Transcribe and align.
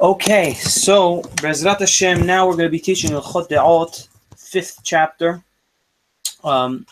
Okay, 0.00 0.52
so 0.54 1.22
Bezrat 1.36 1.80
Hashem, 1.80 2.26
now 2.26 2.46
we're 2.46 2.52
going 2.52 2.66
to 2.66 2.70
be 2.70 2.78
teaching 2.78 3.12
Ilchot 3.12 3.48
De'ot, 3.48 4.08
fifth 4.36 4.80
chapter. 4.82 5.42
Um, 6.44 6.86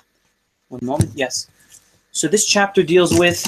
one 0.69 0.85
moment, 0.85 1.11
yes. 1.15 1.49
So 2.13 2.29
this 2.29 2.47
chapter 2.47 2.83
deals 2.83 3.19
with 3.19 3.45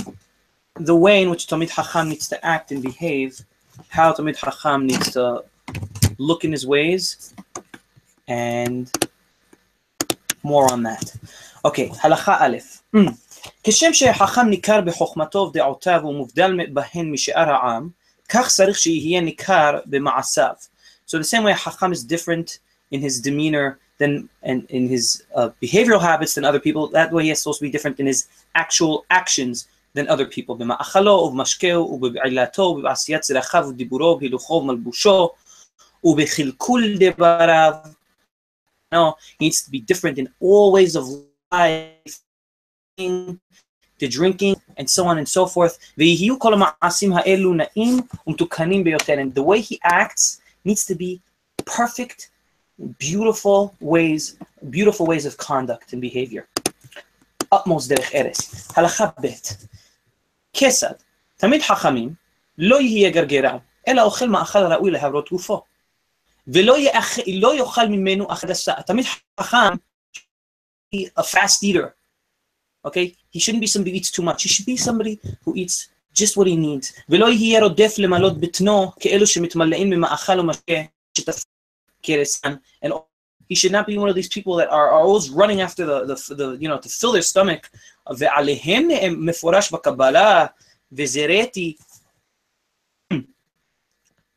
the 0.74 0.94
way 0.94 1.22
in 1.22 1.30
which 1.30 1.46
Talmid 1.46 1.70
Hacham 1.70 2.10
needs 2.10 2.28
to 2.28 2.44
act 2.44 2.70
and 2.70 2.82
behave, 2.82 3.40
how 3.88 4.12
Talmid 4.12 4.36
Hacham 4.36 4.86
needs 4.86 5.12
to 5.12 5.44
look 6.18 6.44
in 6.44 6.52
his 6.52 6.66
ways, 6.66 7.34
and 8.28 8.90
more 10.42 10.70
on 10.70 10.82
that. 10.82 11.16
Okay, 11.64 11.90
הלכה 12.02 12.36
א', 12.40 12.56
כשם 13.64 13.92
שחכם 13.92 14.48
ניכר 14.48 14.80
בחוכמתו 14.80 15.38
ובדעותיו 15.38 16.00
ומובדל 16.04 16.58
בהן 16.72 17.12
משאר 17.12 17.50
העם, 17.50 17.88
כך 18.30 18.48
צריך 18.48 18.78
שיהיה 18.78 19.20
ניכר 19.20 19.80
במעשיו. 19.86 20.54
So 21.06 21.18
the 21.18 21.24
same 21.24 21.44
way 21.44 21.52
Hacham 21.52 21.92
is 21.92 22.02
different 22.02 22.58
in 22.90 23.00
his 23.00 23.20
demeanor 23.20 23.78
than 23.98 24.28
and 24.42 24.66
in 24.68 24.88
his 24.88 25.24
uh, 25.34 25.50
behavioral 25.64 26.00
habits 26.00 26.34
than 26.34 26.44
other 26.44 26.60
people, 26.60 26.88
that 26.88 27.12
way 27.12 27.24
he 27.24 27.30
is 27.30 27.40
supposed 27.40 27.60
to 27.60 27.66
be 27.68 27.70
different 27.70 27.98
in 28.00 28.06
his 28.06 28.28
actual 28.54 29.04
actions 29.10 29.68
than 29.94 30.08
other 30.08 30.26
people. 30.26 30.56
במאכלו 30.56 31.12
ובמשקהו 31.12 31.82
ובבעילתו 31.92 32.62
ובעשיית 32.62 33.20
צרכיו 33.20 33.64
ודיבורו 33.68 34.04
ובהילוכו 34.04 34.54
ובמלבושו 34.54 35.30
ובחלקול 36.04 36.82
דבריו. 36.98 37.72
No, 38.94 39.14
he 39.38 39.46
needs 39.46 39.62
to 39.62 39.70
be 39.70 39.80
different 39.80 40.18
in 40.18 40.28
all 40.40 40.72
ways 40.72 40.94
of 40.94 41.04
life, 41.52 42.20
to 44.00 44.06
drinking, 44.08 44.56
and 44.76 44.88
so 44.90 45.06
on 45.06 45.18
and 45.18 45.28
so 45.28 45.46
forth. 45.46 45.78
ויהיו 45.98 46.38
כל 46.38 46.54
המעשים 46.54 47.12
האלו 47.12 47.54
נעים 47.54 48.00
ומתוקנים 48.26 48.84
ביותר. 48.84 49.14
And 49.14 49.38
the 49.38 49.42
way 49.42 49.60
he 49.60 49.78
acts 49.84 50.40
needs 50.68 50.84
to 50.86 50.94
be 50.94 51.20
perfect, 51.64 52.28
beautiful 52.98 53.74
ways, 53.80 54.36
beautiful 54.70 55.06
ways 55.06 55.24
of 55.26 55.36
conduct 55.36 55.92
and 55.92 56.00
behavior. 56.00 56.42
utmost 57.54 57.88
דרך 57.88 58.14
ארץ. 58.14 58.68
הלכה 58.76 59.06
ב' 59.06 59.26
כיצד? 60.52 60.92
תמיד 61.36 61.62
חכמים 61.62 62.14
לא 62.58 62.80
יהיה 62.80 63.10
גרגרן, 63.10 63.56
אלא 63.88 64.02
אוכל 64.02 64.28
מאכל 64.28 64.58
ראוי 64.58 64.90
להרות 64.90 65.30
גופו. 65.30 65.62
ולא 66.48 66.78
יאכ... 66.78 67.18
לא 67.26 67.54
יאכל 67.56 67.86
ממנו 67.88 68.32
אכד 68.32 68.50
עשה. 68.50 68.72
תמיד 68.86 69.06
חכם, 69.40 69.74
a 70.94 71.22
fast 71.22 71.62
eater, 71.62 71.94
okay? 72.86 73.14
He 73.30 73.40
shouldn't 73.40 73.60
be 73.60 73.66
somebody 73.66 73.90
who 73.90 73.96
eats 73.96 74.10
too 74.10 74.22
much. 74.22 74.42
He 74.42 74.48
should 74.48 74.66
be 74.66 74.76
somebody 74.76 75.14
who 75.44 75.54
eats 75.54 75.88
just 76.14 76.36
what 76.36 76.46
he 76.46 76.56
needs. 76.56 76.92
ולא 77.08 77.26
יהיה 77.26 77.60
רודף 77.62 77.94
למלות 77.98 78.40
בטנו 78.40 78.92
כאלו 79.00 79.26
שמתמלאים 79.26 79.90
ממאכל 79.90 80.40
ומשקה 80.40 80.74
שתפ... 81.18 81.44
כרסן. 82.02 82.54
And 82.84 82.92
he 83.50 83.54
should 83.54 83.72
not 83.72 83.86
be 83.86 83.98
one 83.98 84.08
of 84.08 84.14
these 84.14 84.28
people 84.28 84.56
that 84.56 84.68
are, 84.68 84.88
are 84.90 85.00
always 85.00 85.30
running 85.30 85.60
after 85.60 85.84
the, 85.86 85.98
the, 86.10 86.34
the, 86.34 86.56
you 86.60 86.68
know, 86.68 86.78
to 86.78 86.88
fill 86.88 87.12
their 87.12 87.22
stomach. 87.22 87.68
ועליהם 88.18 88.88
מפורש 89.26 89.72
בקבלה, 89.72 90.46
וזרעתי 90.92 91.76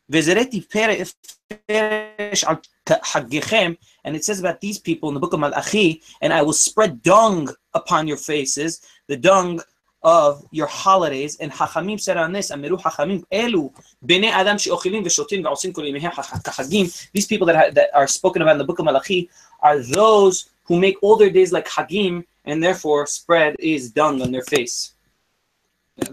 וזרעתי 0.09 0.61
פרש 0.61 2.43
על 2.43 2.55
חגיכם, 3.03 3.73
and 4.04 4.14
it 4.14 4.24
says 4.24 4.40
about 4.40 4.60
these 4.60 4.78
people 4.78 5.08
in 5.08 5.14
the 5.14 5.20
book 5.20 5.32
of 5.32 5.40
Malachi, 5.40 6.02
and 6.20 6.32
I 6.32 6.42
will 6.42 6.52
spread 6.52 7.02
dung 7.02 7.48
upon 7.72 8.06
your 8.06 8.16
faces, 8.16 8.82
the 9.06 9.16
dung 9.16 9.60
of 10.02 10.46
your 10.50 10.66
holidays. 10.66 11.36
And 11.38 11.50
Hachamim 11.50 11.98
said 11.98 12.18
on 12.18 12.32
this, 12.32 12.50
Amiru 12.50 12.80
Hachamim 12.80 13.24
Elu, 13.32 13.72
Bene 14.04 14.26
Adam 14.26 14.58
Sheochilim 14.58 15.02
Veshotin 15.02 15.42
Ve'osin 15.42 15.72
Kahagim. 15.72 17.10
These 17.12 17.26
people 17.26 17.46
that, 17.46 17.74
that 17.74 17.88
are 17.94 18.06
spoken 18.06 18.42
about 18.42 18.52
in 18.52 18.58
the 18.58 18.64
book 18.64 18.78
of 18.78 18.84
Malachi 18.84 19.30
are 19.60 19.78
those 19.78 20.50
who 20.64 20.78
make 20.78 20.96
all 21.02 21.16
their 21.16 21.30
days 21.30 21.52
like 21.52 21.66
Hagim, 21.66 22.24
and 22.44 22.62
therefore 22.62 23.06
spread 23.06 23.56
is 23.58 23.90
dung 23.90 24.20
on 24.20 24.30
their 24.30 24.42
face. 24.42 24.92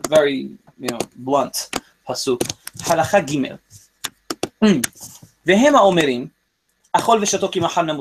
Very, 0.07 0.51
you 0.79 0.89
know, 0.89 0.99
blunt 1.17 1.69
pasuk. 2.07 2.39
Halacha 2.77 3.25
Gimel. 3.25 3.59
Hmm. 4.61 4.79
Vehema 5.45 5.79
Omerim. 5.79 6.29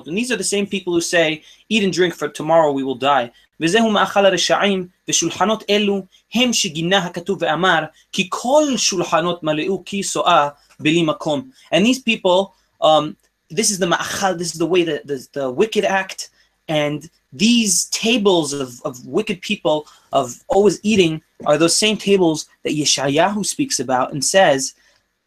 these 0.05 0.31
are 0.31 0.37
the 0.37 0.43
same 0.43 0.67
people 0.67 0.93
who 0.93 1.01
say, 1.01 1.43
eat 1.69 1.83
and 1.83 1.91
drink 1.91 2.13
for 2.13 2.29
tomorrow 2.29 2.71
we 2.71 2.83
will 2.83 2.95
die. 2.95 3.29
וזהו 3.59 3.91
מאכל 3.91 4.25
הרשעים, 4.25 4.87
ושולחנות 5.07 5.63
אלו 5.69 6.05
הם 6.33 6.53
שגינה 6.53 6.97
הכתוב 6.97 7.37
ואמר, 7.41 7.83
כי 8.11 8.27
כל 8.29 8.63
שולחנות 8.77 9.43
מלאו 9.43 9.83
כיסואה 9.85 10.49
בלי 10.79 11.03
מקום. 11.03 11.49
And 11.73 11.85
these 11.85 11.99
people, 11.99 12.53
um, 12.81 13.15
this 13.49 13.71
is 13.71 13.79
the 13.79 13.87
מאכל, 13.87 14.37
this 14.37 14.53
is 14.53 14.59
the 14.59 14.65
way 14.65 14.83
that 14.83 15.07
the, 15.07 15.27
the 15.33 15.51
wicked 15.51 15.85
act, 15.85 16.29
and 16.67 17.09
these 17.31 17.85
tables 17.91 18.53
of, 18.53 18.81
of 18.83 19.05
wicked 19.05 19.41
people 19.41 19.87
of 20.13 20.43
always 20.47 20.79
eating 20.83 21.21
are 21.45 21.57
those 21.57 21.77
same 21.77 21.97
tables 21.97 22.47
that 22.63 22.73
Yeshayahu 22.73 23.45
speaks 23.45 23.79
about 23.79 24.11
and 24.11 24.23
says, 24.23 24.73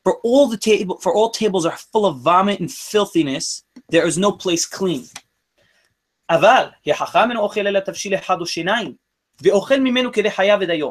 for 0.04 0.16
all 0.24 0.46
the 0.48 0.56
table 0.56 0.96
for 0.98 1.12
all 1.14 1.30
tables 1.30 1.66
are 1.66 1.76
full 1.92 2.06
of 2.06 2.20
vomit 2.20 2.60
and 2.60 2.70
filthiness, 2.72 3.62
there 3.90 4.06
is 4.06 4.16
no 4.18 4.32
place 4.32 4.64
clean. 4.66 5.04
אבל 6.30 6.68
החכם 6.86 7.30
אינו 7.30 7.40
אוכל 7.40 7.66
אלא 7.66 7.80
תבשיל 7.80 8.14
אחד 8.14 8.40
או 8.40 8.46
שיניים, 8.46 8.94
ואוכל 9.42 9.80
ממנו 9.80 10.12
כדי 10.12 10.30
חיה 10.30 10.56
ודיו. 10.60 10.90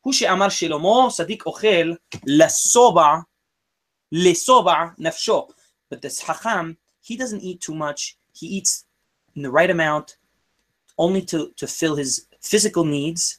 הוא 0.00 0.12
שאמר 0.12 0.48
שלמה, 0.48 1.08
צדיק 1.16 1.46
אוכל 1.46 1.92
לשובע, 2.26 3.16
לשובע 4.12 4.84
נפשו. 4.98 5.48
But 5.94 5.96
this 5.96 6.22
חכם, 6.22 6.72
he 7.02 7.16
doesn't 7.16 7.42
eat 7.42 7.60
too 7.60 7.74
much, 7.74 8.16
he 8.34 8.46
eats 8.46 8.84
in 9.36 9.42
the 9.42 9.50
right 9.50 9.70
amount, 9.70 10.16
only 10.98 11.22
to, 11.22 11.50
to 11.56 11.66
fill 11.66 11.96
his 11.96 12.26
physical 12.40 12.84
needs, 12.84 13.38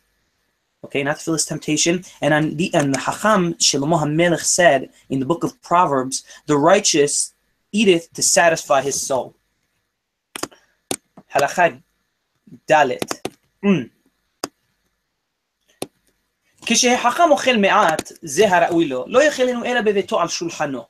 okay, 0.85 1.03
not 1.03 1.17
to 1.17 1.23
fill 1.23 1.33
his 1.33 1.45
temptation. 1.45 2.03
And 2.21 2.33
on 2.33 2.55
the 2.55 2.73
and 2.73 2.93
the 2.93 2.99
Hacham 2.99 3.43
Shlomo 3.55 3.97
HaMelech 4.03 4.45
said 4.57 4.89
in 5.09 5.19
the 5.19 5.25
book 5.25 5.43
of 5.43 5.61
Proverbs, 5.61 6.23
the 6.45 6.57
righteous 6.57 7.33
eateth 7.71 8.11
to 8.13 8.23
satisfy 8.23 8.81
his 8.81 9.01
soul. 9.01 9.35
Halacha 11.33 11.81
Dalet. 12.67 13.09
Mm. 13.63 13.89
כשהחכם 16.67 17.31
אוכל 17.31 17.57
מעט, 17.57 18.11
זה 18.21 18.55
הראוי 18.55 18.87
לו, 18.87 19.05
לא 19.07 19.23
יאכלנו 19.23 19.65
אלא 19.65 19.81
בביתו 19.81 20.21
על 20.21 20.27
שולחנו. 20.27 20.83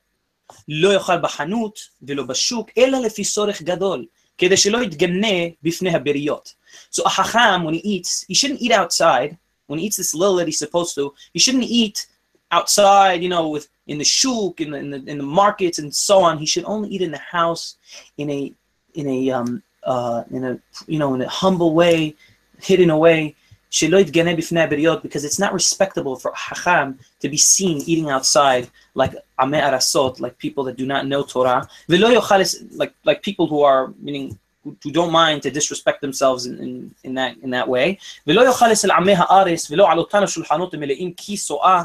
לא 0.67 0.94
יאכל 0.94 1.17
בחנות 1.17 1.79
ולא 2.01 2.23
בשוק, 2.23 2.69
אלא 2.78 3.00
לפי 3.00 3.23
צורך 3.23 3.61
גדול, 3.61 4.06
כדי 4.38 4.57
שלא 4.57 4.83
יתגנה 4.83 5.38
בפני 5.63 5.95
הבריות. 5.95 6.53
So 6.91 7.03
a 7.06 7.09
hacham, 7.09 7.66
when 7.66 7.73
he 7.73 7.81
eats, 7.83 8.25
he 8.29 8.35
shouldn't 8.35 8.61
eat 8.61 8.72
outside, 8.72 9.35
when 9.70 9.78
he 9.78 9.86
eats 9.86 9.97
this 9.97 10.14
little 10.14 10.34
that 10.36 10.48
he's 10.48 10.58
supposed 10.58 10.97
to, 10.97 11.14
he 11.32 11.38
shouldn't 11.38 11.62
eat 11.64 12.08
outside, 12.50 13.22
you 13.22 13.28
know, 13.28 13.48
with 13.48 13.69
in 13.86 13.98
the 13.98 14.04
shuk, 14.04 14.60
in 14.60 14.72
the, 14.72 14.78
in 14.78 14.91
the 14.91 14.97
in 15.06 15.19
the 15.19 15.25
markets 15.25 15.78
and 15.78 15.94
so 15.94 16.22
on. 16.22 16.38
He 16.38 16.47
should 16.47 16.64
only 16.64 16.88
eat 16.88 17.03
in 17.03 17.12
the 17.12 17.19
house, 17.19 17.76
in 18.19 18.28
a 18.31 18.53
in 18.94 19.06
a 19.06 19.31
um 19.31 19.62
uh 19.84 20.25
in 20.32 20.44
a 20.44 20.58
you 20.88 20.98
know 20.98 21.14
in 21.14 21.22
a 21.22 21.28
humble 21.28 21.72
way, 21.75 22.16
hidden 22.60 22.91
away. 22.91 23.36
Because 23.72 25.25
it's 25.25 25.38
not 25.38 25.53
respectable 25.53 26.16
for 26.16 26.32
hacham 26.32 26.98
to 27.20 27.28
be 27.28 27.37
seen 27.37 27.81
eating 27.87 28.10
outside 28.10 28.69
like 28.97 29.14
Ame 29.41 29.52
arasot, 29.52 30.19
like 30.19 30.37
people 30.38 30.64
that 30.64 30.76
do 30.76 30.87
not 30.87 31.06
know 31.06 31.22
Torah. 31.22 31.69
Like 31.88 32.92
like 33.04 33.22
people 33.22 33.47
who 33.47 33.60
are 33.62 33.94
meaning 34.00 34.37
who 34.83 34.91
don't 34.91 35.11
mind 35.11 35.44
to 35.44 35.51
disrespect 35.51 36.01
themselves 36.01 36.45
in, 36.45 36.59
in, 36.59 36.95
in 37.03 37.13
that 37.13 37.38
in 37.44 37.50
that 37.51 37.67
way. 37.67 37.95
ולא 38.28 38.45
יאכל 38.47 38.72
אצל 38.72 38.91
עמי 38.91 39.13
הארץ 39.17 39.72
ולא 39.72 39.91
על 39.91 39.97
אותן 39.97 40.23
השולחנות 40.23 40.73
המלאים 40.73 41.13
כיסואה 41.13 41.83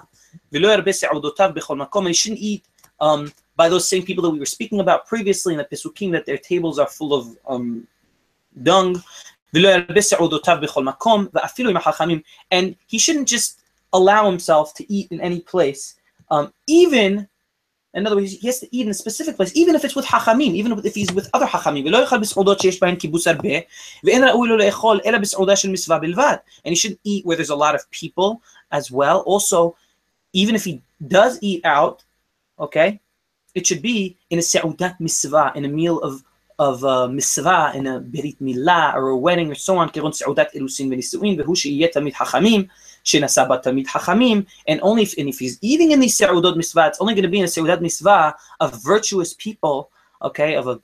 ולא 0.52 0.68
ירבה 0.68 0.92
סעודותיו 0.92 1.50
בכל 1.54 1.76
מקום. 1.76 2.06
And 2.06 2.10
he 2.10 2.14
shouldn't 2.14 2.38
eat 2.38 2.62
um, 3.00 3.32
by 3.56 3.68
those 3.68 3.88
same 3.88 4.02
people 4.02 4.22
that 4.22 4.30
we 4.30 4.38
were 4.38 4.52
speaking 4.56 4.80
about 4.80 5.06
previously 5.06 5.52
in 5.54 5.58
the 5.58 5.64
Pesukim 5.64 6.12
that 6.12 6.24
their 6.26 6.38
tables 6.38 6.78
are 6.78 6.88
full 6.88 7.12
of 7.14 7.24
um, 7.46 7.86
dung. 8.62 8.98
ולא 9.54 9.68
ירבה 9.68 10.00
סעודותיו 10.00 10.58
בכל 10.62 10.84
מקום 10.84 11.26
ואפילו 11.34 11.70
עם 11.70 11.76
החכמים. 11.76 12.20
And 12.54 12.74
he 12.88 12.98
shouldn't 12.98 13.28
just 13.28 13.60
allow 13.92 14.30
himself 14.30 14.74
to 14.74 14.92
eat 14.92 15.08
in 15.10 15.20
any 15.20 15.40
place. 15.40 15.96
Um, 16.30 16.52
even 16.68 17.26
in 17.94 18.06
other 18.06 18.16
words, 18.16 18.32
he 18.32 18.46
has 18.46 18.60
to 18.60 18.68
eat 18.74 18.86
in 18.86 18.90
a 18.90 18.94
specific 18.94 19.36
place, 19.36 19.50
even 19.56 19.74
if 19.74 19.84
it's 19.84 19.96
with 19.96 20.06
hachamim, 20.06 20.54
even 20.54 20.72
if 20.84 20.94
he's 20.94 21.12
with 21.12 21.28
other 21.34 21.46
hachamim. 21.46 21.84
ולא 21.84 21.98
יאכל 21.98 22.18
בסעודות 22.18 22.60
שיש 22.60 22.80
בהן 22.80 22.96
קיבוץ 22.96 23.26
הרבה, 23.26 23.58
ואין 24.04 24.24
ראוי 24.24 24.48
לו 24.48 24.56
לאכול 24.56 25.00
אלא 25.04 25.18
בסעודה 25.18 25.56
של 25.56 25.70
מצווה 25.70 25.98
בלבד. 25.98 26.36
And 26.64 26.70
he 26.70 26.76
shouldn't 26.76 27.00
eat 27.04 27.26
where 27.26 27.36
there's 27.36 27.50
a 27.50 27.56
lot 27.56 27.74
of 27.74 27.90
people 27.90 28.40
as 28.70 28.90
well. 28.90 29.22
Also, 29.26 29.74
even 30.32 30.54
if 30.54 30.64
he 30.64 30.80
does 31.08 31.38
eat 31.42 31.62
out, 31.64 32.04
okay, 32.60 33.00
it 33.54 33.66
should 33.66 33.82
be 33.82 34.16
in 34.30 34.38
a 34.38 34.42
sa'udat 34.42 35.00
mitzvah, 35.00 35.52
in 35.56 35.64
a 35.64 35.68
meal 35.68 35.98
of 35.98 36.22
of 36.60 36.84
uh, 36.84 37.08
mitzvah, 37.08 37.72
in 37.74 37.86
a 37.86 38.00
berit 38.00 38.38
milah, 38.46 38.94
or 38.94 39.08
a 39.08 39.16
wedding, 39.16 39.50
or 39.50 39.54
so 39.54 39.78
on, 39.78 39.88
כגון 39.88 40.12
סעודת 40.12 40.54
אירוסין 40.54 40.92
ונישואין, 40.92 41.40
והוא 41.40 41.56
שיהיה 41.56 41.88
תמיד 41.88 42.14
חכמים, 42.14 42.64
shenasa 43.05 43.47
hachamim, 43.85 44.45
and 44.67 44.79
only 44.81 45.03
if, 45.03 45.17
and 45.17 45.29
if 45.29 45.39
he's 45.39 45.57
eating 45.61 45.91
in 45.91 45.99
these 45.99 46.17
seudot 46.17 46.55
misvah, 46.55 46.89
it's 46.89 46.99
only 46.99 47.13
going 47.13 47.23
to 47.23 47.29
be 47.29 47.39
in 47.39 47.45
a 47.45 47.47
seudat 47.47 47.79
misvah 47.79 48.33
of 48.59 48.83
virtuous 48.83 49.33
people, 49.33 49.91
okay, 50.21 50.55
of 50.55 50.67
a 50.67 50.81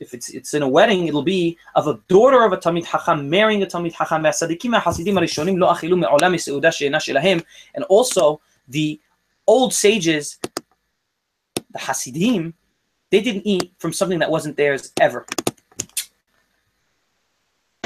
if 0.00 0.12
it's 0.12 0.28
it's 0.30 0.54
in 0.54 0.62
a 0.62 0.68
wedding, 0.68 1.06
it'll 1.06 1.22
be 1.22 1.56
of 1.76 1.86
a 1.86 2.00
daughter 2.08 2.42
of 2.44 2.52
a 2.52 2.56
Talmid 2.56 2.84
Hacham 2.84 3.28
marrying 3.28 3.62
a 3.62 3.66
Talmid 3.66 3.92
Hacham. 3.92 4.22
והצדיקים 4.22 4.74
החסידים 4.74 5.18
הראשונים 5.18 5.62
achilu 5.62 5.98
me'olam 5.98 6.34
מעולם 6.34 7.42
And 7.74 7.84
also, 7.84 8.40
the 8.68 9.00
old 9.46 9.72
sages, 9.72 10.38
the 11.70 11.78
Hasidim, 11.78 12.54
they 13.10 13.20
didn't 13.20 13.46
eat 13.46 13.72
from 13.78 13.92
something 13.92 14.18
that 14.18 14.30
wasn't 14.30 14.56
theirs 14.56 14.92
ever. 15.00 15.26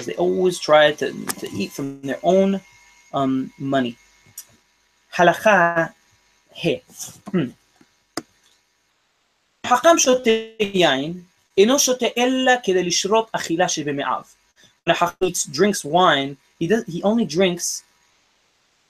They 0.04 0.14
always 0.14 0.58
tried 0.58 0.98
to, 0.98 1.12
to 1.12 1.50
eat 1.52 1.72
from 1.72 2.00
their 2.00 2.20
own 2.22 2.60
um, 3.13 3.51
money. 3.59 3.95
Halacha 5.15 5.89
he. 6.53 6.81
Hmm. 7.31 7.51
חכם 9.67 9.97
שותה 9.97 10.29
יין, 10.59 11.21
אינו 11.57 11.79
שותה 11.79 12.05
אלא 12.17 12.51
כדי 12.63 12.83
לשרות 12.83 13.29
אכילה 13.31 13.69
שבמעיו. 13.69 14.21
When 14.89 14.91
a 14.91 14.95
חכם 14.95 15.25
eats, 15.25 15.45
drinks 15.45 15.85
wine, 15.85 16.35
he, 16.59 16.67
does, 16.67 16.83
he 16.93 17.01
only 17.03 17.25
drinks 17.25 17.83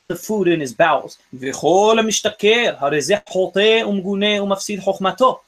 the 0.07 0.15
food 0.15 0.47
in 0.47 0.59
his 0.61 0.73
bowels. 0.73 1.17
וכל 1.33 1.97
המשתכר, 2.00 2.75
הרי 2.77 3.01
זה 3.01 3.15
חוטא 3.29 3.83
ומגונה 3.88 4.44
ומפסיד 4.44 4.79
חוכמתו. 4.79 5.39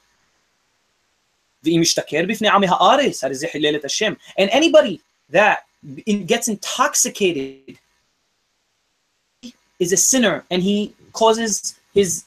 ואם 1.64 1.78
משתכר 1.82 2.22
בפני 2.28 2.50
עמי 2.50 2.68
הארץ, 2.70 3.24
הרי 3.24 3.36
זה 3.36 3.48
חילל 3.52 3.76
את 3.76 3.86
השם. 3.86 4.14
And 4.40 4.50
anybody 4.52 4.98
that 5.34 5.58
gets 6.08 6.48
intoxicated 6.48 7.78
is 9.81 9.93
a 9.93 9.97
sinner 9.97 10.45
and 10.51 10.63
he 10.63 10.95
causes 11.13 11.81
his 11.93 12.25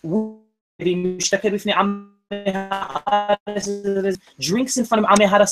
drinks 4.40 4.78
in 4.78 4.86
front 4.86 5.06
of 5.06 5.10
Amehara 5.12 5.48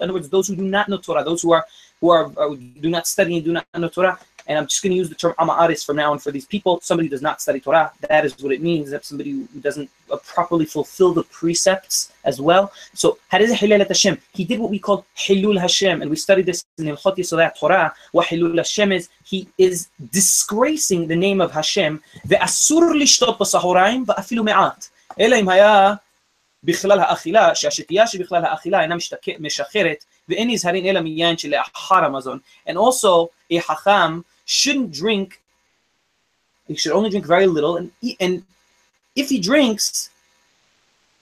in 0.00 0.04
other 0.04 0.12
words, 0.14 0.28
those 0.28 0.48
who 0.48 0.56
do 0.56 0.62
not 0.62 0.88
know 0.88 0.98
Torah, 0.98 1.24
those 1.24 1.42
who 1.42 1.52
are 1.52 1.66
who 2.00 2.10
are, 2.10 2.30
do 2.56 2.88
not 2.88 3.06
study 3.06 3.36
and 3.36 3.44
do 3.44 3.52
not 3.52 3.66
know 3.76 3.88
Torah, 3.88 4.18
And 4.49 4.59
I'm 4.59 4.67
just 4.67 4.83
going 4.83 4.91
to 4.91 4.97
use 4.97 5.09
the 5.09 5.15
term 5.15 5.33
Ama'aris 5.39 5.83
from 5.85 5.95
now 5.95 6.11
on 6.11 6.19
for 6.19 6.31
these 6.31 6.45
people. 6.45 6.79
Somebody 6.81 7.07
who 7.07 7.11
does 7.11 7.21
not 7.21 7.41
study 7.41 7.59
Torah, 7.59 7.91
that 8.07 8.25
is 8.25 8.37
what 8.43 8.51
it 8.51 8.61
means. 8.61 8.91
That 8.91 9.03
somebody 9.03 9.31
who 9.31 9.59
doesn't 9.59 9.89
uh, 10.11 10.17
properly 10.17 10.65
fulfill 10.65 11.13
the 11.13 11.23
precepts 11.23 12.13
as 12.23 12.39
well. 12.39 12.71
So, 12.93 13.17
Hashem, 13.29 14.17
he 14.33 14.43
did 14.45 14.59
what 14.59 14.69
we 14.69 14.79
call 14.79 15.05
Hilul 15.17 15.59
Hashem, 15.59 16.01
and 16.01 16.09
we 16.11 16.15
studied 16.15 16.45
this 16.45 16.63
in 16.77 16.85
Ilchot 16.85 17.17
Yisodat 17.17 17.55
Torah. 17.59 17.93
What 18.11 18.27
Hilul 18.27 18.57
Hashem 18.57 18.91
is, 18.91 19.09
he 19.23 19.47
is 19.57 19.87
disgracing 20.11 21.07
the 21.07 21.15
name 21.15 21.41
of 21.41 21.51
Hashem. 21.51 21.99
ואסור 22.25 22.81
לשתות 22.99 23.39
בסהריים 23.39 24.03
ואפילו 24.07 24.43
מעט. 24.43 24.87
אלא 25.19 25.35
אם 25.35 25.49
היה 25.49 25.93
בכלל 26.63 26.99
האכילה, 26.99 27.55
שהשתייה 27.55 28.07
שבכלל 28.07 28.45
האכילה 28.45 28.81
אינה 28.81 28.95
משחררת, 29.39 30.05
ואין 30.29 30.49
נזהרין 30.49 30.85
אלא 30.85 31.01
מיין 31.01 31.37
שלאחר 31.37 32.05
המזון. 32.05 32.39
And 32.69 32.73
also, 32.73 33.29
a 33.53 33.59
חכם 33.59 34.19
shouldn't 34.50 34.92
drink, 34.92 35.40
he 36.66 36.74
should 36.74 36.90
only 36.90 37.08
drink 37.08 37.24
very 37.24 37.46
little, 37.46 37.76
and, 37.76 37.92
and 38.18 38.42
if 39.14 39.28
he 39.28 39.38
drinks, 39.38 40.10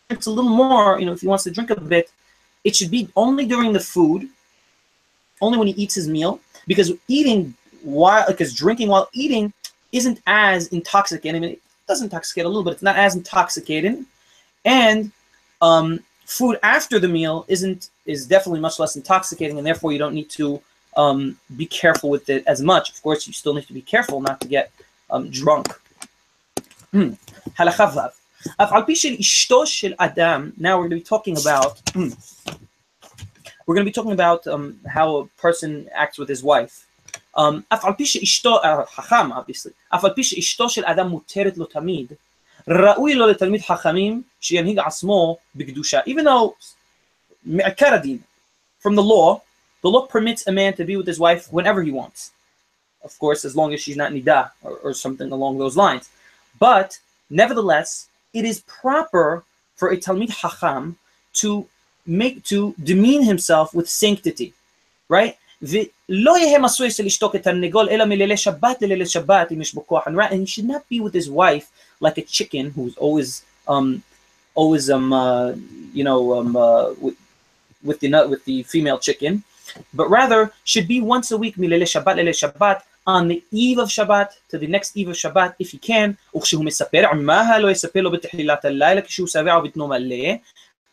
drinks 0.09 0.25
a 0.25 0.31
little 0.31 0.51
more, 0.51 0.99
you 0.99 1.05
know, 1.05 1.13
if 1.13 1.21
he 1.21 1.27
wants 1.27 1.45
to 1.45 1.51
drink 1.51 1.69
a 1.69 1.79
bit, 1.79 2.11
it 2.65 2.75
should 2.75 2.91
be 2.91 3.07
only 3.17 3.45
during 3.45 3.75
the 3.75 3.81
food, 3.81 4.31
only 5.43 5.59
when 5.59 5.67
he 5.67 5.75
eats 5.75 5.95
his 5.95 6.09
meal, 6.09 6.41
because 6.67 6.91
eating 7.07 7.55
while, 7.83 8.27
because 8.27 8.55
drinking 8.55 8.89
while 8.89 9.11
eating 9.13 9.53
isn't 9.93 10.23
as 10.27 10.69
intoxicating. 10.69 11.37
I 11.37 11.41
mean, 11.41 11.53
it 11.53 11.63
does 11.87 12.01
intoxicate 12.01 12.47
a 12.47 12.49
little, 12.49 12.65
but 12.65 12.73
it's 12.73 12.83
not 12.83 12.97
as 12.97 13.15
intoxicating. 13.15 14.07
And 14.65 15.13
um, 15.61 16.01
food 16.25 16.59
after 16.63 16.99
the 16.99 17.09
meal 17.09 17.45
isn't 17.49 17.91
is 18.07 18.27
definitely 18.27 18.61
much 18.61 18.79
less 18.79 18.97
intoxicating, 18.97 19.59
and 19.59 19.67
therefore 19.67 19.93
you 19.93 19.99
don't 19.99 20.15
need 20.15 20.31
to 20.31 20.63
um, 20.98 21.38
be 21.58 21.66
careful 21.66 22.10
with 22.10 22.30
it 22.30 22.44
as 22.48 22.62
much. 22.62 22.86
Of 22.94 23.02
course, 23.02 23.28
you 23.28 23.34
still 23.34 23.54
need 23.54 23.68
to 23.68 23.74
be 23.74 23.82
careful 23.82 24.22
not 24.22 24.40
to 24.42 24.48
get 24.48 24.72
um, 25.10 25.30
drunk. 25.30 25.68
הלכה 27.58 27.86
ו' 27.96 28.00
אף 28.58 28.72
על 28.74 28.84
פי 28.86 28.96
של 28.96 29.16
אשתו 29.20 29.66
של 29.68 29.94
אדם, 29.98 30.52
now 30.58 30.78
we're 30.78 30.88
going 30.88 31.00
to 31.00 31.04
be 31.04 31.10
talking 31.16 31.38
about, 31.38 31.82
we're 33.66 33.76
going 33.76 33.86
to 33.86 33.92
be 33.92 33.98
talking 34.00 34.12
about 34.12 34.46
um, 34.48 34.80
how 34.88 35.08
a 35.18 35.26
person 35.42 35.90
acts 35.94 36.18
with 36.20 36.30
his 36.30 36.44
wife. 36.44 36.86
Um, 37.38 37.62
אף 37.70 37.86
על 37.86 37.94
פי 37.94 38.06
שאשתו, 38.06 38.60
חכם, 38.96 39.32
obviously, 39.32 39.72
אף 39.90 40.06
על 40.06 40.14
פי 40.16 40.24
שאשתו 40.24 40.70
של 40.70 40.86
אדם 40.86 41.08
מותרת 41.08 41.58
לו 41.58 41.66
תמיד, 41.66 42.14
ראוי 42.68 43.14
לו 43.14 43.28
לתלמיד 43.28 43.62
חכמים 43.62 44.22
שינהיג 44.40 44.80
עצמו 44.80 45.38
בקדושה. 45.56 46.00
Even 46.00 46.24
though, 46.24 46.54
מעיקר 47.46 47.94
הדין, 47.94 48.18
from 48.82 48.92
the 48.92 49.02
law, 49.02 49.40
the 49.83 49.91
law 49.91 50.07
permits 50.07 50.47
a 50.47 50.53
man 50.53 50.75
to 50.75 50.85
be 50.85 50.97
with 50.97 51.07
his 51.07 51.21
wife 51.21 51.53
whenever 51.53 51.83
he 51.83 51.91
wants. 51.91 52.33
Of 53.05 53.19
course, 53.19 53.45
as 53.45 53.55
long 53.55 53.73
as 53.73 53.81
she's 53.81 53.97
not 53.97 54.13
nidah 54.13 54.51
or, 54.63 54.77
or 54.79 54.93
something 54.95 55.31
along 55.31 55.59
those 55.59 55.77
lines. 55.77 56.09
But 56.59 56.99
nevertheless, 57.31 58.09
it 58.33 58.45
is 58.45 58.61
proper 58.63 59.45
for 59.77 59.91
a 59.91 59.97
Talmid 59.97 60.31
Hacham 60.31 60.97
to 61.35 61.67
make 62.07 62.43
to 62.45 62.75
demean 62.83 63.23
himself 63.23 63.73
with 63.75 63.89
sanctity, 63.89 64.53
right? 65.09 65.37
And 65.61 65.71
he 65.71 65.91
should 70.47 70.65
not 70.65 70.89
be 70.89 71.01
with 71.01 71.15
his 71.15 71.31
wife 71.31 71.71
like 72.01 72.19
a 72.19 72.23
chicken 72.23 72.71
who's 72.71 72.97
always, 72.97 73.43
um, 73.67 74.03
always, 74.55 74.89
um, 74.89 75.13
uh, 75.13 75.53
you 75.93 76.05
know, 76.05 76.39
um, 76.39 76.57
uh, 76.57 76.93
with, 77.01 77.17
with 77.83 78.01
the 78.01 78.09
with 78.29 78.45
the 78.45 78.63
female 78.65 78.99
chicken, 78.99 79.43
but 79.95 80.09
rather 80.11 80.53
should 80.65 80.89
be 80.89 81.01
once 81.01 81.31
a 81.31 81.37
week 81.37 81.57
milele 81.57 81.87
Shabbat 81.95 82.17
lele 82.17 82.33
Shabbat 82.33 82.83
on 83.07 83.29
the 83.29 83.43
eve 83.51 83.79
of 83.79 83.89
Shabbat 83.89 84.29
to 84.51 84.59
the 84.59 84.67
next 84.67 84.97
eve 84.97 85.09
of 85.09 85.17
Shabbat 85.17 85.55
if 85.59 85.71
he 85.71 85.79
can. 85.79 86.17
וכשהוא 86.37 86.65
מספר 86.65 87.07
עמהה 87.11 87.59
לא 87.59 87.71
יספר 87.71 88.01
לו 88.01 88.11
בתחילת 88.11 88.65
הלילה 88.65 89.03
כשהוא 89.03 89.29
שבע 89.29 89.55
או 89.55 89.63
בתנו 89.63 89.89
מלא 89.89 90.35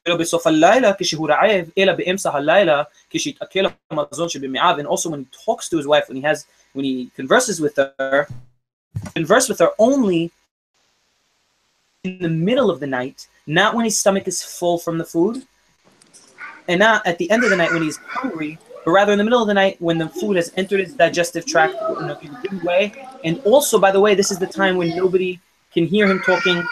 ולא 0.06 0.18
בסוף 0.18 0.48
הלילה 0.48 0.92
כשהוא 1.00 1.30
רעב 1.30 1.70
אלא 1.78 1.94
באמצע 1.94 2.36
הלילה 2.36 2.84
כשיתעכל 3.10 3.60
המזון 3.92 4.30
שבמעיו 4.30 4.76
and 4.80 4.88
also 4.88 5.10
when 5.10 5.20
he 5.20 5.46
talks 5.46 5.70
to 5.70 5.78
his 5.78 5.88
wife 5.88 6.10
when 6.10 6.18
he 6.18 6.22
has 6.22 6.46
when 6.76 6.86
he 6.86 7.10
converses 7.16 7.60
with 7.60 7.76
her 7.78 8.28
converse 9.18 9.50
with 9.50 9.60
her 9.60 9.72
only 9.80 10.32
in 12.04 12.20
the 12.22 12.34
middle 12.48 12.70
of 12.70 12.80
the 12.80 12.88
night 12.88 13.28
not 13.48 13.74
when 13.76 13.86
his 13.86 13.98
stomach 14.00 14.28
is 14.28 14.42
full 14.58 14.78
from 14.86 14.98
the 15.02 15.08
food 15.14 15.36
and 16.70 16.80
not 16.80 17.06
at 17.06 17.18
the 17.18 17.28
end 17.34 17.44
of 17.44 17.50
the 17.50 17.60
night 17.62 17.72
when 17.74 17.84
he's 17.88 18.00
hungry 18.18 18.58
but 18.86 18.92
rather 18.92 19.12
in 19.12 19.18
the 19.18 19.24
middle 19.24 19.42
of 19.42 19.48
the 19.48 19.54
night 19.54 19.76
when 19.82 19.98
the 19.98 20.08
food 20.08 20.38
has 20.38 20.54
entered 20.56 20.80
its 20.80 20.94
digestive 20.94 21.46
tract 21.46 21.74
in 22.00 22.10
a 22.10 22.16
good 22.44 22.64
way. 22.64 22.94
And 23.24 23.42
also, 23.44 23.80
by 23.80 23.92
the 23.92 24.00
way, 24.00 24.14
this 24.14 24.30
is 24.32 24.38
the 24.38 24.48
time 24.48 24.78
when 24.78 24.96
nobody 24.96 25.40
can 25.74 25.86
hear 25.88 26.08
him 26.08 26.22
talking, 26.22 26.64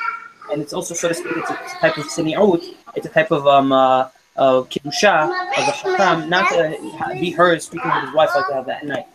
and 0.52 0.62
it's 0.62 0.74
also, 0.74 0.94
so 0.94 1.08
to 1.10 1.14
speak, 1.16 1.34
it's 1.36 1.50
a 1.50 1.56
type 1.82 1.98
of 1.98 2.06
sini'ut, 2.06 2.76
it's 2.96 3.08
a 3.08 3.10
type 3.10 3.32
of 3.32 3.48
um, 3.48 3.72
uh, 3.72 4.10
uh, 4.38 4.62
kiddusha, 4.72 5.26
of 5.58 5.68
a 5.68 5.72
hakam, 5.72 6.30
not 6.30 6.50
to 6.50 7.20
be 7.20 7.32
heard 7.32 7.62
speaking 7.62 7.92
with 7.94 8.06
his 8.06 8.14
wife 8.14 8.30
like 8.36 8.66
that 8.66 8.70
at 8.70 8.86
night. 8.86 9.08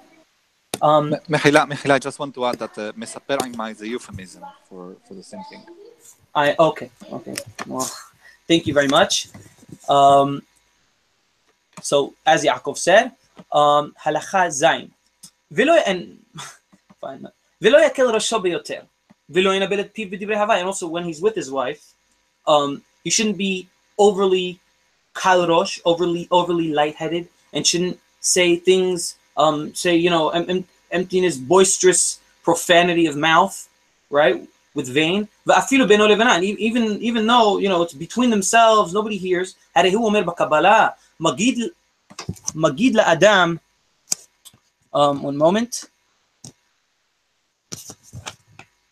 Um, 0.83 1.15
Mechila, 1.29 1.93
I 1.93 1.99
just 1.99 2.19
want 2.19 2.35
to 2.35 2.45
add 2.47 2.59
that 2.59 2.77
uh, 2.79 2.93
mesaper 2.93 3.71
is 3.71 3.81
a 3.81 3.89
euphemism 3.89 4.45
for, 4.69 4.97
for 5.07 5.15
the 5.15 5.23
same 5.23 5.43
thing. 5.51 5.63
I 6.35 6.55
okay, 6.59 6.91
okay. 7.13 7.35
Well, 7.67 7.91
thank 8.47 8.67
you 8.67 8.75
very 8.75 8.89
much. 8.89 9.29
Um, 9.89 10.43
so 11.83 12.15
as 12.27 12.45
Yaakov 12.45 12.79
said, 12.79 13.13
um, 13.53 13.95
halacha 14.03 14.49
zayin. 14.49 14.91
And 15.87 16.19
fine. 17.01 17.27
And 17.61 17.75
also 20.67 20.89
when 20.89 21.05
he's 21.05 21.21
with 21.21 21.35
his 21.35 21.51
wife, 21.51 21.95
um, 22.47 22.83
he 23.05 23.11
shouldn't 23.11 23.37
be 23.39 23.69
overly 23.99 24.61
kalrosh, 25.15 25.81
overly 25.85 26.29
overly 26.31 26.73
lightheaded, 26.73 27.29
and 27.53 27.67
shouldn't 27.67 27.99
say 28.21 28.57
things, 28.57 29.17
um, 29.37 29.75
say 29.75 29.97
you 29.97 30.11
know 30.11 30.31
em- 30.31 30.49
em- 30.49 30.65
emptiness, 30.91 31.37
boisterous 31.37 32.21
profanity 32.43 33.07
of 33.07 33.17
mouth, 33.17 33.69
right? 34.11 34.49
With 34.75 34.89
vain. 34.89 35.29
Even 35.47 37.03
even 37.03 37.27
though 37.27 37.59
you 37.59 37.69
know 37.69 37.83
it's 37.83 37.95
between 37.95 38.31
themselves, 38.31 38.95
nobody 38.95 39.17
hears 39.17 39.57
הרי 41.20 41.46
הוא 41.46 41.56
אומר 41.56 41.60
בקבלה, 41.60 41.60
מגיד 41.60 41.60
מגיד 42.56 42.96
לאדם, 42.96 43.56
um, 44.96 44.98
one 44.98 45.42
moment, 45.42 45.86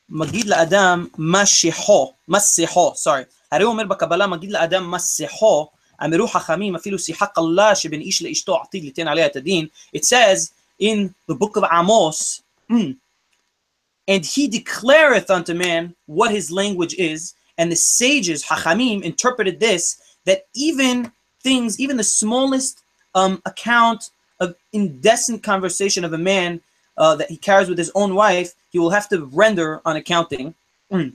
מגיד 0.10 0.46
לאדם 0.46 1.08
משחו, 1.18 2.14
מסחו, 2.28 2.94
sorry, 2.94 3.24
הרי 3.52 3.64
הוא 3.64 3.72
אומר 3.72 3.84
בקבלה, 3.84 4.28
מגיד 4.28 4.52
לאדם 4.52 4.92
מסחו, 4.92 5.70
אמרו 6.04 6.28
חכמים, 6.28 6.76
אפילו 6.76 7.00
שיחה 7.00 7.26
קלה 7.26 7.76
שבין 7.76 8.02
איש 8.02 8.22
לאשתו 8.22 8.62
עתיד 8.62 8.84
ליתן 8.84 9.08
עליה 9.08 9.26
את 9.26 9.36
הדין, 9.36 9.68
it 9.96 10.00
says 10.00 10.52
in 10.82 11.10
the 11.32 11.36
book 11.36 11.58
of 11.58 11.64
Amos, 11.64 12.42
and 14.08 14.26
he 14.26 14.48
declareth 14.48 15.30
unto 15.30 15.54
man 15.54 15.96
what 16.08 16.32
his 16.32 16.52
language 16.52 16.96
is. 16.96 17.36
And 17.58 17.72
the 17.72 17.76
sages, 17.76 18.44
Hachamim, 18.44 19.04
interpreted 19.04 19.60
this 19.60 20.02
that 20.26 20.48
even 20.56 21.12
things, 21.46 21.80
even 21.80 21.98
the 21.98 22.04
smallest 22.04 22.82
um, 23.16 23.42
account 23.46 24.10
of 24.40 24.56
indecent 24.74 25.44
conversation 25.44 26.04
of 26.04 26.14
a 26.14 26.18
man 26.18 26.62
uh, 26.98 27.16
that 27.16 27.30
he 27.30 27.38
carries 27.38 27.70
with 27.70 27.78
his 27.78 27.92
own 27.96 28.16
wife, 28.16 28.54
he 28.70 28.80
will 28.80 28.90
have 28.90 29.08
to 29.10 29.26
render 29.26 29.82
on 29.86 29.96
accounting. 29.96 30.54
Mm. 30.92 31.14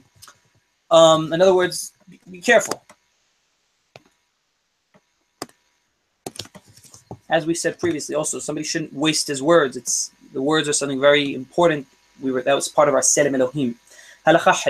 Um, 0.89 1.33
in 1.33 1.41
other 1.41 1.53
words, 1.53 1.93
be, 2.09 2.19
be 2.31 2.41
careful. 2.41 2.83
As 7.29 7.45
we 7.45 7.53
said 7.53 7.77
previously, 7.79 8.15
also 8.15 8.39
somebody 8.39 8.65
shouldn't 8.65 8.93
waste 8.93 9.27
his 9.27 9.43
words. 9.43 9.75
It's 9.75 10.11
the 10.33 10.41
words 10.41 10.69
are 10.69 10.73
something 10.73 11.01
very 11.01 11.33
important. 11.35 11.85
We 12.21 12.31
were 12.31 12.41
that 12.41 12.55
was 12.55 12.69
part 12.69 12.87
of 12.87 12.93
our 12.95 13.01
Selem 13.01 13.35
Elohim. 13.35 13.75
הלכה 14.25 14.53
ח' 14.53 14.67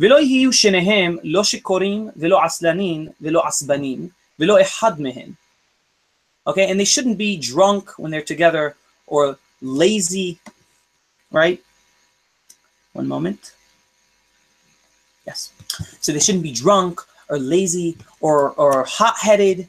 ולא 0.00 0.20
יהיו 0.20 0.52
שניהם 0.52 1.16
לא 1.24 1.44
שיכורים 1.44 2.10
ולא 2.16 2.44
עצלנים 2.44 3.08
ולא 3.20 3.46
עצבנים 3.46 4.08
ולא 4.38 4.60
אחד 4.60 5.00
מהם. 5.00 5.32
Okay, 6.46 6.70
and 6.70 6.78
they 6.78 6.84
shouldn't 6.84 7.18
be 7.18 7.36
drunk 7.36 7.98
when 7.98 8.10
they're 8.12 8.22
together 8.22 8.76
or 9.08 9.36
lazy, 9.60 10.38
right? 11.32 11.60
One 12.92 13.08
moment. 13.08 13.52
Yes. 15.26 15.50
So 16.00 16.12
they 16.12 16.20
shouldn't 16.20 16.44
be 16.44 16.52
drunk 16.52 17.00
or 17.28 17.38
lazy 17.38 17.98
or, 18.20 18.52
or 18.52 18.84
hot 18.84 19.16
headed. 19.18 19.68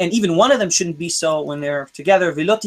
And 0.00 0.12
even 0.12 0.36
one 0.36 0.52
of 0.52 0.58
them 0.58 0.70
shouldn't 0.70 0.98
be 0.98 1.10
so 1.10 1.42
when 1.42 1.60
they're 1.60 1.88
together. 1.92 2.30
And 2.30 2.60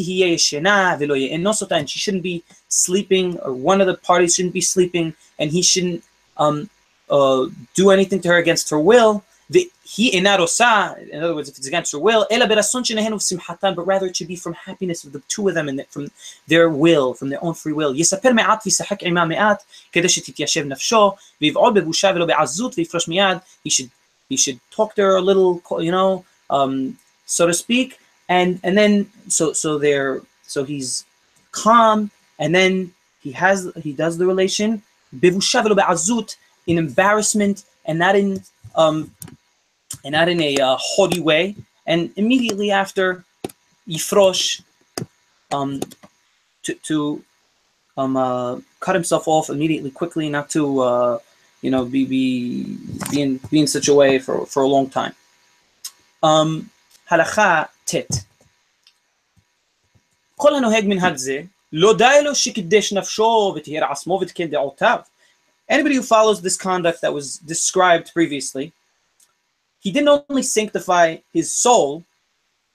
she 1.89 1.99
shouldn't 1.99 2.23
be 2.23 2.43
sleeping, 2.67 3.39
or 3.39 3.53
one 3.53 3.81
of 3.81 3.87
the 3.87 3.95
parties 3.95 4.35
shouldn't 4.35 4.53
be 4.53 4.61
sleeping, 4.61 5.15
and 5.39 5.49
he 5.49 5.61
shouldn't 5.61 6.03
um, 6.37 6.69
uh, 7.09 7.45
do 7.73 7.89
anything 7.89 8.19
to 8.21 8.27
her 8.29 8.37
against 8.37 8.69
her 8.69 8.79
will. 8.79 9.23
He 9.48 10.16
in 10.16 10.26
other 10.26 11.34
words, 11.34 11.48
if 11.48 11.56
it's 11.56 11.66
against 11.66 11.92
her 11.92 11.98
will, 11.98 12.26
but 12.30 13.86
rather 13.86 14.06
it 14.06 14.16
should 14.16 14.28
be 14.28 14.36
from 14.36 14.54
happiness 14.54 15.04
of 15.04 15.12
the 15.12 15.22
two 15.28 15.48
of 15.48 15.54
them 15.54 15.68
and 15.68 15.86
from 15.88 16.10
their 16.48 16.68
will, 16.68 17.14
from 17.14 17.28
their 17.28 17.42
own 17.44 17.54
free 17.54 17.72
will. 17.72 17.92
He 17.92 18.02
should 18.02 18.20
he 24.28 24.36
should 24.36 24.58
talk 24.70 24.94
to 24.96 25.02
her 25.02 25.16
a 25.16 25.20
little, 25.20 25.62
you 25.78 25.92
know, 25.92 26.24
um, 26.50 26.98
so 27.26 27.46
to 27.46 27.54
speak, 27.54 28.00
and 28.28 28.58
and 28.64 28.76
then 28.76 29.08
so 29.28 29.52
so 29.52 29.78
they're 29.78 30.20
so 30.42 30.64
he's 30.64 31.04
calm, 31.52 32.10
and 32.40 32.52
then 32.52 32.92
he 33.20 33.30
has 33.32 33.70
he 33.82 33.92
does 33.92 34.18
the 34.18 34.26
relation 34.26 34.82
in 36.66 36.78
embarrassment 36.78 37.64
and 37.84 37.98
not 37.98 38.16
in 38.16 38.42
um, 38.75 39.11
and 40.03 40.13
not 40.13 40.29
in 40.29 40.41
a 40.41 40.57
uh, 40.57 40.77
haughty 40.79 41.19
way. 41.19 41.55
And 41.85 42.11
immediately 42.15 42.71
after, 42.71 43.23
Yifrosh 43.87 44.61
um, 45.51 45.81
to, 46.63 46.73
to 46.87 47.23
um, 47.97 48.15
uh, 48.17 48.59
cut 48.79 48.95
himself 48.95 49.27
off 49.27 49.49
immediately, 49.49 49.91
quickly, 49.91 50.29
not 50.29 50.49
to 50.51 50.79
uh, 50.79 51.19
you 51.61 51.71
know 51.71 51.85
be 51.85 52.05
be 52.05 52.77
be 53.09 53.21
in, 53.21 53.39
be 53.49 53.59
in 53.59 53.67
such 53.67 53.87
a 53.87 53.93
way 53.93 54.19
for, 54.19 54.45
for 54.45 54.63
a 54.63 54.67
long 54.67 54.89
time. 54.89 55.13
Um, 56.23 56.69
הלכה 57.09 57.63
ט' 57.85 57.95
כל 60.35 60.55
הנוהג 60.55 60.85
מנהג 60.87 61.15
זה, 61.15 61.41
לא 61.73 61.93
די 61.97 62.19
לו 62.23 62.35
שקידש 62.35 62.93
נפשו 62.93 63.53
וטיהר 63.55 63.91
עצמו 63.91 64.19
ותיקן 64.21 64.45
דעותיו. 64.45 64.99
Anybody 65.68 65.96
who 65.96 66.02
follows 66.02 66.40
this 66.40 66.56
conduct 66.56 67.00
that 67.00 67.12
was 67.12 67.38
described 67.38 68.12
previously, 68.12 68.72
he 69.80 69.90
didn't 69.90 70.24
only 70.28 70.42
sanctify 70.42 71.18
his 71.32 71.50
soul 71.52 72.04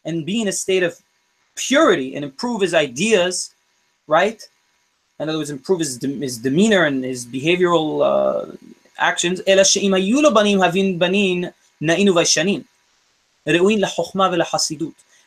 and 0.06 0.26
be 0.26 0.42
in 0.42 0.48
a 0.48 0.52
state 0.52 0.84
of 0.84 0.98
purity 1.56 2.16
and 2.16 2.26
improve 2.26 2.62
his 2.62 2.74
ideas, 2.74 3.54
right? 4.08 4.42
In 5.20 5.30
other 5.30 5.38
words, 5.38 5.52
improve 5.52 5.80
his, 5.80 6.02
his 6.02 6.38
demeanor 6.38 6.86
and 6.86 7.04
his 7.04 7.26
behavioral 7.26 8.02
uh, 8.02 8.56
actions. 8.98 9.42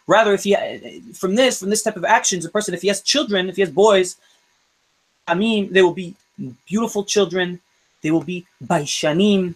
Rather, 0.07 0.35
if 0.35 0.45
he 0.45 0.55
from 1.15 1.35
this 1.35 1.61
from 1.61 1.71
this 1.71 1.83
type 1.83 1.97
of 1.97 2.05
actions, 2.05 2.45
a 2.45 2.51
person 2.51 2.75
if 2.75 2.83
he 2.83 2.89
has 2.89 3.01
children, 3.01 3.49
if 3.49 3.57
he 3.57 3.63
has 3.63 3.71
boys, 3.71 4.17
I 5.27 5.35
mean, 5.35 5.73
they 5.73 5.83
will 5.83 5.95
be 5.95 6.15
beautiful 6.68 7.04
children. 7.04 7.60
They 8.02 8.12
will 8.12 8.24
be 8.24 8.46
baishanim. 8.64 9.56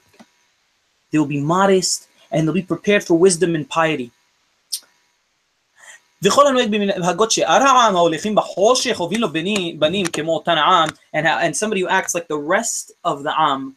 They 1.12 1.20
will 1.20 1.34
be 1.38 1.42
modest, 1.42 2.08
and 2.32 2.48
they'll 2.48 2.54
be 2.54 2.62
prepared 2.64 3.04
for 3.04 3.18
wisdom 3.18 3.56
and 3.56 3.70
piety. 3.70 4.12
וכל 6.24 6.48
הנוהג 6.48 6.72
במנהגות 6.72 7.32
שאר 7.32 7.64
העם 7.64 7.96
ההולכים 7.96 8.36
בחושך 8.36 8.98
הוביל 8.98 9.22
לו 9.22 9.28
בנים 9.80 10.06
כמו 10.14 10.36
אותן 10.36 10.58
העם 10.58 10.90
and, 11.16 11.26
and 11.26 11.56
somebody 11.56 11.82
who 11.82 11.90
acts 11.90 12.16
like 12.16 12.28
the 12.28 12.38
rest 12.38 12.92
of 13.04 13.24
the 13.24 13.34
am 13.38 13.76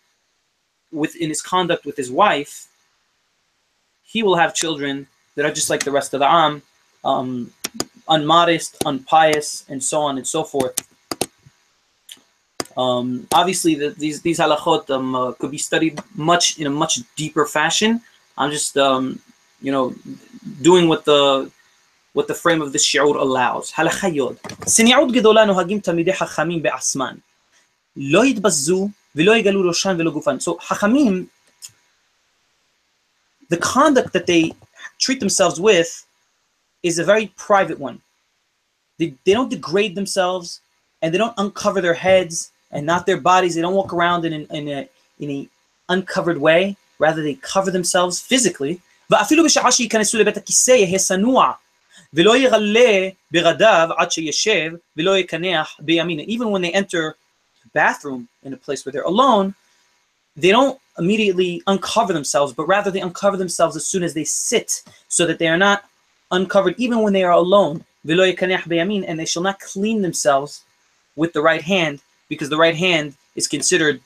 with, 0.92 1.16
in 1.16 1.28
his 1.28 1.42
conduct 1.42 1.84
with 1.84 1.96
his 1.96 2.10
wife 2.10 2.68
he 4.04 4.22
will 4.22 4.36
have 4.36 4.54
children 4.54 5.06
that 5.34 5.44
are 5.44 5.52
just 5.52 5.70
like 5.70 5.82
the 5.84 5.90
rest 5.90 6.14
of 6.14 6.20
the 6.20 6.30
am 6.44 6.62
um, 7.04 7.52
unmodest 8.08 8.76
unpious 8.86 9.64
and 9.68 9.82
so 9.82 9.98
on 10.00 10.16
and 10.18 10.26
so 10.34 10.44
forth 10.44 10.76
um, 12.76 13.26
obviously, 13.32 13.74
the, 13.74 13.90
these 13.90 14.20
these 14.20 14.38
halachot 14.38 14.90
um, 14.90 15.14
uh, 15.14 15.32
could 15.32 15.50
be 15.50 15.58
studied 15.58 15.98
much 16.14 16.58
in 16.58 16.66
a 16.66 16.70
much 16.70 17.00
deeper 17.16 17.46
fashion. 17.46 18.02
I'm 18.36 18.50
just 18.50 18.76
um, 18.76 19.18
you 19.62 19.72
know 19.72 19.94
doing 20.60 20.86
what 20.88 21.04
the 21.06 21.50
what 22.12 22.28
the 22.28 22.34
frame 22.34 22.60
of 22.60 22.72
this 22.72 22.84
shi'ur 22.84 23.16
allows. 23.16 23.72
הלכה 23.76 24.08
יוד, 24.08 24.36
צניעות 24.64 25.12
גדולה 25.12 25.44
נוהגים 25.44 25.80
תלמידי 25.80 26.12
חכמים 26.12 26.62
בעצמן. 26.62 27.16
לא 27.96 28.24
יתבזו 28.24 28.88
ולא 29.14 29.36
יגלו 29.36 29.68
ראשן 29.68 29.96
ולא 29.98 30.10
גופן. 30.10 30.36
So 30.40 30.58
חכמים, 30.60 31.26
the 33.48 33.56
conduct 33.56 34.12
that 34.12 34.26
they 34.26 34.52
treat 34.98 35.20
themselves 35.20 35.58
with 35.58 36.04
is 36.82 36.98
a 36.98 37.04
very 37.04 37.32
private 37.36 37.78
one. 37.78 38.00
They, 38.98 39.14
they 39.24 39.32
don't 39.32 39.50
degrade 39.50 39.94
themselves 39.94 40.60
and 41.00 41.12
they 41.12 41.18
don't 41.18 41.34
uncover 41.38 41.80
their 41.80 41.94
heads 41.94 42.50
and 42.70 42.84
not 42.86 43.06
their 43.06 43.20
bodies. 43.20 43.54
They 43.54 43.62
don't 43.62 43.74
walk 43.74 43.92
around 43.92 44.24
in, 44.24 44.32
an, 44.32 44.46
in 44.50 44.68
a 44.68 44.88
in 45.18 45.30
a 45.30 45.48
uncovered 45.88 46.38
way. 46.38 46.76
Rather, 46.98 47.22
they 47.22 47.34
cover 47.34 47.70
themselves 47.70 48.20
physically. 48.20 48.80
ואפילו 49.10 49.44
בשעה 49.44 49.72
שייכנסו 49.72 50.18
לבית 50.18 50.36
הכיסא 50.36 50.70
יהיה 50.70 50.98
שנוע 50.98 51.52
ולא 52.14 52.36
ירלה 52.36 53.08
בגדיו 53.30 53.88
עד 53.96 54.10
שישב 54.10 54.70
ולא 54.96 55.18
יקנח 55.18 55.76
בימין. 55.78 56.20
Even 56.20 56.50
when 56.50 56.62
they 56.62 56.72
enter 56.72 57.14
the 57.62 57.70
bathroom 57.74 58.28
in 58.44 58.52
a 58.52 58.56
place 58.56 58.84
where 58.84 58.92
they're 58.92 59.02
alone, 59.02 59.54
they 60.36 60.50
don't 60.50 60.78
immediately 60.98 61.62
uncover 61.66 62.12
themselves, 62.12 62.52
but 62.52 62.66
rather 62.66 62.90
they 62.90 63.00
uncover 63.00 63.36
themselves 63.36 63.76
as 63.76 63.86
soon 63.86 64.02
as 64.02 64.14
they 64.14 64.24
sit, 64.24 64.82
so 65.08 65.26
that 65.26 65.38
they 65.38 65.48
are 65.48 65.56
not 65.56 65.84
uncovered 66.30 66.74
even 66.78 67.00
when 67.00 67.12
they 67.12 67.24
are 67.24 67.32
alone. 67.32 67.84
And 68.08 69.18
they 69.20 69.24
shall 69.24 69.42
not 69.42 69.58
clean 69.60 70.02
themselves 70.02 70.62
with 71.16 71.32
the 71.32 71.42
right 71.42 71.62
hand 71.62 72.00
because 72.30 72.48
the 72.48 72.56
right 72.56 72.76
hand 72.76 73.14
is 73.34 73.46
considered 73.46 74.00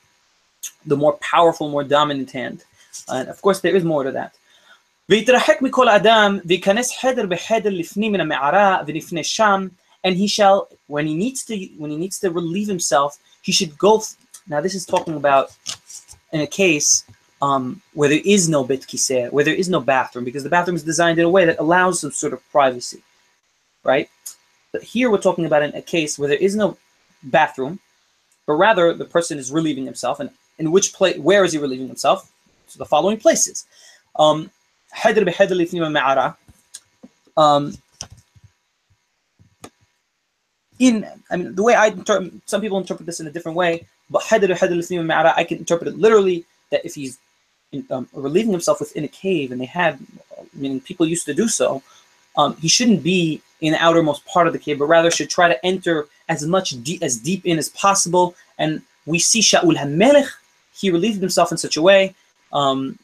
the 0.87 0.97
more 0.97 1.15
powerful, 1.15 1.69
more 1.69 1.85
dominant 1.85 2.31
hand. 2.31 2.65
And 3.09 3.29
of 3.29 3.41
course, 3.41 3.61
there 3.61 3.75
is 3.75 3.85
more 3.85 4.05
to 4.05 4.13
that. 4.13 4.35
ויתרחק 5.11 5.63
מכל 5.63 5.89
אדם 5.89 6.39
וייכנס 6.45 6.99
חדר 7.01 7.27
בחדר 7.27 7.71
לפנים 7.71 8.13
מן 8.13 8.21
המערה 8.21 8.83
ונפנה 8.87 9.25
שם 9.25 9.69
and 10.07 10.15
he 10.17 10.29
shall 10.29 10.69
when 10.87 11.07
he 11.07 11.15
needs 11.15 11.45
to 11.45 11.55
when 11.79 11.91
he 11.91 11.97
needs 11.97 12.19
to 12.21 12.31
relieve 12.31 12.69
himself 12.69 13.19
he 13.43 13.53
should 13.53 13.77
go 13.77 13.93
now 14.49 14.61
this 14.61 14.75
is 14.75 14.87
talking 14.87 15.17
about 15.17 15.47
in 16.33 16.41
a 16.41 16.47
case 16.47 17.05
um, 17.43 17.83
where 17.95 18.09
there 18.09 18.27
is 18.37 18.49
no 18.49 18.63
bit 18.63 18.83
kiseh, 18.83 19.33
where 19.33 19.47
there 19.49 19.61
is 19.63 19.69
no 19.69 19.81
bathroom 19.81 20.25
because 20.25 20.45
the 20.45 20.55
bathroom 20.57 20.77
is 20.77 20.85
designed 20.93 21.19
in 21.19 21.25
a 21.25 21.35
way 21.37 21.45
that 21.47 21.59
allows 21.59 22.01
some 22.01 22.13
sort 22.13 22.33
of 22.33 22.41
privacy 22.57 23.03
right 23.83 24.09
but 24.73 24.83
here 24.95 25.11
we're 25.11 25.27
talking 25.29 25.47
about 25.47 25.63
in 25.63 25.75
a 25.75 25.83
case 25.97 26.13
where 26.19 26.29
there 26.29 26.45
is 26.49 26.55
no 26.55 26.69
bathroom 27.25 27.75
but 28.46 28.54
rather 28.54 28.94
the 28.94 29.06
person 29.06 29.38
is 29.38 29.52
relieving 29.52 29.86
himself. 29.86 30.20
And 30.20 30.30
in 30.58 30.72
which 30.72 30.94
place, 30.94 31.18
where 31.18 31.44
is 31.44 31.54
he 31.54 31.60
relieving 31.60 31.88
himself? 31.88 32.32
So 32.68 32.78
the 32.78 32.86
following 32.86 33.18
places. 33.18 33.66
Um, 34.18 34.52
um, 37.38 37.78
in 40.80 41.08
I 41.32 41.38
mean 41.38 41.56
the 41.56 41.64
way 41.64 41.74
I 41.74 41.88
interpret 41.88 42.34
some 42.46 42.62
people 42.62 42.78
interpret 42.78 43.06
this 43.06 43.20
in 43.20 43.28
a 43.28 43.32
different 43.32 43.58
way, 43.58 43.88
but 44.10 44.24
I 44.32 45.44
can 45.44 45.58
interpret 45.58 45.88
it 45.88 45.98
literally 45.98 46.46
that 46.72 46.86
if 46.86 46.96
he's 46.96 47.18
in, 47.72 47.86
um, 47.92 48.10
relieving 48.14 48.52
himself 48.52 48.80
within 48.80 49.04
a 49.04 49.08
cave 49.08 49.52
and 49.52 49.62
they 49.62 49.66
had 49.66 50.00
meaning 50.54 50.80
people 50.80 51.06
used 51.06 51.26
to 51.26 51.34
do 51.34 51.48
so, 51.48 51.82
um, 52.38 52.56
he 52.58 52.68
shouldn't 52.68 53.04
be 53.04 53.42
in 53.62 53.74
the 53.74 53.84
outermost 53.84 54.26
part 54.26 54.48
of 54.48 54.54
the 54.54 54.60
cave, 54.60 54.80
but 54.80 54.86
rather 54.86 55.10
should 55.10 55.30
try 55.30 55.48
to 55.48 55.66
enter 55.66 56.08
as 56.30 56.46
much 56.46 56.82
deep 56.84 57.02
as 57.02 57.18
deep 57.18 57.46
in 57.46 57.58
as 57.58 57.70
possible. 57.70 58.36
And 58.58 58.82
we 59.06 59.20
see 59.20 59.42
Shaul 59.42 59.76
HaMelech, 59.76 60.30
he 60.74 60.92
relieved 60.92 61.20
himself 61.20 61.52
in 61.52 61.58
such 61.58 61.78
a 61.78 61.82
way. 61.82 62.16
Um, 62.52 63.00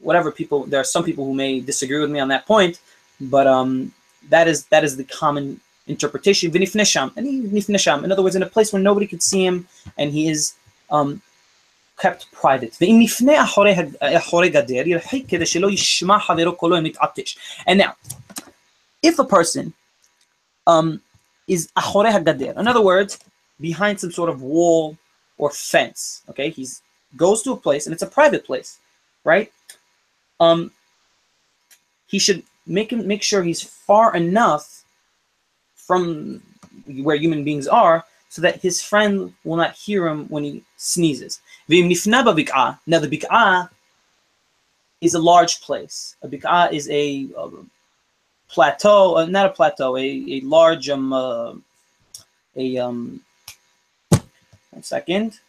whatever 0.00 0.30
people, 0.30 0.64
there 0.66 0.80
are 0.80 0.84
some 0.84 1.04
people 1.04 1.24
who 1.24 1.34
may 1.34 1.60
disagree 1.60 1.98
with 1.98 2.10
me 2.10 2.20
on 2.20 2.28
that 2.28 2.46
point, 2.46 2.80
but 3.20 3.46
um, 3.46 3.92
that 4.28 4.48
is 4.48 4.66
that 4.66 4.84
is 4.84 4.96
the 4.96 5.04
common 5.04 5.60
interpretation. 5.86 6.50
Vinifnesham, 6.50 7.12
and. 7.16 8.04
In 8.04 8.12
other 8.12 8.22
words, 8.22 8.36
in 8.36 8.42
a 8.42 8.46
place 8.46 8.72
where 8.72 8.82
nobody 8.82 9.06
could 9.06 9.22
see 9.22 9.44
him, 9.44 9.66
and 9.98 10.10
he 10.10 10.28
is 10.28 10.54
um, 10.90 11.20
kept 12.01 12.41
private. 12.41 12.77
ואם 12.81 12.97
נפנה 12.99 13.43
אחורי 13.43 13.71
הג- 13.71 13.95
אחורי 14.17 14.49
גדר, 14.49 14.87
ירחיק 14.87 15.25
כדי 15.29 15.45
שלא 15.45 15.71
ישמע 15.71 16.19
חברו 16.19 16.55
קולו 16.55 16.77
אם 16.77 16.85
יתעטש. 16.85 17.37
And 17.67 17.77
now, 17.77 18.11
if 19.05 19.19
a 19.19 19.25
person 19.25 19.71
um, 20.69 20.99
is 21.51 21.67
אחורי 21.75 22.09
הגדר, 22.09 22.59
in 22.59 22.67
other 22.67 22.81
words, 22.81 23.17
behind 23.61 23.99
some 23.99 24.11
sort 24.11 24.29
of 24.29 24.41
wall 24.41 24.95
or 25.37 25.49
fence, 25.51 26.21
okay, 26.29 26.49
he's 26.49 26.81
goes 27.17 27.41
to 27.43 27.51
a 27.51 27.57
place 27.57 27.85
and 27.85 27.93
it's 27.93 28.03
a 28.03 28.07
private 28.19 28.45
place, 28.45 28.77
right? 29.23 29.51
Um, 30.39 30.71
he 32.07 32.19
should 32.19 32.43
make 32.65 32.91
him 32.93 33.05
make 33.07 33.23
sure 33.23 33.41
he's 33.43 33.63
far 33.63 34.15
enough 34.15 34.83
from 35.75 36.41
where 37.05 37.15
human 37.15 37.43
beings 37.43 37.67
are 37.67 38.05
so 38.29 38.39
that 38.43 38.61
his 38.61 38.81
friend 38.81 39.33
will 39.43 39.57
not 39.63 39.73
hear 39.85 40.07
him 40.07 40.19
when 40.33 40.43
he 40.43 40.63
sneezes. 40.77 41.41
V'im. 41.68 42.06
Now 42.06 42.22
the 42.98 43.08
bika 43.08 43.68
is 45.00 45.14
a 45.14 45.18
large 45.18 45.60
place. 45.60 46.16
A 46.22 46.28
bika 46.28 46.72
is 46.72 46.88
a, 46.90 47.26
a 47.36 47.50
plateau, 48.48 49.16
uh, 49.16 49.26
not 49.26 49.46
a 49.46 49.50
plateau, 49.50 49.96
a, 49.96 50.24
a 50.28 50.40
large, 50.42 50.88
um, 50.88 51.12
uh, 51.12 51.54
a, 52.56 52.78
um, 52.78 53.20
one 54.10 54.82
second, 54.82 55.40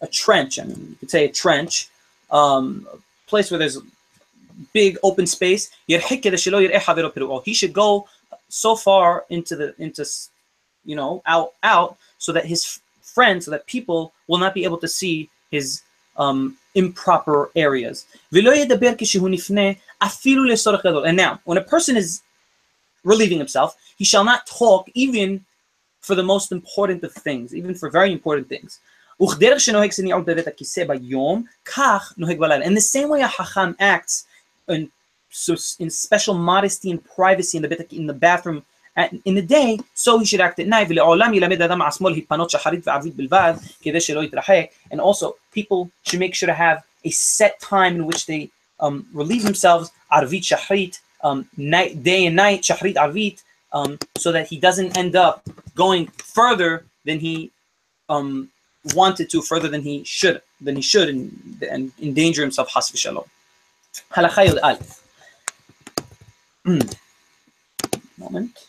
a 0.00 0.06
trench. 0.06 0.58
I 0.58 0.64
mean, 0.64 0.88
you 0.90 0.96
could 1.00 1.10
say 1.10 1.24
a 1.24 1.32
trench, 1.32 1.88
um, 2.30 2.86
a 2.92 2.98
place 3.28 3.50
where 3.50 3.58
there's 3.58 3.78
big 4.72 4.98
open 5.02 5.26
space. 5.26 5.70
Oh, 5.90 7.42
he 7.44 7.54
should 7.54 7.72
go 7.72 8.08
so 8.48 8.76
far 8.76 9.24
into 9.30 9.56
the, 9.56 9.74
into, 9.78 10.04
you 10.84 10.96
know, 10.96 11.22
out, 11.26 11.52
out, 11.62 11.96
so 12.18 12.32
that 12.32 12.44
his 12.44 12.80
friend 13.14 13.42
so 13.42 13.50
that 13.50 13.66
people 13.66 14.12
will 14.28 14.38
not 14.38 14.54
be 14.54 14.64
able 14.64 14.78
to 14.78 14.88
see 14.88 15.28
his 15.50 15.82
um, 16.16 16.56
improper 16.74 17.50
areas. 17.56 18.06
And 18.30 18.36
now, 21.16 21.40
when 21.44 21.58
a 21.58 21.68
person 21.74 21.96
is 21.96 22.22
relieving 23.04 23.38
himself, 23.38 23.76
he 23.96 24.04
shall 24.04 24.24
not 24.24 24.46
talk 24.46 24.88
even 24.94 25.44
for 26.00 26.14
the 26.14 26.22
most 26.22 26.52
important 26.52 27.04
of 27.04 27.12
things, 27.12 27.54
even 27.54 27.74
for 27.74 27.88
very 27.88 28.12
important 28.12 28.48
things. 28.48 28.80
And 29.18 29.38
the 32.76 32.80
same 32.80 33.08
way 33.08 33.20
a 33.20 33.28
hacham 33.28 33.76
acts 33.78 34.26
in, 34.68 34.90
in 35.78 35.90
special 35.90 36.34
modesty 36.34 36.90
and 36.90 37.04
privacy 37.04 37.58
in 37.58 37.62
the, 37.62 37.94
in 37.94 38.06
the 38.06 38.14
bathroom 38.14 38.64
in 39.25 39.35
the 39.35 39.41
day, 39.41 39.79
so 39.93 40.17
he 40.19 40.25
should 40.25 40.41
act 40.41 40.59
at 40.59 40.67
night. 40.67 40.87
ולעולם 40.89 41.33
ילמד 41.33 41.61
האדם 41.61 41.81
עצמו 41.81 42.09
להתפנות 42.09 42.49
שחרית 42.49 42.87
וערבית 42.87 43.15
בלבד, 43.15 43.53
כדי 43.81 44.01
שלא 44.01 44.23
יתרחק. 44.23 44.65
And 44.91 44.99
also, 44.99 45.35
people 45.53 45.89
should 46.03 46.19
make 46.19 46.33
sure 46.33 46.47
to 46.47 46.53
have 46.53 46.83
a 47.05 47.09
set 47.09 47.59
time 47.59 47.95
in 47.95 48.05
which 48.05 48.25
they 48.25 48.49
um, 48.79 49.05
relieve 49.13 49.43
themselves, 49.43 49.89
ערבית 50.11 50.43
שחרית, 50.43 50.99
um, 51.23 51.45
night, 51.57 52.03
day 52.03 52.25
and 52.25 52.35
night, 52.35 52.63
שחרית 52.63 52.97
ערבית, 52.97 53.43
um, 53.73 53.97
so 54.17 54.31
that 54.31 54.47
he 54.47 54.57
doesn't 54.57 54.97
end 54.97 55.15
up 55.15 55.47
going 55.75 56.07
further 56.35 56.83
than 57.05 57.19
he 57.19 57.51
um, 58.09 58.49
wanted 58.95 59.29
to, 59.29 59.41
further 59.41 59.67
than 59.67 59.81
he 59.81 60.03
should, 60.03 60.41
than 60.61 60.75
he 60.75 60.81
should, 60.81 61.09
and, 61.09 61.31
and 61.69 61.91
endanger 62.01 62.41
himself. 62.41 62.69
חס 62.69 62.91
ושלום. 62.93 63.23
הלכה 64.11 64.43
י"א. 64.43 64.73
moment. 68.17 68.65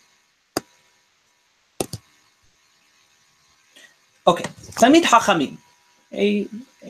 אוקיי, 4.27 4.45
תלמיד 4.75 5.05
חכמים, 5.05 5.55
a 6.13 6.17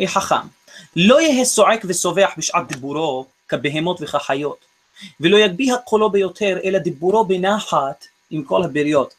חכם, 0.06 0.48
לא 0.96 1.22
יהא 1.22 1.46
צועק 1.46 1.82
ושובח 1.86 2.32
בשעת 2.38 2.67
דיבורו 2.67 3.26
כבהמות 3.48 3.98
וכחיות, 4.02 4.65
ולא 5.19 5.38
יגביה 5.38 5.78
קולו 5.78 6.10
ביותר, 6.12 6.58
אלא 6.63 6.80
דיבורו 6.80 7.26
בנחת 7.26 8.06
עם 8.30 8.43
כל 8.43 8.63
הבריות. 8.63 9.13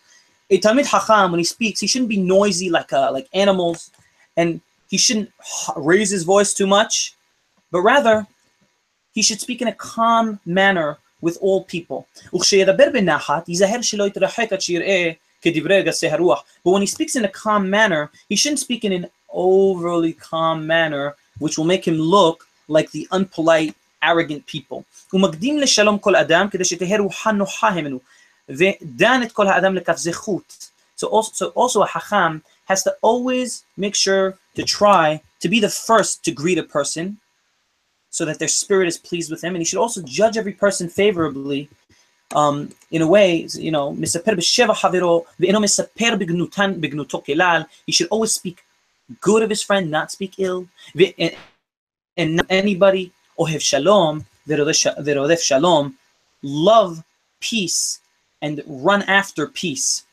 A 0.53 0.57
תלמיד 0.63 0.87
חכם, 0.87 1.33
when 1.33 1.39
he 1.39 1.45
speaks, 1.45 1.81
he 1.81 1.89
shouldn't 1.89 2.09
be 2.09 2.17
noisy 2.17 2.71
like, 2.71 2.93
uh, 2.93 3.11
like 3.13 3.29
animals, 3.35 3.91
and 4.39 4.61
he 4.91 4.99
shouldn't 4.99 5.31
raise 5.77 6.11
his 6.11 6.23
voice 6.23 6.55
too 6.55 6.67
much, 6.67 7.15
but 7.73 7.81
rather, 7.81 8.27
he 9.15 9.23
should 9.23 9.41
speak 9.41 9.63
in 9.63 9.69
a 9.69 9.73
calm 9.73 10.39
manner 10.47 10.99
with 11.23 11.37
all 11.41 11.65
people. 11.65 12.05
וכשידבר 12.35 12.85
בנחת, 12.93 13.49
ייזהר 13.49 13.83
שלא 13.83 14.07
יתרחק 14.07 14.53
עד 14.53 14.61
שיראה 14.61 15.11
כדברי 15.44 15.84
גסי 15.84 16.08
הרוח. 16.08 16.44
But 16.64 16.72
when 16.72 16.82
he 16.82 16.88
speaks 16.88 17.16
in 17.16 17.26
a 17.26 17.30
calm 17.30 17.70
manner, 17.70 18.12
he 18.30 18.36
shouldn't 18.36 18.60
speak 18.60 18.84
in 18.84 18.92
an 18.92 19.06
overly 19.32 20.14
calm 20.14 20.68
manner, 20.68 21.16
which 21.40 21.58
will 21.58 21.66
make 21.66 21.86
him 21.88 21.98
look 21.98 22.48
like 22.68 22.92
the 22.92 23.08
unpolite, 23.12 23.74
arrogant 24.04 24.46
people. 24.46 24.84
ומקדים 25.14 25.60
לשלום 25.60 25.98
כל 25.98 26.16
אדם, 26.16 26.48
כדי 26.52 26.66
שתהא 26.66 26.98
רוחה 27.00 27.32
נוחה 27.32 27.72
ממנו, 27.72 28.00
ודן 28.50 29.22
את 29.24 29.32
כל 29.32 29.48
האדם 29.48 29.76
לכף 29.76 29.98
זכות. 29.98 30.70
So 30.98 31.08
also, 31.08 31.32
so 31.34 31.46
also 31.56 31.82
a 31.82 31.88
hacham 31.88 32.42
has 32.70 32.84
to 32.84 32.92
always 33.02 33.64
make 33.78 33.96
sure 33.96 34.38
to 34.56 34.64
try 34.64 35.22
to 35.40 35.48
be 35.48 35.60
the 35.62 35.70
first 35.70 36.24
to 36.26 36.32
greet 36.32 36.58
a 36.58 36.64
person, 36.64 37.18
so 38.10 38.26
that 38.26 38.40
their 38.40 38.54
spirit 38.62 38.88
is 38.88 38.98
pleased 38.98 39.32
with 39.32 39.42
him. 39.44 39.56
And 39.56 39.62
he 39.62 39.66
should 39.66 39.84
also 39.86 40.02
judge 40.02 40.36
every 40.38 40.56
person 40.66 40.90
favorably 40.90 41.70
um, 42.36 42.70
in 42.92 43.02
a 43.02 43.08
way, 43.08 43.48
you 43.60 43.72
know, 43.72 43.92
מספר 43.98 44.32
בשבע 44.38 44.74
חברו, 44.74 45.26
ואינו 45.40 45.62
מספר 45.62 46.16
בגנותן, 46.20 46.82
בגנותו 46.82 47.24
כלל. 47.26 47.62
He 47.90 47.94
should 47.94 48.10
always 48.12 48.34
speak 48.34 48.62
good 49.26 49.44
of 49.44 49.50
his 49.50 49.64
friend, 49.64 49.90
not 49.92 50.12
speak 50.12 50.40
ill. 50.40 50.66
ו- 50.96 51.14
and, 51.20 51.36
and 52.20 52.36
not 52.40 52.50
anybody, 52.50 53.10
אוהב 53.40 53.60
שלום, 53.60 54.20
ורודף 54.48 54.76
ורודף 55.06 55.40
שלום, 55.40 55.92
love 56.46 57.02
peace 57.42 58.00
and 58.46 58.60
run 58.86 59.02
after 59.02 59.46
peace. 59.54 60.04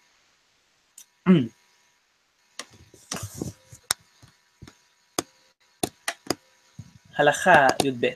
הלכה 7.16 7.66
י"ב 7.84 8.06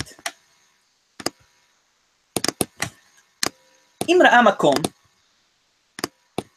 אם 4.09 4.19
ראה 4.25 4.43
מקום 4.43 4.75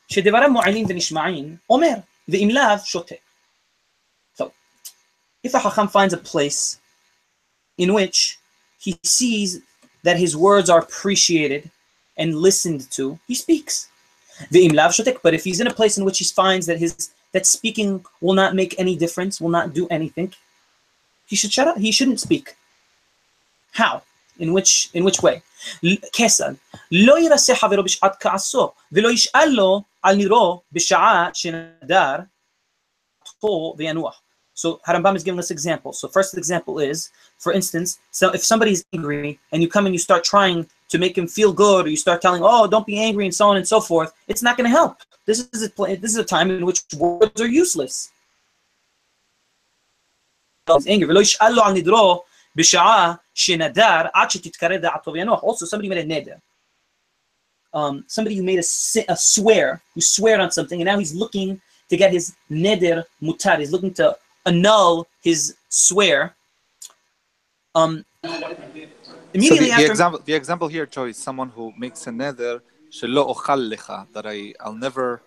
שדבריו 0.08 0.52
מועילים 0.52 0.86
ונשמעים, 0.90 1.56
אומר, 1.70 1.94
ואם 2.28 2.50
לאו, 2.52 2.86
שותק. 2.86 3.16
So, 4.38 4.44
if 5.44 5.56
a 5.56 5.60
Chacham 5.60 5.88
finds 5.88 6.14
a 6.14 6.18
place 6.18 6.78
in 7.78 7.94
which 7.94 8.38
he 8.80 8.96
sees 9.04 9.60
that 10.04 10.18
his 10.18 10.36
words 10.36 10.70
are 10.70 10.80
appreciated 10.80 11.70
and 12.18 12.36
listened 12.36 12.82
to, 12.92 13.18
he 13.28 13.36
speaks. 13.36 13.88
ואם 14.52 14.72
לאו, 14.74 14.92
שותק. 14.92 15.20
But 15.24 15.34
if 15.34 15.44
he's 15.44 15.60
in 15.60 15.68
a 15.68 15.74
place 15.74 15.98
in 15.98 16.06
which 16.06 16.20
he 16.20 16.26
finds 16.26 16.66
that 16.66 16.78
his 16.78 17.10
that 17.34 17.46
speaking 17.48 18.06
will 18.22 18.38
not 18.42 18.54
make 18.54 18.74
any 18.78 18.96
difference, 18.96 19.42
will 19.42 19.50
not 19.60 19.74
do 19.74 19.88
anything, 19.90 20.30
he 21.26 21.36
should 21.36 21.52
shut 21.52 21.68
up. 21.68 21.78
He 21.78 21.92
shouldn't 21.92 22.20
speak. 22.20 22.56
How? 23.72 24.04
In 24.40 24.52
which 24.54 24.90
in 24.94 25.04
which 25.04 25.22
way? 25.22 25.40
כיצד? 26.12 26.54
לא 26.92 27.20
ירסה 27.20 27.56
חברו 27.56 27.84
בשעת 27.84 28.16
כעסו, 28.20 28.72
ולא 28.92 29.10
ישאל 29.10 29.50
לו 29.50 29.82
על 30.04 30.16
נירו 30.16 30.62
בשעה 30.72 31.30
שנדר 31.34 32.16
תו 33.40 33.76
וינוח. 33.78 34.20
So 34.56 34.80
Harambam 34.88 35.16
is 35.16 35.24
giving 35.24 35.40
us 35.40 35.52
examples. 35.52 36.00
So 36.00 36.08
first 36.08 36.38
example 36.38 36.80
is, 36.80 37.10
for 37.40 37.52
instance, 37.54 37.98
so 38.12 38.30
if 38.38 38.44
somebody's 38.44 38.86
angry 38.94 39.40
and 39.52 39.62
you 39.64 39.68
come 39.68 39.86
and 39.88 39.96
you 39.96 40.00
start 40.00 40.24
trying 40.24 40.68
to 40.90 40.98
make 41.00 41.18
him 41.18 41.28
feel 41.28 41.52
good, 41.52 41.88
or 41.88 41.90
you 41.90 41.98
start 41.98 42.22
telling, 42.22 42.44
"Oh, 42.44 42.68
don't 42.68 42.86
be 42.86 43.00
angry," 43.00 43.26
and 43.26 43.34
so 43.34 43.50
on 43.50 43.58
and 43.58 43.68
so 43.68 43.80
forth, 43.82 44.14
it's 44.28 44.44
not 44.44 44.56
going 44.58 44.70
to 44.70 44.78
help. 44.80 44.98
This 45.26 45.40
is 45.54 45.64
a 45.64 45.70
pla- 45.70 45.96
this 46.04 46.12
is 46.16 46.18
a 46.18 46.30
time 46.36 46.52
in 46.52 46.66
which 46.66 46.80
words 46.96 47.42
are 47.42 47.48
useless. 47.48 48.12
He's 50.68 50.88
angry. 50.88 51.08
Bisha'a 52.59 53.19
שנדר 53.35 54.11
Also, 55.43 55.65
somebody 55.65 55.89
made 55.89 55.99
a 55.99 56.05
neder. 56.05 56.41
Um, 57.73 58.05
somebody 58.09 58.35
who 58.37 58.43
made 58.43 58.59
a, 58.59 59.13
a 59.13 59.17
swear, 59.17 59.81
who 59.95 60.01
swore 60.01 60.41
on 60.41 60.51
something, 60.51 60.81
and 60.81 60.87
now 60.87 60.99
he's 60.99 61.15
looking 61.15 61.61
to 61.89 61.97
get 61.97 62.11
his 62.11 62.35
neder 62.51 63.05
mutar. 63.23 63.59
He's 63.59 63.71
looking 63.71 63.95
to 63.95 64.17
annul 64.45 65.07
his 65.23 65.55
swear. 65.69 66.35
Um, 67.75 68.05
immediately 69.35 69.59
so 69.59 69.65
the, 69.65 69.71
after... 69.73 69.87
example, 69.87 70.21
the 70.25 70.35
example 70.35 70.69
here, 70.69 70.87
Joe, 70.87 71.05
is 71.05 71.19
someone 71.19 71.51
who 71.51 71.73
makes 71.77 72.07
a 72.07 72.11
neder 72.11 72.61
that 74.15 74.25
I, 74.27 74.55
I'll 74.61 74.73
never, 74.73 75.21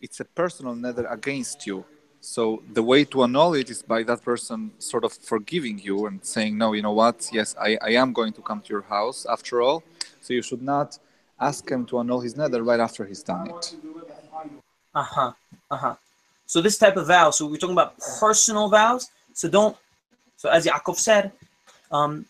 it's 0.00 0.20
a 0.20 0.24
personal 0.24 0.74
neder 0.74 1.10
against 1.12 1.66
you. 1.66 1.84
So 2.24 2.62
the 2.72 2.82
way 2.82 3.04
to 3.04 3.22
annul 3.22 3.52
it 3.52 3.68
is 3.68 3.82
by 3.82 4.02
that 4.04 4.22
person 4.22 4.70
sort 4.78 5.04
of 5.04 5.12
forgiving 5.12 5.78
you 5.78 6.06
and 6.06 6.24
saying, 6.24 6.56
no, 6.56 6.72
you 6.72 6.80
know 6.80 6.92
what? 6.92 7.28
Yes, 7.30 7.54
I, 7.60 7.76
I 7.82 7.90
am 7.90 8.14
going 8.14 8.32
to 8.32 8.40
come 8.40 8.62
to 8.62 8.68
your 8.70 8.80
house 8.80 9.26
after 9.28 9.60
all. 9.60 9.82
So 10.22 10.32
you 10.32 10.40
should 10.40 10.62
not 10.62 10.98
ask 11.38 11.68
him 11.70 11.84
to 11.86 11.98
annul 11.98 12.20
his 12.20 12.34
neder 12.34 12.66
right 12.66 12.80
after 12.80 13.04
he's 13.04 13.22
done 13.22 13.50
it. 13.50 13.76
uh 14.94 15.02
huh, 15.02 15.32
uh 15.70 15.76
huh. 15.76 15.94
So 16.46 16.62
this 16.62 16.78
type 16.78 16.96
of 16.96 17.08
vow. 17.08 17.30
So 17.30 17.46
we're 17.46 17.58
talking 17.58 17.74
about 17.74 17.98
personal 18.20 18.70
vows. 18.70 19.10
So 19.34 19.50
don't. 19.50 19.76
So 20.38 20.48
as 20.48 20.64
Yaakov 20.64 20.96
said, 20.96 21.30
um, 21.92 22.24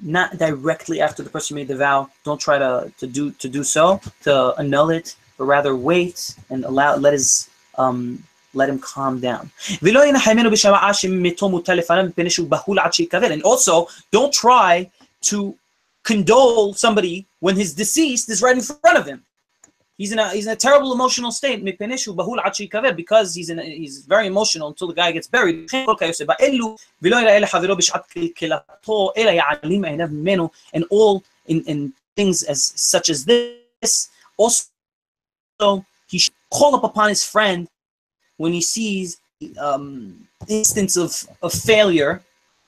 not 0.00 0.38
directly 0.38 1.00
after 1.00 1.24
the 1.24 1.30
person 1.30 1.56
made 1.56 1.66
the 1.66 1.76
vow. 1.76 2.08
Don't 2.22 2.40
try 2.40 2.58
to, 2.58 2.92
to 2.98 3.06
do 3.08 3.32
to 3.32 3.48
do 3.48 3.64
so 3.64 4.00
to 4.22 4.54
annul 4.58 4.90
it, 4.90 5.16
but 5.36 5.46
rather 5.46 5.74
wait 5.74 6.36
and 6.50 6.64
allow 6.64 6.94
let 6.94 7.14
his 7.14 7.50
um 7.76 8.22
let 8.54 8.68
him 8.68 8.78
calm 8.78 9.20
down. 9.20 9.50
And 13.32 13.42
also, 13.42 13.88
don't 14.10 14.32
try 14.32 14.90
to 15.22 15.56
condole 16.04 16.74
somebody 16.74 17.26
when 17.40 17.56
his 17.56 17.74
deceased 17.74 18.30
is 18.30 18.42
right 18.42 18.56
in 18.56 18.62
front 18.62 18.98
of 18.98 19.06
him. 19.06 19.24
He's 19.96 20.10
in 20.12 20.18
a 20.18 20.28
he's 20.30 20.46
in 20.46 20.52
a 20.52 20.56
terrible 20.56 20.92
emotional 20.92 21.30
state. 21.30 21.64
Because 21.64 23.34
he's 23.34 23.50
in 23.50 23.58
a, 23.60 23.62
he's 23.62 23.98
very 24.06 24.26
emotional 24.26 24.68
until 24.68 24.88
the 24.88 24.94
guy 24.94 25.12
gets 25.12 25.28
buried. 25.28 25.72
And 30.74 30.84
all 30.90 31.22
in, 31.46 31.62
in 31.64 31.92
things 32.16 32.42
as 32.42 32.72
such 32.74 33.08
as 33.08 33.24
this 33.24 34.10
also 34.36 34.66
he 36.08 36.18
should 36.18 36.34
call 36.50 36.74
up 36.74 36.84
upon 36.84 37.08
his 37.08 37.24
friend 37.24 37.68
when 38.37 38.53
he 38.53 38.61
sees 38.61 39.19
um, 39.59 40.27
instance 40.47 40.95
of, 40.97 41.11
of 41.41 41.51
failure, 41.53 42.21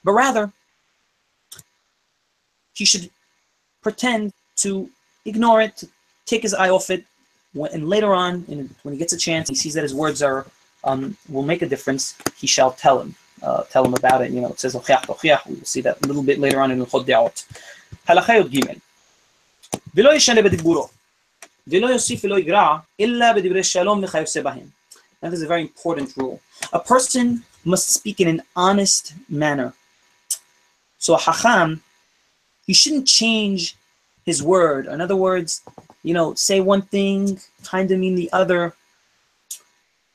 but 0.04 0.14
rather 0.14 0.52
he 2.74 2.86
should 2.86 3.10
pretend 3.82 4.34
to 4.58 4.90
ignore 5.26 5.62
it, 5.62 5.78
to 5.78 5.88
take 6.26 6.42
his 6.42 6.54
eye 6.54 6.70
off 6.70 6.90
it, 6.90 7.06
when, 7.54 7.72
and 7.74 7.90
later 7.90 8.14
on, 8.14 8.46
in, 8.48 8.70
when 8.84 8.94
he 8.94 8.98
gets 8.98 9.14
a 9.14 9.18
chance, 9.18 9.50
he 9.50 9.56
sees 9.56 9.74
that 9.74 9.84
his 9.84 9.94
words 9.94 10.22
are 10.22 10.46
um, 10.84 11.18
will 11.30 11.44
make 11.44 11.62
a 11.62 11.68
difference. 11.68 12.16
He 12.38 12.48
shall 12.48 12.72
tell 12.72 13.00
him, 13.02 13.16
uh, 13.44 13.64
tell 13.64 13.86
him 13.86 13.94
about 13.94 14.22
it. 14.24 14.32
You 14.32 14.42
know, 14.42 14.50
it 14.50 14.60
says 14.60 14.74
"Ochiach 14.74 15.06
tochiach." 15.06 15.46
We 15.48 15.56
will 15.56 15.66
see 15.66 15.82
that 15.82 16.04
a 16.04 16.08
little 16.08 16.24
bit 16.24 16.40
later 16.40 16.60
on 16.62 16.72
in 16.72 16.86
Chod 16.86 17.06
De'ot. 17.06 17.44
הלכה 18.08 18.36
י"ג 18.36 18.80
ולא 19.96 20.16
ישנה 20.16 20.42
בדיבורו 20.42 20.88
ולא 21.68 21.88
יוסיף 21.88 22.26
ולא 22.26 22.40
יגרע 22.40 22.78
אלא 23.00 23.34
בדברי 23.34 23.64
שלום 23.64 24.04
וכיוצא 24.04 24.42
בהם. 24.42 24.75
That 25.21 25.33
is 25.33 25.43
a 25.43 25.47
very 25.47 25.63
important 25.63 26.17
rule. 26.17 26.41
A 26.73 26.81
person 26.81 27.43
must 27.65 27.91
speak 27.91 28.21
in 28.21 28.29
an 28.29 28.43
honest 28.55 29.15
manner. 29.29 29.73
So 30.99 31.15
a 31.15 31.19
hacham, 31.19 31.81
he 32.67 32.73
shouldn't 32.73 33.07
change 33.07 33.77
his 34.25 34.43
word. 34.43 34.87
In 34.87 35.01
other 35.01 35.17
words, 35.17 35.63
you 36.03 36.15
know, 36.15 36.35
say 36.35 36.61
one 36.61 36.83
thing, 36.83 37.41
kind 37.65 37.91
of 37.91 37.99
mean 37.99 38.15
the 38.15 38.31
other. 38.33 38.75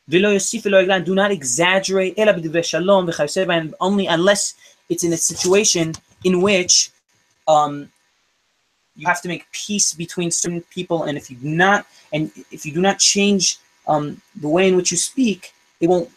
Do 0.09 0.19
not 0.19 1.31
exaggerate. 1.31 2.17
Only 2.17 4.07
unless 4.07 4.53
it's 4.89 5.03
in 5.03 5.13
a 5.13 5.17
situation 5.17 5.93
in 6.23 6.41
which 6.41 6.91
um, 7.47 7.91
you 8.95 9.07
have 9.07 9.21
to 9.21 9.27
make 9.27 9.49
peace 9.51 9.93
between 9.93 10.31
certain 10.31 10.61
people, 10.69 11.03
and 11.03 11.17
if 11.17 11.29
you 11.31 11.37
do 11.37 11.49
not, 11.49 11.85
and 12.13 12.31
if 12.51 12.65
you 12.65 12.73
do 12.73 12.81
not 12.81 12.99
change 12.99 13.57
um, 13.86 14.20
the 14.44 14.48
way 14.48 14.68
in 14.68 14.76
which 14.76 14.90
you 14.90 14.96
speak, 14.96 15.52
it 15.80 15.88
won't, 15.88 16.08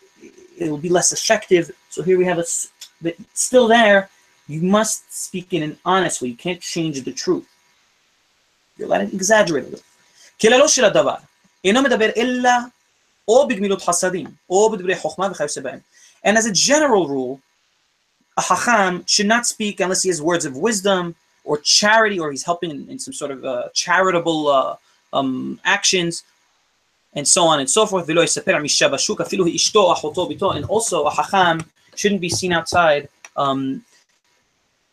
it 0.57 0.69
will 0.69 0.77
be 0.77 0.89
less 0.89 1.12
effective. 1.12 1.71
So 1.89 2.03
here 2.03 2.17
we 2.17 2.25
have 2.25 2.38
a, 2.38 2.47
s- 2.53 2.71
but 3.01 3.15
still 3.33 3.67
there, 3.67 4.09
you 4.47 4.62
must 4.62 5.01
speak 5.25 5.53
in 5.53 5.62
an 5.63 5.77
honest 5.85 6.21
way. 6.21 6.29
You 6.29 6.35
can't 6.35 6.62
change 6.62 7.01
the 7.03 7.13
truth. 7.13 7.47
You're 8.77 8.88
letting 8.88 9.12
exaggerate 9.13 9.65
a 9.65 9.69
little. 9.69 9.85
כללו 10.41 10.69
של 10.69 10.85
הדבר, 10.85 11.15
אינו 11.63 11.81
מדבר 11.81 12.09
אלא 12.17 12.49
או 13.27 13.47
בגמילות 13.47 13.81
חסדים, 13.81 14.27
או 14.49 14.71
בדברי 14.71 14.95
חוכמה 14.95 15.27
וכיוצא 15.31 15.62
בהם. 15.62 15.79
And 16.25 16.38
as 16.38 16.45
a 16.45 16.51
general 16.51 17.07
rule, 17.07 17.39
a 18.38 18.41
hacham 18.41 19.03
should 19.05 19.27
not 19.27 19.45
speak 19.45 19.79
unless 19.79 20.01
he 20.03 20.09
has 20.09 20.21
words 20.21 20.45
of 20.45 20.55
wisdom 20.55 21.15
or 21.43 21.57
charity, 21.57 22.19
or 22.19 22.31
he's 22.31 22.43
helping 22.43 22.69
in, 22.71 22.89
in 22.89 22.97
some 22.99 23.13
sort 23.13 23.31
of 23.31 23.43
uh, 23.45 23.69
charitable 23.73 24.47
uh, 24.47 24.75
um, 25.17 25.59
actions, 25.65 26.23
and 27.14 27.27
so 27.27 27.44
on 27.44 27.61
and 27.61 27.70
so 27.70 27.87
forth. 27.87 28.09
And 28.09 28.18
also, 28.18 28.40
a 31.05 31.11
hacham 31.11 31.64
shouldn't 31.94 32.20
be 32.20 32.29
seen 32.29 32.53
outside 32.53 33.09
um, 33.37 33.85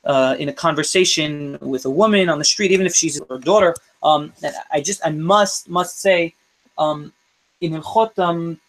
uh, 0.03 0.35
in 0.39 0.49
a 0.49 0.53
conversation 0.53 1.57
with 1.61 1.85
a 1.85 1.89
woman 1.89 2.29
on 2.29 2.39
the 2.39 2.45
street, 2.45 2.71
even 2.71 2.85
if 2.85 2.95
she's 2.95 3.21
her 3.29 3.39
daughter. 3.39 3.75
Um, 4.03 4.33
I 4.71 4.81
just, 4.81 5.01
I 5.05 5.11
must, 5.11 5.69
must 5.69 5.99
say, 5.99 6.33
um, 6.77 7.13
in 7.59 7.73
Hilchot 7.73 8.17
um, 8.17 8.59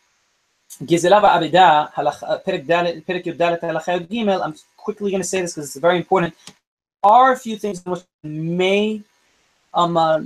Gizela 0.83 1.23
Abida, 1.23 1.91
uh, 1.97 2.38
Perek 2.47 3.25
Yodalet 3.25 4.09
Gimel, 4.09 4.45
I'm 4.45 4.55
quickly 4.77 5.11
going 5.11 5.23
to 5.23 5.29
say 5.29 5.41
this 5.41 5.55
because 5.55 5.69
it's 5.69 5.81
very 5.81 5.97
important. 5.97 6.35
Are 7.03 7.33
a 7.33 7.37
few 7.37 7.57
things 7.57 7.83
which 7.85 8.03
may, 8.23 9.03
um, 9.75 9.97
uh, 9.97 10.21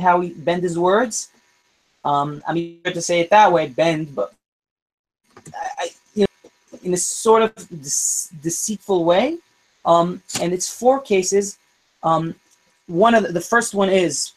how 0.00 0.20
he 0.20 0.30
bend 0.30 0.62
his 0.62 0.78
words, 0.78 1.30
um, 2.04 2.42
I 2.46 2.52
mean, 2.52 2.82
to 2.84 3.02
say 3.02 3.20
it 3.20 3.30
that 3.30 3.52
way, 3.52 3.68
bend, 3.68 4.14
but 4.14 4.32
I, 5.78 5.90
you 6.14 6.22
know, 6.22 6.78
in 6.82 6.94
a 6.94 6.96
sort 6.96 7.42
of 7.42 7.54
dece- 7.54 8.30
deceitful 8.42 9.04
way. 9.04 9.38
Um, 9.84 10.22
and 10.40 10.52
it's 10.52 10.68
four 10.72 11.00
cases. 11.00 11.58
Um, 12.02 12.34
one 12.86 13.14
of 13.14 13.22
the, 13.22 13.32
the 13.32 13.40
first 13.40 13.74
one 13.74 13.88
is 13.88 14.32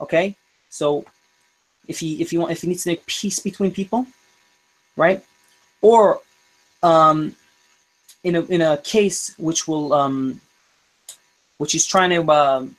okay. 0.00 0.36
So 0.68 1.04
if 1.88 1.98
he 1.98 2.20
if 2.20 2.30
he 2.30 2.38
want 2.38 2.52
if 2.52 2.62
he 2.62 2.68
needs 2.68 2.84
to 2.84 2.90
make 2.90 3.04
peace 3.06 3.38
between 3.40 3.72
people, 3.72 4.06
right? 4.96 5.24
Or 5.82 6.20
um, 6.82 7.34
in 8.22 8.36
a 8.36 8.42
in 8.42 8.60
a 8.60 8.78
case 8.78 9.34
which 9.38 9.66
will 9.66 9.92
um, 9.92 10.40
which 11.58 11.72
he's 11.72 11.86
trying 11.86 12.10
to 12.10 12.30
um, 12.30 12.76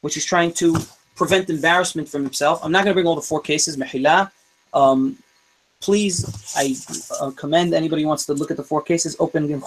which 0.00 0.16
is 0.16 0.24
trying 0.24 0.52
to 0.54 0.76
prevent 1.16 1.50
embarrassment 1.50 2.08
from 2.08 2.22
himself. 2.22 2.60
I'm 2.62 2.72
not 2.72 2.84
going 2.84 2.92
to 2.92 2.94
bring 2.94 3.06
all 3.06 3.14
the 3.14 3.20
four 3.20 3.40
cases, 3.40 3.76
Mehila. 3.76 4.30
Um, 4.72 5.18
please, 5.80 6.24
I 6.56 6.74
uh, 7.20 7.30
commend 7.32 7.74
anybody 7.74 8.02
who 8.02 8.08
wants 8.08 8.26
to 8.26 8.34
look 8.34 8.50
at 8.50 8.56
the 8.56 8.62
four 8.62 8.82
cases, 8.82 9.16
open 9.18 9.44
in 9.44 9.60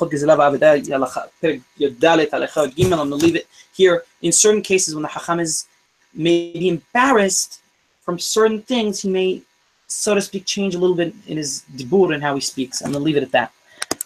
I'm 2.99 3.09
going 3.09 3.19
to 3.19 3.25
leave 3.25 3.35
it 3.35 3.47
here. 3.73 4.03
In 4.21 4.31
certain 4.31 4.61
cases, 4.61 4.95
when 4.95 5.01
the 5.03 5.09
Hacham 5.09 5.39
is 5.39 5.65
maybe 6.13 6.69
embarrassed 6.69 7.61
from 8.01 8.19
certain 8.19 8.61
things, 8.61 9.01
he 9.01 9.09
may, 9.09 9.41
so 9.87 10.13
to 10.15 10.21
speak, 10.21 10.45
change 10.45 10.75
a 10.75 10.79
little 10.79 10.95
bit 10.95 11.13
in 11.27 11.37
his 11.37 11.63
dibur 11.75 12.13
and 12.13 12.21
how 12.23 12.35
he 12.35 12.41
speaks. 12.41 12.81
I'm 12.81 12.91
going 12.91 13.01
to 13.01 13.05
leave 13.05 13.17
it 13.17 13.23
at 13.23 13.31
that. 13.31 13.51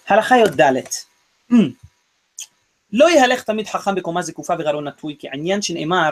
Halacha 0.09 0.47
Dalit. 0.47 1.05
Hmm. 1.49 1.69
לא 2.92 3.10
יהלך 3.10 3.42
תמיד 3.42 3.66
חכם 3.66 3.94
בקומה 3.94 4.22
זקופה 4.22 4.54
וגרון 4.58 4.88
נטוי, 4.88 5.16
כי 5.18 5.28
עניין 5.32 5.62
שנאמר, 5.62 6.10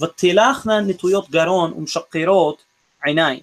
ותלכנה 0.00 0.80
נטויות 0.80 1.30
גרון 1.30 1.72
ומשקרות 1.72 2.62
עיניים. 3.04 3.40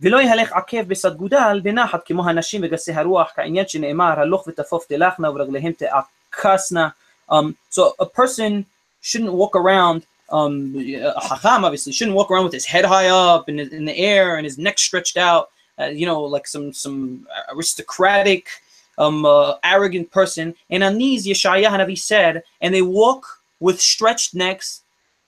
ולא 0.00 0.18
יהלך 0.18 0.52
עקב 0.52 0.82
בסד 0.82 1.16
גודל 1.16 1.60
בנחת 1.62 2.06
כמו 2.06 2.28
הנשים 2.28 2.60
וגסי 2.64 2.92
הרוח, 2.92 3.30
כעניין 3.36 3.68
שנאמר, 3.68 4.20
הלוך 4.20 4.46
ותפוף 4.46 4.86
תלכנה 4.86 5.30
וברגליהם 5.30 5.72
תעקסנה. 5.72 6.88
Um, 7.30 7.54
so 7.70 7.82
a 8.00 8.06
person 8.06 8.64
shouldn't 9.02 9.32
walk 9.32 9.54
around 9.54 10.06
um, 10.30 10.74
a 10.76 11.20
hacham 11.20 11.64
obviously 11.64 11.92
shouldn't 11.92 12.16
walk 12.16 12.30
around 12.30 12.44
with 12.44 12.52
his 12.52 12.66
head 12.66 12.84
high 12.84 13.08
up 13.08 13.48
and 13.48 13.60
in 13.60 13.84
the 13.84 13.96
air 13.96 14.36
and 14.36 14.44
his 14.44 14.58
neck 14.58 14.78
stretched 14.78 15.16
out, 15.16 15.50
uh, 15.78 15.86
you 15.86 16.06
know, 16.06 16.20
like 16.22 16.46
some 16.46 16.72
some 16.72 17.26
aristocratic, 17.52 18.48
um, 18.97 19.25
uh, 19.25 19.55
arrogant 19.63 20.11
person. 20.11 20.55
And 20.69 20.83
on 20.83 20.97
these, 20.97 21.25
Yeshaya 21.25 21.67
Hanavi 21.67 21.97
said, 21.97 22.43
and 22.61 22.73
they 22.73 22.81
walk 22.81 23.25
with 23.59 23.81
stretched 23.81 24.35
necks 24.35 24.81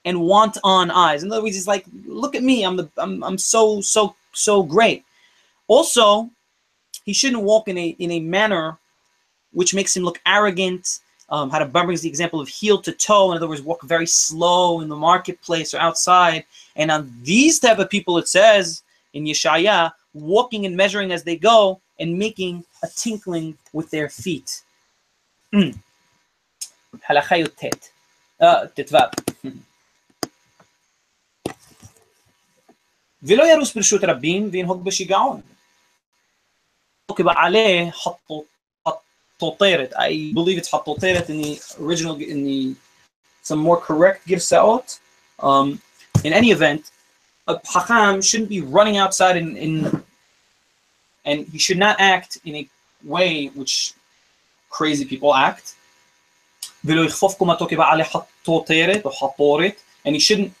and 0.04 0.20
want 0.20 0.56
on 0.62 0.90
eyes. 0.90 1.22
In 1.22 1.32
other 1.32 1.42
words, 1.42 1.56
he's 1.56 1.66
like, 1.66 1.84
look 2.06 2.34
at 2.34 2.42
me, 2.42 2.64
I'm 2.64 2.76
the 2.76 2.88
I'm 2.96 3.22
I'm 3.24 3.38
so 3.38 3.80
so 3.80 4.14
so 4.32 4.62
great. 4.62 5.04
Also, 5.66 6.30
he 7.04 7.12
shouldn't 7.12 7.42
walk 7.42 7.68
in 7.68 7.76
a 7.76 7.88
in 7.98 8.12
a 8.12 8.20
manner 8.20 8.78
which 9.52 9.74
makes 9.74 9.96
him 9.96 10.04
look 10.04 10.20
arrogant. 10.26 11.00
Um, 11.28 11.50
how 11.50 11.58
to 11.58 11.64
brings 11.64 12.02
the 12.02 12.08
example 12.08 12.40
of 12.40 12.46
heel 12.46 12.80
to 12.82 12.92
toe. 12.92 13.32
In 13.32 13.36
other 13.36 13.48
words, 13.48 13.62
walk 13.62 13.82
very 13.82 14.06
slow 14.06 14.80
in 14.80 14.88
the 14.88 14.94
marketplace 14.94 15.74
or 15.74 15.78
outside. 15.78 16.44
And 16.76 16.88
on 16.88 17.12
these 17.22 17.58
type 17.58 17.80
of 17.80 17.90
people, 17.90 18.16
it 18.18 18.28
says 18.28 18.84
in 19.12 19.24
Yeshaya, 19.24 19.92
walking 20.15 20.65
and 20.65 20.75
measuring 20.75 21.11
as 21.11 21.23
they 21.23 21.35
go, 21.35 21.81
and 21.99 22.17
making 22.17 22.63
a 22.83 22.87
tinkling 22.87 23.57
with 23.73 23.89
their 23.91 24.09
feet. 24.09 24.63
Mm. 25.55 25.77
הלכה 27.07 27.37
י"ט, 27.37 27.63
אה, 28.41 28.67
ט"ו. 28.67 28.97
ולא 33.23 33.43
ירוס 33.43 33.75
ברשות 33.75 34.01
רבים 34.03 34.49
וינהוג 34.51 34.85
בשיגעון. 34.85 35.41
כבעלי 37.15 37.89
חטוטרת, 39.37 39.93
I 39.93 40.33
believe 40.35 40.63
it's 40.63 40.69
חטוטרת 40.71 41.29
in 41.29 41.41
the 41.43 41.59
original, 41.79 42.15
in 42.19 42.43
the 42.45 42.75
some 43.43 43.57
more 43.57 43.77
correct 43.77 44.27
גרסאות. 44.27 44.99
Um, 45.39 45.79
in 46.23 46.33
any 46.33 46.51
event, 46.51 46.91
a 47.47 47.55
Hakam 47.59 48.23
shouldn't 48.23 48.49
be 48.49 48.61
running 48.61 48.97
outside 48.97 49.35
in, 49.37 49.57
in 49.57 50.03
and 51.25 51.47
he 51.47 51.57
should 51.57 51.77
not 51.77 51.95
act 51.99 52.37
in 52.45 52.55
a 52.55 52.69
way 53.03 53.47
which 53.47 53.93
crazy 54.69 55.05
people 55.05 55.33
act. 55.33 55.75
ולא 56.85 57.05
יכפוף 57.05 57.37
קומתו 57.37 57.67
כבעלי 57.67 58.03
חטוטרת 58.03 59.05
או 59.05 59.11
חטורת, 59.11 59.81
and 60.05 60.09
he 60.09 60.19
shouldn't 60.19 60.51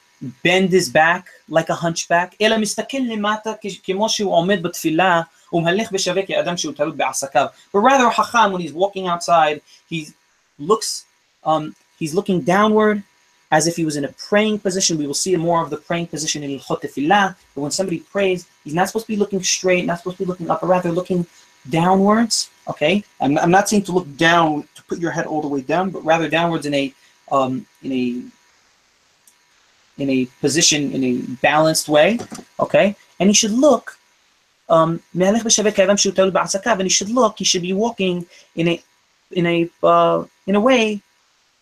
bend 0.43 0.69
his 0.71 0.89
back 0.89 1.29
like 1.49 1.69
a 1.69 1.83
hunchback, 1.83 2.35
אלא 2.41 2.57
מסתכל 2.57 2.97
למטה 2.97 3.51
כמו 3.83 4.09
שהוא 4.09 4.33
עומד 4.33 4.63
בתפילה 4.63 5.21
ומהלך 5.53 5.91
בשווה 5.91 6.25
כאדם 6.25 6.57
שהוא 6.57 6.73
תלוי 6.73 6.97
בעסקיו. 6.97 7.45
But 7.73 7.79
rather, 7.79 8.11
חכם, 8.15 8.53
when 8.53 8.61
he's 8.61 8.73
walking 8.73 9.07
outside, 9.07 9.61
he 9.91 10.13
looks, 10.59 11.05
um, 11.43 11.75
he's 11.99 12.13
looking 12.13 12.41
downward 12.41 13.01
as 13.50 13.66
if 13.66 13.76
he 13.76 13.84
was 13.84 13.96
in 13.96 14.04
a 14.04 14.12
praying 14.12 14.58
position. 14.58 14.98
We 14.98 15.06
will 15.06 15.14
see 15.14 15.34
more 15.36 15.62
of 15.62 15.70
the 15.70 15.76
praying 15.76 16.08
position 16.08 16.42
in 16.42 16.50
Ilchot 16.50 16.82
Tefillah. 16.82 17.36
But 17.54 17.60
when 17.60 17.70
somebody 17.70 18.00
prays, 18.00 18.46
he's 18.64 18.74
not 18.74 18.88
supposed 18.88 19.06
to 19.06 19.12
be 19.12 19.16
looking 19.16 19.42
straight, 19.42 19.84
not 19.84 19.98
supposed 19.98 20.18
to 20.18 20.24
be 20.24 20.28
looking 20.28 20.50
up, 20.50 20.60
but 20.60 20.68
rather 20.68 20.90
looking 20.90 21.26
downwards. 21.70 22.50
Okay, 22.68 23.04
I'm, 23.20 23.38
I'm 23.38 23.50
not 23.50 23.68
saying 23.68 23.84
to 23.84 23.92
look 23.92 24.16
down 24.16 24.66
to 24.74 24.82
put 24.84 24.98
your 24.98 25.12
head 25.12 25.26
all 25.26 25.40
the 25.40 25.48
way 25.48 25.60
down, 25.60 25.90
but 25.90 26.04
rather 26.04 26.28
downwards 26.28 26.66
in 26.66 26.74
a 26.74 26.92
um, 27.30 27.66
in 27.82 27.92
a 27.92 28.22
in 29.98 30.10
a 30.10 30.26
position 30.40 30.92
in 30.92 31.04
a 31.04 31.18
balanced 31.42 31.88
way. 31.88 32.18
Okay, 32.58 32.96
and 33.20 33.28
he 33.28 33.34
should 33.34 33.52
look. 33.52 33.98
Um, 34.68 35.00
and 35.14 35.36
he 35.36 36.88
should 36.88 37.10
look. 37.10 37.38
He 37.38 37.44
should 37.44 37.62
be 37.62 37.72
walking 37.72 38.26
in 38.56 38.68
a 38.68 38.82
in 39.30 39.46
a 39.46 39.70
uh, 39.82 40.24
in 40.48 40.56
a 40.56 40.60
way 40.60 41.00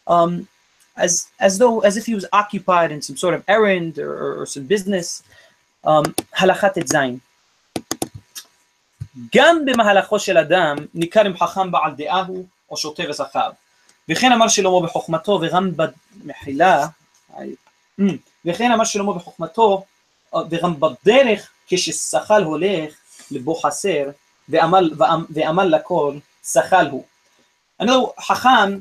um, 0.07 0.49
as 0.98 1.28
as 1.40 1.58
though 1.60 1.80
as 1.88 1.96
if 1.98 2.06
he 2.06 2.14
was 2.20 2.26
occupied 2.42 2.92
in 2.96 3.02
some 3.02 3.18
sort 3.24 3.34
of 3.38 3.42
errand 3.48 4.00
or, 4.00 4.42
or 4.42 4.46
some 4.46 4.68
business. 4.68 5.24
הלכת 6.38 6.80
ט"ז 6.80 6.96
גם 9.36 9.66
במהלכו 9.66 10.20
של 10.20 10.38
אדם 10.38 10.78
ניכר 10.94 11.28
אם 11.28 11.38
חכם 11.38 11.72
בעל 11.72 11.92
דעה 11.98 12.22
הוא 12.22 12.46
או 12.72 12.78
שוטה 12.78 13.04
וזכר. 13.10 13.50
וכן 14.10 14.32
אמר 14.32 14.48
שלמה 14.48 14.82
בחוכמתו 14.82 15.40
וגם 15.42 15.72
במחילה, 15.76 16.88
וכן 18.46 18.72
אמר 18.72 18.84
שלמה 18.84 19.14
בחוכמתו 19.14 19.86
וגם 20.50 20.80
בדרך 20.80 21.50
כששכל 21.68 22.44
הולך 22.44 22.94
לבו 23.32 23.56
חסר 23.56 24.10
ועמל, 24.50 24.92
ועמל 25.30 25.64
לכל 25.64 26.18
שכל 26.44 26.86
הוא. 26.92 27.04
I 27.82 27.86
know 27.86 28.22
חכם 28.22 28.80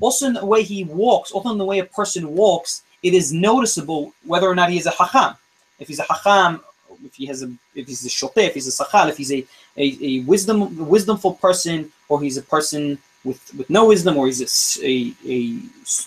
also 0.00 0.26
in 0.26 0.34
the 0.34 0.44
way 0.44 0.62
he 0.62 0.84
walks, 0.84 1.30
also 1.32 1.50
in 1.50 1.58
the 1.58 1.64
way 1.64 1.78
a 1.80 1.84
person 1.84 2.34
walks, 2.34 2.82
it 3.02 3.14
is 3.14 3.32
noticeable 3.32 4.12
whether 4.24 4.48
or 4.48 4.54
not 4.54 4.70
he 4.70 4.78
is 4.78 4.86
a 4.86 4.90
hacham. 4.90 5.36
If 5.78 5.88
he's 5.88 5.98
a 5.98 6.04
hacham, 6.04 6.60
if 7.04 7.14
he 7.14 7.26
has 7.26 7.42
a, 7.42 7.50
if 7.74 7.86
he's 7.86 8.04
a 8.04 8.08
shoteh, 8.08 8.46
if 8.48 8.54
he's 8.54 8.68
a 8.68 8.84
sachal, 8.84 9.08
if 9.08 9.16
he's 9.16 9.32
a, 9.32 9.44
a, 9.76 9.98
a 10.00 10.20
wisdom, 10.20 10.76
wisdomful 10.76 11.40
person, 11.40 11.90
or 12.08 12.20
he's 12.20 12.36
a 12.36 12.42
person 12.42 12.98
with, 13.24 13.54
with 13.54 13.68
no 13.70 13.86
wisdom, 13.86 14.16
or 14.16 14.26
he's 14.26 14.40
a, 14.40 14.86
a, 14.86 15.14
a 15.26 15.58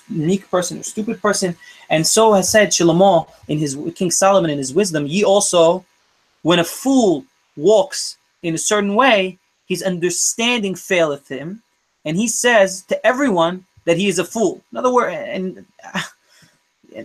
unique 0.10 0.50
person, 0.50 0.80
a 0.80 0.84
stupid 0.84 1.22
person. 1.22 1.56
And 1.90 2.06
so 2.06 2.34
has 2.34 2.50
said 2.50 2.70
Shlomo 2.70 3.30
in 3.48 3.58
his 3.58 3.78
King 3.96 4.12
Solomon 4.12 4.52
in 4.52 4.58
his 4.58 4.74
wisdom, 4.74 5.06
ye 5.06 5.24
also, 5.24 5.86
when 6.44 6.60
a 6.60 6.64
fool 6.64 7.26
walks 7.56 8.18
in 8.44 8.56
a 8.56 8.60
certain 8.60 8.96
way, 8.96 9.38
his 9.68 9.82
understanding 9.82 10.76
faileth 10.76 11.28
him, 11.28 11.62
and 12.05 12.17
he 12.17 12.29
says 12.29 12.83
to 12.91 13.07
everyone, 13.07 13.65
that 13.87 13.97
he 13.97 14.09
is 14.09 14.19
a 14.19 14.25
fool. 14.25 14.55
In 14.71 14.79
other 14.79 14.93
words, 14.93 15.17
and 15.37 15.47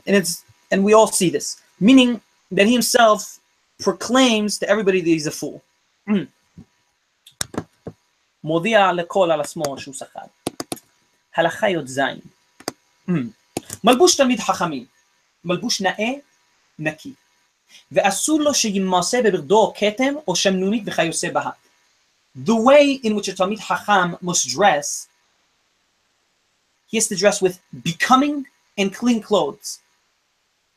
and 0.08 0.14
it's 0.20 0.44
and 0.72 0.84
we 0.84 0.94
all 0.94 1.08
see 1.08 1.30
this, 1.30 1.48
meaning 1.80 2.22
that 2.52 2.66
he 2.68 2.74
himself 2.74 3.40
proclaims 3.80 4.52
to 4.60 4.66
everybody 4.70 5.00
that 5.02 5.10
he's 5.10 5.28
a 5.28 5.32
fool. 5.32 5.62
מודיע 8.44 8.94
לכל 8.94 9.32
על 9.32 9.42
עצמו 9.42 9.78
שהוא 9.78 9.94
שחד. 9.94 10.28
הלכה 11.36 11.70
י"ז 11.70 12.02
מלבוש 13.84 14.16
תלמיד 14.16 14.40
חכמים, 14.40 14.86
מלבוש 15.46 15.82
נאה, 15.82 16.12
נקי, 16.80 17.14
ואסור 17.92 18.40
לו 18.40 18.54
שימעשה 18.54 19.22
בבגדו 19.22 19.74
כתם 19.78 20.14
או 20.28 20.36
שמנונית 20.36 20.84
וכיוצא 20.86 21.30
בה. 21.32 21.50
The 22.36 22.56
way 22.56 23.00
in 23.04 23.16
which 23.16 23.28
a 23.30 23.36
תלמיד 23.36 23.60
חכם 23.60 24.14
must 24.22 24.48
dress 24.50 25.08
he 26.88 26.98
has 26.98 27.08
to 27.08 27.16
dress 27.16 27.42
with 27.42 27.60
becoming 27.84 28.46
and 28.78 28.94
clean 28.94 29.22
clothes. 29.22 29.80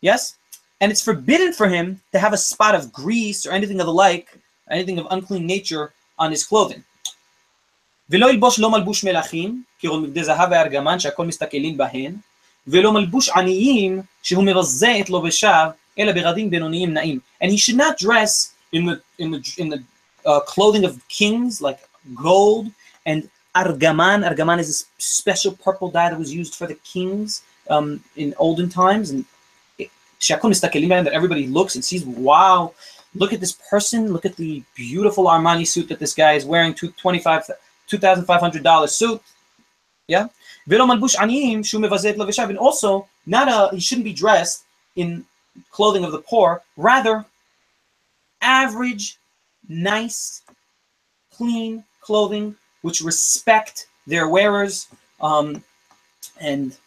Yes? 0.00 0.37
And 0.80 0.90
it's 0.92 1.02
forbidden 1.02 1.52
for 1.52 1.68
him 1.68 2.00
to 2.12 2.18
have 2.18 2.32
a 2.32 2.44
spot 2.50 2.74
of 2.74 2.92
grease 2.92 3.46
or 3.46 3.52
anything 3.52 3.80
of 3.80 3.87
the 3.87 3.92
like, 3.92 4.26
anything 4.70 4.98
of 4.98 5.06
unclean 5.11 5.46
nature 5.46 5.92
on 6.18 6.30
his 6.30 6.44
clothing. 6.44 6.82
ולא 8.11 8.30
ילבוש 8.30 8.58
לא 8.58 8.70
מלבוש 8.70 9.04
מלכים, 9.04 9.62
כגון 9.78 10.02
מבדי 10.02 10.24
זהב 10.24 10.48
וארגמן 10.50 11.00
שהכל 11.00 11.26
מסתכלים 11.26 11.76
בהן, 11.76 12.16
ולא 12.66 12.92
מלבוש 12.92 13.28
עניים 13.28 14.02
שהוא 14.22 14.44
מבזה 14.44 15.00
את 15.00 15.11
לובשיו, 15.11 15.70
אלא 15.98 16.12
בגדים 16.12 16.50
בינוניים 16.50 16.94
נעים. 16.94 17.20
And 17.42 17.46
he 17.46 17.56
should 17.56 17.76
not 17.76 17.98
dress 17.98 18.54
in 18.72 18.87
the, 18.87 19.00
in 19.18 19.30
the, 19.30 19.54
in 19.58 19.68
the 19.68 19.82
uh, 20.25 20.39
clothing 20.41 20.86
of 20.86 21.05
kings, 21.07 21.62
like 21.62 21.79
gold 22.15 22.71
and 23.05 23.29
argaman. 23.55 24.27
Argaman 24.27 24.59
is 24.59 24.69
a 24.69 24.73
special 25.01 25.53
purple 25.53 25.89
dye 25.89 26.09
that 26.09 26.19
was 26.19 26.33
used 26.33 26.55
for 26.55 26.67
the 26.67 26.75
kings 26.75 27.43
um, 27.69 28.03
in 28.15 28.33
olden 28.38 28.69
times. 28.69 29.12
And 29.12 29.25
that 31.05 31.13
everybody 31.13 31.47
looks 31.47 31.75
and 31.75 31.83
sees, 31.83 32.05
wow, 32.05 32.73
look 33.15 33.33
at 33.33 33.39
this 33.39 33.53
person. 33.69 34.13
Look 34.13 34.25
at 34.25 34.36
the 34.36 34.63
beautiful 34.75 35.25
Armani 35.25 35.65
suit 35.67 35.88
that 35.89 35.97
this 35.99 36.13
guy 36.13 36.33
is 36.33 36.45
wearing, 36.45 36.73
$2,500 36.73 38.89
suit. 38.89 39.21
Yeah? 40.07 40.27
And 40.65 40.73
also, 42.57 43.07
not 43.25 43.47
a, 43.47 43.69
he 43.75 43.81
shouldn't 43.81 44.05
be 44.05 44.13
dressed 44.13 44.63
in 44.95 45.25
clothing 45.71 46.03
of 46.03 46.12
the 46.12 46.19
poor, 46.19 46.62
rather, 46.77 47.25
average, 48.41 49.17
nice, 49.67 50.41
clean 51.34 51.84
clothing 52.02 52.56
which 52.82 53.02
respect 53.02 53.88
their 54.06 54.28
wearers 54.28 54.88
um, 55.21 55.63
and 56.39 56.78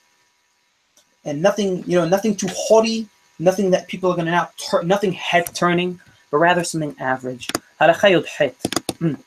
and 1.24 1.42
nothing 1.42 1.82
you 1.86 1.98
know 1.98 2.06
nothing 2.08 2.36
too 2.36 2.48
haughty 2.50 3.08
nothing 3.38 3.70
that 3.70 3.88
people 3.88 4.10
are 4.10 4.14
going 4.14 4.26
to 4.26 4.32
now 4.32 4.48
tur- 4.56 4.82
nothing 4.82 5.12
head 5.12 5.46
turning 5.54 6.00
but 6.30 6.38
rather 6.38 6.64
something 6.64 6.94
average. 7.00 7.48
Mm. 7.80 9.18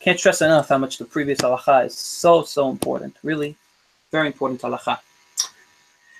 can't 0.00 0.18
stress 0.18 0.40
enough 0.42 0.68
how 0.68 0.78
much 0.78 0.98
the 0.98 1.04
previous 1.04 1.40
halacha 1.40 1.86
is 1.86 1.96
so 1.96 2.42
so 2.42 2.70
important. 2.70 3.16
Really 3.22 3.56
very 4.10 4.28
important 4.28 4.60
halacha 4.60 4.98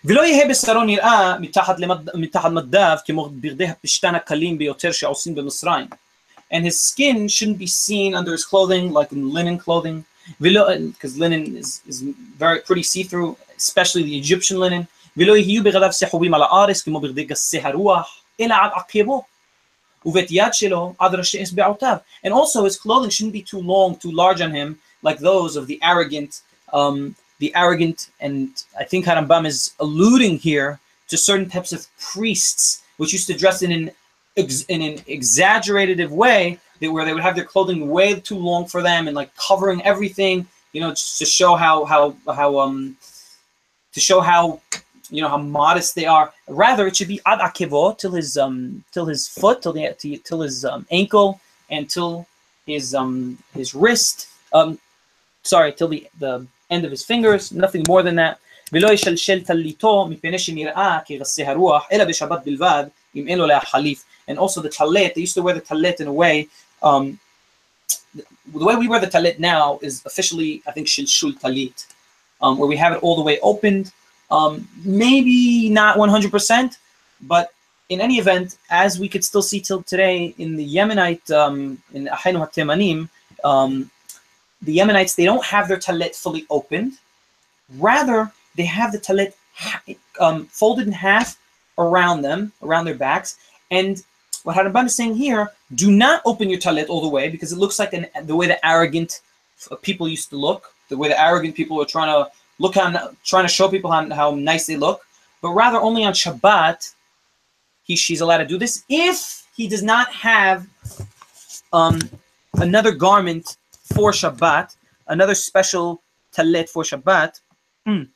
ולא 0.05 0.25
יהא 0.25 0.47
בשרו 0.49 0.83
נראה 0.83 1.39
מתחת, 1.39 1.79
למד... 1.79 2.09
מתחת 2.15 2.51
מדיו 2.51 2.97
כמו 3.05 3.29
בגדי 3.29 3.67
הפשתן 3.67 4.15
הקלים 4.15 4.57
ביותר 4.57 4.91
שעושים 4.91 5.35
במצרים 5.35 5.87
and 6.53 6.63
his 6.63 6.79
skin 6.79 7.27
shouldn't 7.27 7.57
be 7.57 7.67
seen 7.67 8.13
under 8.13 8.31
his 8.31 8.45
clothing, 8.45 8.91
like 8.93 9.11
in 9.11 9.33
linen 9.33 9.57
clothing, 9.57 10.05
because 10.39 11.17
linen 11.17 11.57
is, 11.57 11.81
is 11.87 12.01
very 12.37 12.59
pretty 12.59 12.83
see-through, 12.83 13.35
especially 13.57 14.03
the 14.03 14.17
Egyptian 14.17 14.59
linen. 14.59 14.87
And 15.15 15.29
also 22.39 22.63
his 22.63 22.77
clothing 22.77 23.09
shouldn't 23.09 23.33
be 23.33 23.41
too 23.41 23.61
long, 23.61 23.95
too 23.95 24.11
large 24.11 24.41
on 24.41 24.51
him, 24.51 24.79
like 25.01 25.17
those 25.19 25.55
of 25.55 25.65
the 25.67 25.79
arrogant, 25.83 26.41
um, 26.71 27.15
the 27.38 27.54
arrogant, 27.54 28.10
and 28.20 28.64
I 28.78 28.84
think 28.84 29.04
Harambam 29.04 29.46
is 29.46 29.74
alluding 29.80 30.38
here 30.38 30.80
to 31.08 31.16
certain 31.16 31.48
types 31.48 31.72
of 31.72 31.86
priests, 32.00 32.82
which 32.96 33.12
used 33.12 33.26
to 33.28 33.34
dress 33.34 33.62
in 33.62 33.72
an 33.72 33.90
in 34.36 34.82
an 34.82 35.00
exaggerated 35.06 36.10
way 36.10 36.58
that 36.80 36.92
where 36.92 37.04
they 37.04 37.12
would 37.12 37.22
have 37.22 37.34
their 37.34 37.44
clothing 37.44 37.88
way 37.88 38.18
too 38.20 38.36
long 38.38 38.66
for 38.66 38.82
them 38.82 39.08
and 39.08 39.16
like 39.16 39.34
covering 39.36 39.82
everything, 39.82 40.46
you 40.72 40.80
know, 40.80 40.90
just 40.90 41.18
to 41.18 41.24
show 41.24 41.56
how 41.56 41.84
how 41.84 42.14
how 42.32 42.58
um 42.58 42.96
to 43.92 44.00
show 44.00 44.20
how 44.20 44.60
you 45.10 45.22
know 45.22 45.28
how 45.28 45.38
modest 45.38 45.94
they 45.94 46.06
are. 46.06 46.32
Rather, 46.48 46.86
it 46.86 46.96
should 46.96 47.08
be 47.08 47.20
ad 47.26 47.40
akevo 47.40 47.96
till 47.96 48.12
his 48.12 48.36
um 48.36 48.84
till 48.92 49.06
his 49.06 49.26
foot, 49.26 49.62
till 49.62 49.72
the 49.72 49.94
till 50.24 50.40
his 50.40 50.64
um, 50.64 50.86
ankle, 50.90 51.40
and 51.70 51.88
till 51.90 52.26
his 52.66 52.94
um 52.94 53.38
his 53.54 53.74
wrist. 53.74 54.28
Um, 54.52 54.78
sorry, 55.42 55.72
till 55.72 55.88
the 55.88 56.06
the 56.18 56.46
end 56.69 56.85
of 56.85 56.91
his 56.91 57.03
fingers. 57.03 57.51
Nothing 57.51 57.83
more 57.87 58.03
than 58.03 58.15
that. 58.15 58.37
ולא 58.71 58.93
ישלשל 58.93 59.43
טליתו 59.43 60.07
מפני 60.09 60.39
שנראה 60.39 60.97
כגסי 61.05 61.43
הרוח, 61.43 61.87
אלא 61.91 62.05
בשבת 62.05 62.39
בלבד, 62.45 62.83
אם 63.15 63.27
אין 63.27 63.37
לו 63.37 63.45
לה 63.45 63.59
חליף. 63.59 64.03
And 64.29 64.37
also 64.37 64.61
the 64.61 64.69
talit, 64.69 65.13
they 65.13 65.21
used 65.21 65.35
to 65.35 65.41
wear 65.41 65.53
the 65.53 65.61
talit 65.61 65.99
in 65.99 66.07
a 66.07 66.13
way, 66.13 66.47
um, 66.81 67.19
the 68.15 68.65
way 68.65 68.75
we 68.75 68.87
wear 68.87 68.99
the 68.99 69.07
talit 69.07 69.39
now 69.39 69.79
is 69.81 70.01
officially, 70.05 70.61
I 70.67 70.71
think, 70.71 70.87
shilshul 70.87 71.39
talit, 71.39 71.85
um, 72.41 72.57
where 72.57 72.67
we 72.67 72.77
have 72.77 72.93
it 72.93 72.99
all 73.03 73.15
the 73.15 73.21
way 73.21 73.39
opened. 73.41 73.91
Um, 74.31 74.67
maybe 74.83 75.69
not 75.69 75.97
100%, 75.97 76.77
but 77.21 77.51
in 77.89 78.01
any 78.01 78.17
event, 78.17 78.57
as 78.69 78.99
we 78.99 79.07
could 79.07 79.23
still 79.23 79.41
see 79.41 79.59
till 79.59 79.83
today 79.83 80.33
in 80.37 80.55
the 80.55 80.67
Yemenite, 80.75 81.29
um, 81.31 81.81
in 81.93 82.07
Ahaynu 82.07 82.39
HaTemanim, 82.43 83.09
um, 83.43 83.91
the 84.62 84.76
Yemenites, 84.76 85.14
they 85.14 85.24
don't 85.24 85.44
have 85.44 85.68
their 85.68 85.76
talit 85.76 86.14
fully 86.14 86.46
opened. 86.50 86.94
Rather, 87.76 88.32
they 88.56 88.64
have 88.64 88.92
the 88.92 88.98
talit 88.98 89.34
um, 90.20 90.46
folded 90.46 90.86
in 90.86 90.92
half 90.92 91.38
around 91.78 92.22
them, 92.22 92.52
around 92.62 92.84
their 92.84 92.94
backs. 92.94 93.38
And 93.70 94.02
what 94.42 94.56
Harabban 94.56 94.86
is 94.86 94.94
saying 94.94 95.14
here, 95.14 95.50
do 95.74 95.90
not 95.90 96.22
open 96.24 96.48
your 96.48 96.58
talit 96.58 96.88
all 96.88 97.00
the 97.00 97.08
way 97.08 97.28
because 97.28 97.52
it 97.52 97.58
looks 97.58 97.78
like 97.78 97.92
an, 97.92 98.06
the 98.24 98.34
way 98.34 98.46
the 98.46 98.64
arrogant 98.66 99.20
people 99.82 100.08
used 100.08 100.30
to 100.30 100.36
look, 100.36 100.72
the 100.88 100.96
way 100.96 101.08
the 101.08 101.20
arrogant 101.20 101.54
people 101.54 101.76
were 101.76 101.84
trying 101.84 102.08
to 102.08 102.30
look 102.58 102.76
on, 102.76 102.96
trying 103.24 103.44
to 103.44 103.52
show 103.52 103.68
people 103.68 103.90
how, 103.90 104.08
how 104.14 104.34
nice 104.34 104.66
they 104.66 104.76
look, 104.76 105.02
but 105.42 105.50
rather 105.50 105.78
only 105.78 106.04
on 106.04 106.12
Shabbat, 106.12 106.94
he, 107.84 107.94
she's 107.94 108.20
allowed 108.20 108.38
to 108.38 108.46
do 108.46 108.58
this 108.58 108.84
if 108.88 109.46
he 109.56 109.68
does 109.68 109.82
not 109.82 110.12
have 110.12 110.66
um, 111.72 112.00
another 112.54 112.92
garment 112.92 113.57
for 113.94 114.12
Shabbat, 114.12 114.76
another 115.06 115.34
special 115.34 116.02
talit 116.32 116.68
for 116.68 116.82
Shabbat. 116.82 117.40
Mm. 117.86 118.08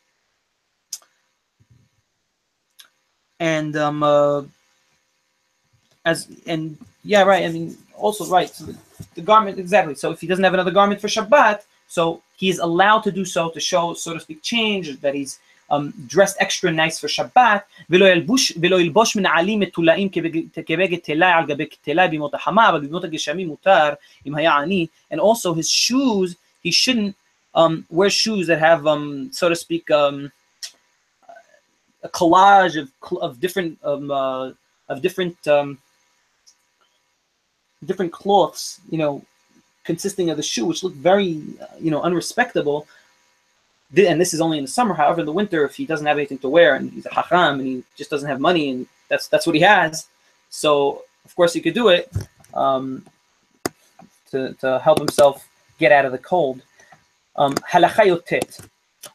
And 3.41 3.77
um, 3.77 4.03
uh, 4.03 4.43
as 6.05 6.29
and 6.47 6.79
yeah, 7.05 7.23
right. 7.23 7.45
I 7.45 7.49
mean, 7.49 7.77
also 7.97 8.25
right. 8.27 8.49
So 8.49 8.67
the, 8.67 8.79
the 9.15 9.23
garment 9.23 9.59
exactly. 9.59 9.95
So 9.95 10.13
if 10.13 10.21
he 10.21 10.27
doesn't 10.27 10.45
have 10.45 10.55
another 10.55 10.71
garment 10.71 11.01
for 11.01 11.09
Shabbat, 11.09 11.63
so 11.89 12.23
he 12.37 12.49
is 12.49 12.59
allowed 12.59 13.01
to 13.01 13.13
do 13.13 13.25
so 13.25 13.51
to 13.51 13.61
show, 13.61 13.95
so 13.95 14.15
to 14.15 14.21
speak, 14.21 14.43
change 14.43 15.01
that 15.01 15.15
he's 15.15 15.39
um, 15.72 15.92
dressed 16.08 16.38
extra 16.40 16.72
nice 16.72 17.00
for 17.00 17.08
Shabbat. 17.08 17.60
ולא 17.90 18.06
ילבוש, 18.06 18.52
ולא 18.62 18.82
ילבוש 18.82 19.16
מנעלים 19.16 19.60
מתולעים 19.60 20.10
כבגד 20.66 20.98
תלאי 21.04 21.32
על 21.32 21.46
גבי 21.46 21.66
תלאי 21.82 22.08
בימות 22.08 22.34
החמה, 22.34 22.70
אבל 22.70 22.80
בימות 22.80 23.04
הגשמים 23.04 23.48
מותר 23.48 23.94
אם 24.28 24.36
היה 24.36 24.58
עני. 24.58 24.88
And 25.14 25.20
also 25.20 25.54
his 25.54 25.70
shoes, 25.70 26.36
he 26.64 26.72
shouldn't 26.72 27.16
um, 27.56 27.86
wear 27.90 28.10
shoes 28.10 28.48
that 28.48 28.60
have, 28.60 28.86
um, 28.88 29.30
so 29.32 29.50
to 29.50 29.56
speak, 29.56 29.90
um, 29.92 30.32
a 32.04 32.10
collage 32.10 32.76
of, 32.82 32.88
of 33.22 33.40
different 33.40 33.78
um, 33.84 34.12
uh, 34.12 34.52
of 34.90 35.02
different 35.02 35.38
um, 35.48 35.78
different 37.86 38.12
cloths, 38.12 38.80
you 38.90 38.98
know, 38.98 39.24
consisting 39.84 40.30
of 40.30 40.38
the 40.38 40.44
shoe, 40.44 40.66
which 40.66 40.84
look 40.84 40.94
very, 40.94 41.42
uh, 41.62 41.66
you 41.80 41.92
know, 41.92 42.02
unrespectable. 42.02 42.88
And 43.96 44.20
this 44.20 44.34
is 44.34 44.42
only 44.42 44.58
in 44.58 44.66
the 44.66 44.70
summer. 44.70 44.94
However, 44.94 45.22
in 45.22 45.26
the 45.26 45.32
winter, 45.32 45.64
if 45.64 45.76
he 45.76 45.86
doesn't 45.86 46.06
have 46.06 46.18
anything 46.18 46.40
to 46.40 46.50
wear 46.50 46.76
and 46.76 46.92
he's 46.92 47.06
a 47.06 47.10
hacham 47.10 47.60
and 47.60 47.68
he 47.68 47.84
just 47.96 48.10
doesn't 48.10 48.28
have 48.28 48.40
money 48.40 48.70
and 48.72 48.88
that's 49.10 49.28
that's 49.28 49.46
what 49.48 49.56
he 49.56 49.62
has, 49.62 50.08
so 50.50 51.04
of 51.26 51.36
course 51.36 51.54
he 51.54 51.62
could 51.62 51.74
do 51.74 51.88
it 51.90 52.12
um, 52.54 53.06
to, 54.32 54.54
to 54.56 54.80
help 54.80 55.00
himself 55.00 55.48
get 55.80 55.92
out 55.92 56.06
of 56.06 56.12
the 56.12 56.18
cold. 56.18 56.62
הלכה 57.72 58.06
י"ט 58.06 58.34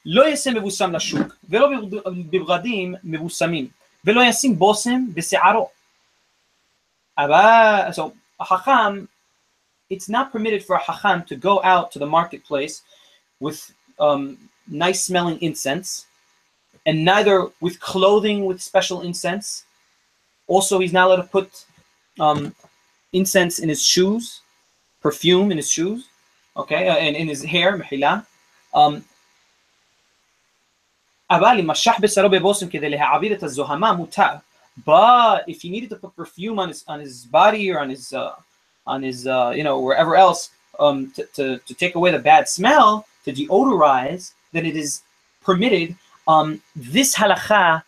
לא 0.07 0.29
יעשה 0.29 0.51
מבוסם 0.51 0.93
לשוק 0.93 1.37
ולא 1.49 1.69
בבגדים 2.31 2.95
מבוסמים 3.05 3.69
ולא 4.05 4.21
ישים 4.21 4.59
בושם 4.59 5.05
בשערו. 5.15 5.69
אבל, 7.19 7.91
so 7.93 8.13
a 8.41 8.45
hacham, 8.45 9.09
it's 9.91 10.09
not 10.09 10.33
permitted 10.33 10.65
for 10.65 10.77
a 10.77 10.81
hacham 10.81 11.25
to 11.27 11.37
go 11.37 11.63
out 11.63 11.91
to 11.93 11.99
the 11.99 12.07
marketplace 12.07 12.83
with 13.41 13.73
um, 13.99 14.39
nice 14.67 15.05
smelling 15.05 15.41
incense, 15.41 16.07
and 16.87 17.05
neither 17.05 17.49
with 17.61 17.81
clothing 17.81 18.45
with 18.45 18.61
special 18.61 19.03
incense. 19.03 19.65
Also, 20.47 20.79
he's 20.79 20.93
not 20.93 21.07
allowed 21.07 21.23
to 21.23 21.29
put 21.29 21.65
um, 22.19 22.55
incense 23.13 23.59
in 23.59 23.69
his 23.69 23.83
shoes, 23.85 24.41
perfume 25.01 25.51
in 25.51 25.57
his 25.57 25.71
shoes, 25.71 26.09
okay, 26.57 26.89
uh, 26.89 26.97
and 26.97 27.17
in 27.17 27.29
his 27.29 27.43
hair, 27.45 27.79
מחila. 27.79 28.27
Um, 28.75 29.05
אבל 31.31 31.57
אם 31.61 31.71
משך 31.71 31.93
בשרו 32.01 32.31
בבושם 32.31 32.69
כדי 32.69 32.89
להעביר 32.89 33.33
את 33.33 33.43
הזוהמה 33.43 33.93
מותר. 33.93 34.35
But 34.87 35.45
if 35.49 35.61
he 35.63 35.69
needed 35.71 35.91
to 35.91 35.97
put 35.97 36.17
perfume 36.17 36.59
on 36.59 36.69
his 36.69 36.85
on 36.89 36.99
his 37.01 37.27
body 37.27 37.71
or 37.71 37.79
on 37.79 37.91
his 37.91 38.13
uh, 38.13 38.35
on 38.87 39.03
his 39.03 39.27
uh, 39.27 39.53
you 39.59 39.65
know 39.65 39.79
wherever 39.81 40.17
else 40.17 40.51
um, 40.79 41.11
to, 41.15 41.23
to, 41.37 41.45
to 41.69 41.75
take 41.75 41.95
away 41.95 42.11
the 42.11 42.19
bad 42.19 42.49
smell 42.49 43.07
to 43.25 43.33
deodorize, 43.33 44.33
then 44.53 44.65
it 44.67 44.77
is 44.77 45.03
permitted. 45.47 45.89
Um, 46.29 46.49
this 46.77 47.15
halacha, 47.15 47.83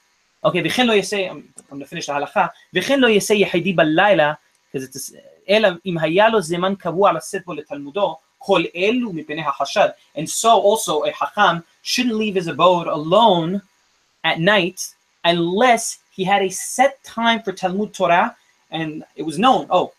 okay, 0.44 0.62
וכן 0.64 0.86
לא 0.86 0.92
יעשה, 0.92 1.30
I'm, 1.30 1.42
I'm 1.70 1.78
going 1.78 1.80
to 1.80 1.86
finish 1.86 2.06
the 2.06 2.12
halacha, 2.12 2.46
וכן 2.74 3.00
לא 3.00 3.06
יעשה 3.06 3.34
יחידי 3.34 3.72
בלילה, 3.72 4.32
because 4.72 4.82
it's, 4.82 5.12
אלא 5.48 5.68
אם 5.86 5.98
היה 5.98 6.28
לו 6.28 6.42
זמן 6.42 6.74
קבוע 6.74 7.12
לשאת 7.12 7.44
בו 7.46 7.54
לתלמודו, 7.54 8.16
כל 8.38 8.62
אלו 8.76 9.12
מפני 9.12 9.42
החשד. 9.42 9.88
And 10.16 10.28
so 10.28 10.50
also 10.50 11.04
a 11.04 11.12
hacham 11.12 11.62
shouldn't 11.82 12.14
leave 12.14 12.34
his 12.34 12.46
abode 12.46 12.86
alone 12.86 13.62
at 14.24 14.38
night 14.38 14.94
unless 15.24 15.98
he 16.16 16.24
had 16.24 16.42
a 16.42 16.50
set 16.50 17.02
time 17.04 17.42
for 17.42 17.52
Talmud 17.52 17.92
Torah, 17.94 18.36
and 18.70 19.04
it 19.16 19.22
was 19.22 19.38
known. 19.38 19.66
Oh, 19.70 19.92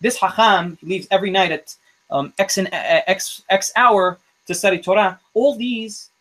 this 0.00 0.18
hacham 0.18 0.78
leaves 0.82 1.06
every 1.10 1.30
night 1.30 1.52
at 1.52 1.66
um, 2.10 2.32
x 2.38 2.58
and 2.58 2.68
uh, 2.68 3.02
x 3.16 3.42
x 3.50 3.72
hour 3.76 4.18
to 4.45 4.55
study 4.55 4.79
Torah. 4.79 5.19
All 5.33 5.55
these 5.55 6.11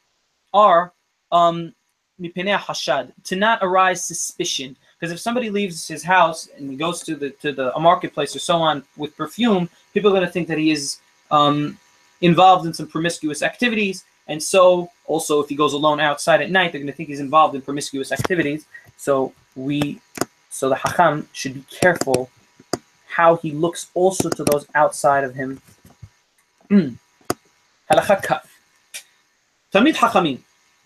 are 0.53 0.93
um, 1.33 1.75
hashad 2.21 3.13
to 3.25 3.37
not 3.37 3.59
arise 3.63 4.05
suspicion. 4.05 4.77
Because 4.99 5.13
if 5.13 5.21
somebody 5.21 5.51
leaves 5.51 5.87
his 5.87 6.03
house 6.03 6.49
and 6.57 6.79
goes 6.79 7.03
to 7.03 7.15
the 7.17 7.31
to 7.31 7.53
the 7.53 7.75
a 7.75 7.81
marketplace 7.81 8.35
or 8.35 8.39
so 8.39 8.57
on 8.57 8.83
with 8.97 9.17
perfume, 9.17 9.69
people 9.93 10.11
are 10.11 10.15
going 10.15 10.27
to 10.27 10.33
think 10.33 10.49
that 10.49 10.59
he 10.59 10.71
is 10.71 10.99
um, 11.31 11.79
involved 12.21 12.67
in 12.67 12.73
some 12.73 12.87
promiscuous 12.87 13.43
activities. 13.43 14.05
And 14.29 14.43
so, 14.43 14.89
also, 15.07 15.43
if 15.43 15.51
he 15.51 15.55
goes 15.55 15.75
alone 15.75 16.01
outside 16.01 16.41
at 16.41 16.51
night, 16.51 16.73
they're 16.73 16.81
going 16.81 16.91
to 16.91 16.97
think 16.97 17.11
he's 17.11 17.21
involved 17.21 17.55
in 17.55 17.61
promiscuous 17.61 18.11
activities. 18.11 18.65
So 18.97 19.35
we, 19.55 20.01
so 20.49 20.71
the 20.71 20.77
hacham 20.77 21.27
should 21.33 21.55
be 21.55 21.65
careful 21.71 22.31
how 23.07 23.37
he 23.37 23.51
looks 23.53 23.91
also 23.93 24.31
to 24.31 24.45
those 24.45 24.67
outside 24.75 25.25
of 25.25 25.35
him. 25.35 25.61
הלכה 27.91 28.17
כ' 28.17 28.33
תלמיד 29.71 29.97
חכמים 29.97 30.37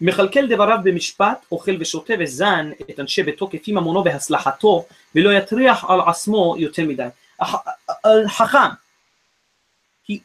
מכלכל 0.01 0.47
דבריו 0.47 0.79
במשפט, 0.85 1.47
אוכל 1.53 1.73
ושותה 1.81 2.15
וזן 2.21 2.71
את 2.91 3.01
אנשי 3.01 3.23
ביתו 3.23 3.49
כפי 3.53 3.73
ממונו 3.73 4.05
והצלחתו, 4.05 4.87
ולא 5.15 5.31
יטריח 5.39 5.85
על 5.85 6.01
עצמו 6.01 6.55
יותר 6.59 6.83
מדי. 6.83 7.09
חכם, 8.29 8.69
he 10.09 10.21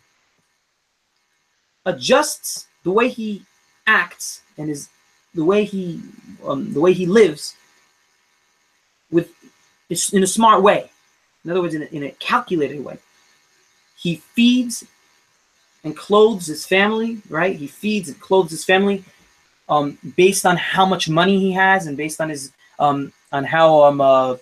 adjusts 1.86 2.68
the 2.86 2.92
way 2.92 3.10
he 3.10 3.42
acts 3.88 4.42
and 4.58 4.70
his 4.70 4.90
the 5.36 5.44
way 5.44 5.64
he 5.66 6.00
um, 6.44 6.74
the 6.74 6.80
way 6.80 6.94
he 6.94 7.06
lives 7.06 7.56
with 9.12 9.30
in 9.90 10.24
a 10.24 10.28
smart 10.28 10.62
way. 10.62 10.90
In 11.44 11.52
other 11.52 11.62
words, 11.62 11.76
in 11.76 11.84
a, 11.84 11.86
in 11.98 12.04
a 12.04 12.12
calculated 12.12 12.84
way. 12.84 12.98
He 14.04 14.22
feeds 14.36 14.86
and 15.85 15.97
clothes 15.97 16.47
his 16.47 16.67
family, 16.67 17.19
right? 17.29 17.57
He 17.57 17.67
feeds 17.67 18.09
and 18.09 18.19
clothes 18.21 18.51
his 18.51 18.65
family 18.65 19.05
um, 19.69 19.99
based 20.17 20.45
on 20.47 20.57
how 20.57 20.87
much 20.87 21.09
money 21.09 21.39
he 21.39 21.53
has 21.53 21.87
and 21.87 21.97
based 21.97 22.21
on 22.21 22.29
his 22.29 22.53
um, 22.79 23.13
on 23.33 23.45
how 23.45 23.83
um 23.85 24.01
uh, 24.01 24.37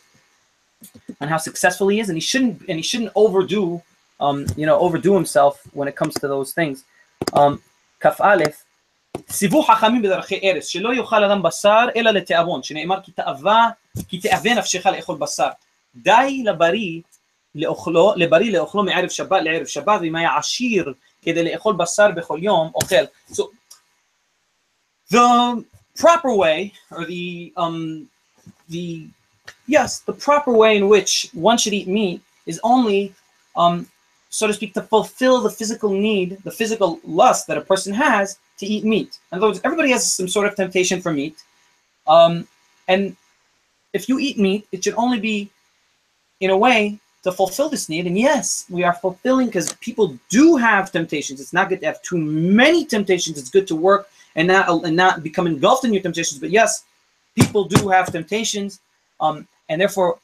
on 1.20 1.28
how 1.28 1.36
successful 1.38 1.88
he 1.88 2.00
is, 2.00 2.08
and 2.08 2.16
he 2.16 2.20
shouldn't 2.20 2.60
and 2.68 2.76
he 2.76 2.82
shouldn't 2.82 3.12
overdo 3.14 3.82
um, 4.20 4.46
you 4.56 4.66
know 4.66 4.78
overdo 4.78 5.14
himself 5.14 5.60
when 5.72 5.88
it 5.88 5.96
comes 5.96 6.14
to 6.14 6.28
those 6.28 6.52
things. 6.52 6.84
Um, 7.32 7.62
כ"א 8.00 8.36
ציוו 9.30 9.62
חכמים 9.62 10.02
בדרכי 10.02 10.40
ארץ, 10.42 10.66
שלא 10.66 10.94
יאכל 10.94 11.24
אדם 11.24 11.42
בשר 11.42 11.86
אלא 11.96 12.10
לתיאבון, 12.10 12.62
שנאמר 12.62 13.00
כי 13.02 13.12
תאווה, 13.12 13.68
כי 14.08 14.18
תאווה 14.18 14.54
נפשך 14.54 14.86
לאכול 14.86 15.16
בשר. 15.16 15.48
די 15.96 16.42
לבריא 16.44 17.00
לאוכלו, 17.54 18.12
לבריא 18.16 18.52
לאוכלו 18.52 18.82
מערב 18.82 19.08
שבת 19.08 19.42
לערב 19.42 19.66
שבת, 19.66 20.00
ואם 20.00 20.16
היה 20.16 20.36
עשיר 20.36 20.92
כדי 21.22 21.52
לאכול 21.52 21.76
בשר 21.76 22.10
בכל 22.16 22.38
יום, 22.42 22.70
אוכל. 22.74 23.04
So, 23.32 23.42
the 25.10 25.64
proper 25.96 26.32
way, 26.34 26.72
or 26.90 27.04
the 27.04 27.52
um, 27.56 28.08
the 28.68 29.06
yes, 29.66 30.00
the 30.00 30.12
proper 30.12 30.52
way 30.52 30.76
in 30.76 30.88
which 30.88 31.30
one 31.32 31.58
should 31.58 31.72
eat 31.72 31.88
meat 31.88 32.20
is 32.46 32.60
only, 32.62 33.14
um, 33.56 33.88
so 34.30 34.46
to 34.46 34.54
speak, 34.54 34.74
to 34.74 34.82
fulfill 34.82 35.40
the 35.40 35.50
physical 35.50 35.90
need, 35.90 36.38
the 36.44 36.50
physical 36.50 37.00
lust 37.04 37.46
that 37.46 37.58
a 37.58 37.60
person 37.72 37.92
has 37.92 38.38
to 38.58 38.66
eat 38.66 38.84
meat. 38.84 39.18
In 39.32 39.38
other 39.38 39.48
words, 39.48 39.60
everybody 39.64 39.90
has 39.90 40.12
some 40.12 40.28
sort 40.28 40.46
of 40.46 40.54
temptation 40.54 41.00
for 41.00 41.12
meat, 41.12 41.36
um, 42.06 42.46
and 42.88 43.16
if 43.92 44.08
you 44.08 44.18
eat 44.18 44.38
meat, 44.38 44.66
it 44.72 44.84
should 44.84 44.94
only 44.94 45.20
be 45.20 45.50
in 46.40 46.50
a 46.50 46.56
way 46.56 46.98
to 47.23 47.31
fulfill 47.31 47.69
this 47.69 47.87
need. 47.89 48.07
And 48.07 48.17
yes, 48.17 48.65
we 48.69 48.83
are 48.83 48.93
fulfilling 48.93 49.47
because 49.47 49.73
people 49.73 50.17
do 50.29 50.57
have 50.57 50.91
temptations. 50.91 51.39
It's 51.39 51.53
not 51.53 51.69
good 51.69 51.81
to 51.81 51.85
have 51.85 52.01
too 52.01 52.17
many 52.17 52.85
temptations. 52.85 53.37
It's 53.37 53.49
good 53.49 53.67
to 53.67 53.75
work 53.75 54.09
and 54.35 54.47
not 54.47 54.85
and 54.85 54.95
not 54.95 55.23
become 55.23 55.47
engulfed 55.47 55.85
in 55.85 55.93
your 55.93 56.01
temptations. 56.01 56.39
But 56.39 56.49
yes, 56.49 56.83
people 57.35 57.65
do 57.65 57.89
have 57.89 58.11
temptations, 58.11 58.79
um, 59.19 59.47
and 59.69 59.79
therefore, 59.79 60.19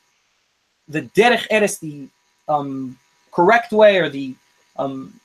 the 0.88 1.04
derech 1.04 1.46
eres, 1.50 1.78
the 1.80 2.08
um, 2.48 2.98
correct 3.32 3.72
way 3.72 3.98
or 3.98 4.10
the 4.10 4.34
um, 4.78 5.20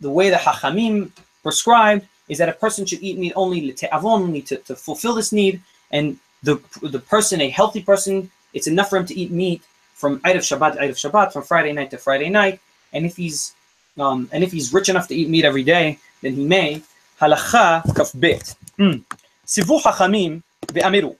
the 0.00 0.10
way 0.10 0.30
the 0.30 0.36
hachamim 0.36 1.10
prescribed 1.42 2.06
is 2.28 2.38
that 2.38 2.48
a 2.48 2.52
person 2.52 2.84
should 2.84 3.02
eat 3.02 3.18
meat 3.18 3.32
only 3.36 3.74
only 3.92 4.42
to, 4.42 4.56
to 4.56 4.76
fulfill 4.76 5.14
this 5.14 5.32
need, 5.32 5.62
and 5.90 6.18
the 6.42 6.60
the 6.82 6.98
person, 6.98 7.40
a 7.40 7.48
healthy 7.48 7.82
person, 7.82 8.30
it's 8.52 8.66
enough 8.66 8.90
for 8.90 8.98
him 8.98 9.06
to 9.06 9.18
eat 9.18 9.30
meat 9.30 9.62
from 9.97 10.19
Erev 10.21 10.43
Shabbat 10.49 10.73
to 10.73 10.79
Erev 10.79 10.97
Shabbat, 11.03 11.33
from 11.33 11.43
Friday 11.43 11.73
night 11.73 11.91
to 11.91 11.97
Friday 11.97 12.29
night. 12.29 12.59
And 12.93 13.05
if 13.05 13.15
he's 13.15 13.53
um, 13.97 14.29
and 14.31 14.43
if 14.43 14.51
he's 14.51 14.73
rich 14.73 14.89
enough 14.89 15.07
to 15.09 15.15
eat 15.15 15.29
meat 15.29 15.45
every 15.45 15.63
day, 15.63 15.99
then 16.21 16.33
he 16.33 16.45
may. 16.45 16.81
הלכה 17.19 17.79
כ"ב 17.95 18.27
סיבוך 19.47 19.87
חכמים 19.87 20.39
ואמרו 20.73 21.15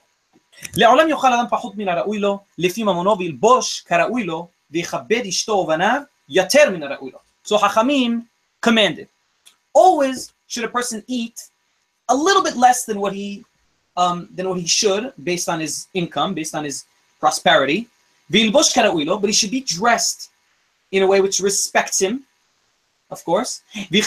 לעולם 0.76 1.08
יאכל 1.08 1.32
אדם 1.32 1.44
פחות 1.50 1.76
מן 1.76 1.88
הראוי 1.88 2.18
לו 2.18 2.38
לפי 2.58 2.82
ממונו 2.82 3.18
וילבוש 3.18 3.80
כראוי 3.80 4.24
לו 4.24 4.48
ויכבד 4.70 5.22
אשתו 5.28 5.52
ובניו 5.52 6.02
יותר 6.28 6.70
מן 6.70 6.82
הראוי 6.82 7.10
לו. 7.10 7.18
So 7.46 7.58
חכמים 7.58 8.22
commanded. 8.66 9.06
Always 9.78 10.32
should 10.48 10.64
a 10.64 10.68
person 10.68 11.02
eat 11.08 11.36
a 12.08 12.14
little 12.14 12.42
bit 12.42 12.56
less 12.56 12.84
than 12.84 12.98
what 13.00 13.12
he 13.12 13.44
um, 13.96 14.28
than 14.36 14.48
what 14.48 14.58
he 14.58 14.66
should 14.66 15.12
based 15.30 15.48
on 15.48 15.58
his 15.60 15.74
income, 15.94 16.34
based 16.34 16.54
on 16.54 16.64
his 16.68 16.76
prosperity. 17.20 17.80
But 18.29 18.39
he 18.39 19.33
should 19.33 19.51
be 19.51 19.61
dressed 19.61 20.29
in 20.91 21.03
a 21.03 21.07
way 21.07 21.21
which 21.21 21.39
respects 21.39 21.99
him, 21.99 22.25
of 23.09 23.23
course. 23.23 23.61
And 23.73 23.87
he 23.91 24.01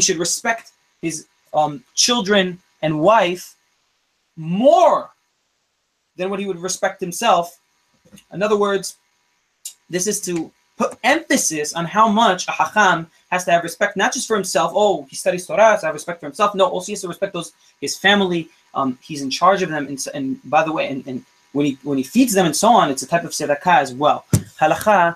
should 0.00 0.18
respect 0.18 0.72
his 1.00 1.26
um, 1.52 1.84
children 1.94 2.58
and 2.82 3.00
wife 3.00 3.54
more 4.36 5.10
than 6.16 6.30
what 6.30 6.40
he 6.40 6.46
would 6.46 6.58
respect 6.58 7.00
himself. 7.00 7.58
In 8.32 8.42
other 8.42 8.56
words, 8.56 8.96
this 9.88 10.06
is 10.06 10.20
to 10.22 10.50
put 10.76 10.98
emphasis 11.04 11.74
on 11.74 11.84
how 11.84 12.08
much 12.08 12.48
a 12.48 12.50
hacham 12.50 13.06
has 13.30 13.44
to 13.44 13.50
have 13.52 13.62
respect, 13.62 13.96
not 13.96 14.12
just 14.12 14.26
for 14.26 14.34
himself. 14.34 14.72
Oh, 14.74 15.04
he 15.08 15.16
studies 15.16 15.46
Torah, 15.46 15.78
so 15.78 15.86
I 15.86 15.88
have 15.88 15.94
respect 15.94 16.20
for 16.20 16.26
himself. 16.26 16.54
No, 16.54 16.66
also 16.66 16.86
he 16.86 16.92
has 16.92 17.02
to 17.02 17.08
respect 17.08 17.32
those 17.32 17.52
his 17.80 17.96
family. 17.96 18.48
Um, 18.74 18.98
he's 19.02 19.22
in 19.22 19.30
charge 19.30 19.62
of 19.62 19.68
them, 19.68 19.86
and, 19.86 19.98
and 20.14 20.40
by 20.50 20.64
the 20.64 20.72
way, 20.72 20.88
and, 20.88 21.06
and 21.06 21.24
when 21.51 21.65
he 21.65 21.77
when 21.83 21.97
he 21.97 22.03
feeds 22.03 22.33
them 22.33 22.45
and 22.45 22.55
so 22.55 22.69
on, 22.69 22.89
it's 22.91 23.03
a 23.03 23.07
type 23.07 23.23
of 23.23 23.31
tzedakah 23.31 23.77
as 23.85 23.93
well. 23.93 24.25
Halacha 24.59 25.15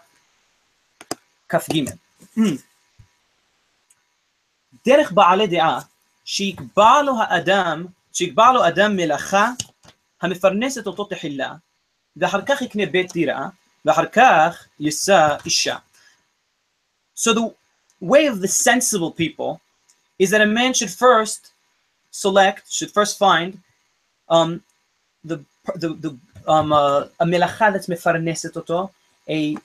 kaf 1.47 1.67
gimel. 1.67 1.97
Hmm. 2.35 2.57
דרך 4.85 5.11
בעלי 5.11 5.47
דעה 5.47 5.79
שיקבע 6.25 7.01
לו 7.01 7.13
האדם, 7.21 7.85
שיקבע 8.13 8.51
לו 8.51 8.67
אדם 8.67 8.95
מלאכה 8.95 9.49
המפרנסת 10.21 10.87
אותו 10.87 11.05
תחילה, 11.05 11.53
ואחר 12.17 12.41
כך 12.45 12.61
יקנה 12.61 12.85
בית 12.85 13.13
דירה, 13.13 13.49
ואחר 13.85 14.05
כך 14.05 14.65
יישא 14.79 15.35
אישה. 15.45 15.77
So 17.15 17.33
the 17.33 17.53
way 18.01 18.27
of 18.27 18.41
the 18.41 18.47
sensible 18.47 19.11
people 19.11 19.61
is 20.19 20.29
that 20.31 20.41
a 20.41 20.45
man 20.45 20.73
should 20.73 20.89
first 20.89 21.51
select, 22.11 22.71
should 22.71 22.91
first 22.91 23.17
find 23.17 23.59
um, 24.29 24.63
the 25.23 25.39
the, 25.75 25.89
the 25.89 26.17
um, 26.47 26.73
uh, 26.73 27.05
a 27.19 27.25
melacha 27.25 27.71
that's 27.71 27.87
mefarneset 27.87 28.55
אותו, 28.55 28.89
a 29.29 29.55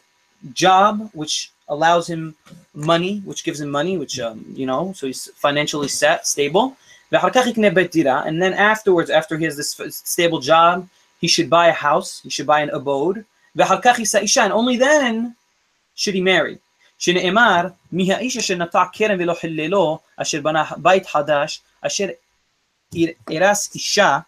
job 0.53 1.09
which 1.12 1.51
allows 1.68 2.07
him 2.07 2.34
money, 2.74 3.20
which 3.24 3.44
gives 3.44 3.61
him 3.61 3.70
money, 3.70 3.97
which 3.97 4.20
um, 4.20 4.44
you 4.55 4.66
know, 4.66 4.92
so 4.92 5.07
he's 5.07 5.30
financially 5.36 5.88
set, 5.88 6.26
stable. 6.26 6.76
And 7.12 8.42
then 8.42 8.53
afterwards, 8.55 9.11
after 9.11 9.38
he 9.38 9.44
has 9.44 9.57
this 9.57 9.80
stable 9.94 10.40
job, 10.40 10.88
he 11.20 11.28
should 11.28 11.49
buy 11.49 11.68
a 11.68 11.72
house, 11.72 12.20
he 12.22 12.30
should 12.30 12.47
buy 12.47 12.61
an 12.61 12.70
abode. 12.70 13.24
And 13.57 14.53
only 14.53 14.76
then 14.76 15.36
should 15.94 16.14
he 16.14 16.20
marry. 16.20 16.59
שנאמר, 16.99 17.66
מי 17.92 18.12
האיש 18.12 18.36
אשר 18.36 18.55
נטע 18.55 18.84
כרם 18.92 19.16
ולא 19.20 19.34
חיללו, 19.34 19.99
אשר 20.16 20.40
בנה 20.40 20.64
בית 20.76 21.07
חדש, 21.07 21.61
אשר 21.80 22.07
ארס 23.30 23.74
אישה. 23.74 24.18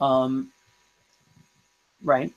um, 0.00 0.50
right. 2.02 2.32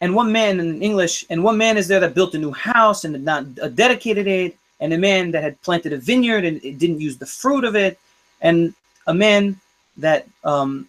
And 0.00 0.14
one 0.14 0.30
man 0.30 0.60
in 0.60 0.82
English, 0.82 1.24
and 1.30 1.42
one 1.42 1.56
man 1.56 1.76
is 1.76 1.88
there 1.88 2.00
that 2.00 2.14
built 2.14 2.34
a 2.34 2.38
new 2.38 2.52
house 2.52 3.04
and 3.04 3.14
did 3.14 3.24
not 3.24 3.44
uh, 3.62 3.68
dedicated 3.68 4.26
it, 4.26 4.56
and 4.80 4.92
a 4.92 4.98
man 4.98 5.30
that 5.32 5.42
had 5.42 5.60
planted 5.62 5.92
a 5.92 5.96
vineyard 5.96 6.44
and 6.44 6.62
it 6.64 6.78
didn't 6.78 7.00
use 7.00 7.16
the 7.16 7.26
fruit 7.26 7.64
of 7.64 7.74
it, 7.74 7.98
and 8.40 8.74
a 9.06 9.14
man 9.14 9.60
that 9.96 10.26
um, 10.44 10.88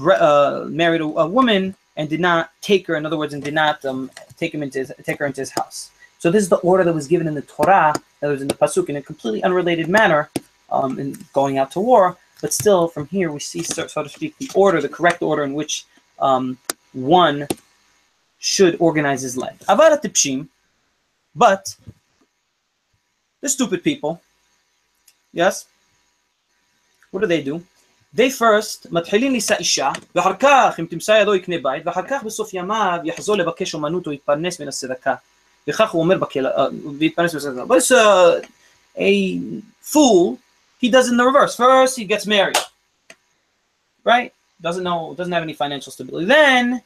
uh, 0.00 0.66
married 0.68 1.00
a, 1.00 1.04
a, 1.04 1.26
woman 1.26 1.74
and 1.96 2.08
did 2.08 2.20
not 2.20 2.50
take 2.60 2.86
her, 2.86 2.96
in 2.96 3.06
other 3.06 3.16
words, 3.16 3.32
and 3.32 3.42
did 3.42 3.54
not 3.54 3.82
um, 3.86 4.10
take 4.36 4.52
him 4.52 4.62
into 4.62 4.80
his, 4.80 4.92
take 5.04 5.18
her 5.18 5.26
into 5.26 5.40
his 5.40 5.50
house. 5.50 5.90
So 6.18 6.30
this 6.30 6.42
is 6.42 6.48
the 6.48 6.56
order 6.56 6.84
that 6.84 6.94
was 6.94 7.06
given 7.06 7.26
in 7.26 7.34
the 7.34 7.42
Torah, 7.42 7.94
that 8.20 8.28
was 8.28 8.42
in 8.42 8.48
the 8.48 8.54
pasuk, 8.54 8.88
in 8.88 8.96
a 8.96 9.02
completely 9.02 9.42
unrelated 9.42 9.88
manner, 9.88 10.28
um, 10.70 10.98
in 10.98 11.16
going 11.32 11.58
out 11.58 11.70
to 11.72 11.80
war. 11.80 12.16
But 12.41 12.53
still, 12.53 12.87
from 12.87 13.07
here 13.07 13.31
we 13.31 13.39
see, 13.39 13.63
so, 13.63 13.87
so 13.87 14.03
to 14.03 14.09
speak, 14.09 14.37
the 14.37 14.49
order, 14.53 14.81
the 14.81 14.89
correct 14.89 15.21
order 15.21 15.43
in 15.43 15.53
which 15.53 15.85
um, 16.19 16.57
one 16.91 17.47
should 18.39 18.75
organize 18.79 19.21
his 19.21 19.37
life. 19.37 19.59
Avar 19.69 19.97
tipshim, 19.97 20.47
but 21.33 21.75
the 23.41 23.49
stupid 23.49 23.83
people, 23.83 24.21
yes, 25.31 25.65
what 27.11 27.21
do 27.21 27.27
they 27.27 27.41
do? 27.41 27.63
They 28.13 28.29
first 28.29 28.87
מתחילים 28.91 29.31
לישא 29.31 29.55
אישה, 29.55 29.91
ואחר 30.15 30.35
כך 30.39 30.79
אם 30.79 30.85
תמצא 30.85 31.11
ידו 31.11 31.35
יקנה 31.35 31.55
בית, 31.61 31.83
ואחר 31.85 32.01
כך 32.07 32.23
בסוף 32.23 32.53
ימיו 32.53 32.99
יחזור 33.03 33.35
לבקש 33.35 33.73
אומנות 33.73 34.07
או 34.07 34.11
יתפרנס 34.11 34.59
מן 34.59 34.67
הצדקה. 34.67 35.15
וכך 35.67 35.91
הוא 35.91 36.01
אומר 36.01 36.17
ויתפרנס 36.99 37.33
מן 37.33 37.39
הצדקה. 37.39 37.63
But 37.63 37.77
it's 37.77 37.91
a, 37.91 38.41
a 38.97 39.39
fool, 39.93 40.37
he 40.78 40.90
does 40.90 41.08
in 41.08 41.16
the 41.16 41.24
reverse. 41.24 41.56
First 41.56 41.96
he 41.96 42.04
gets 42.04 42.26
married, 42.26 42.58
right? 44.04 44.32
Doesn't 44.60 44.84
know, 44.84 45.14
doesn't 45.16 45.32
have 45.32 45.42
any 45.42 45.52
financial 45.52 45.92
stability. 45.92 46.26
Then 46.26 46.82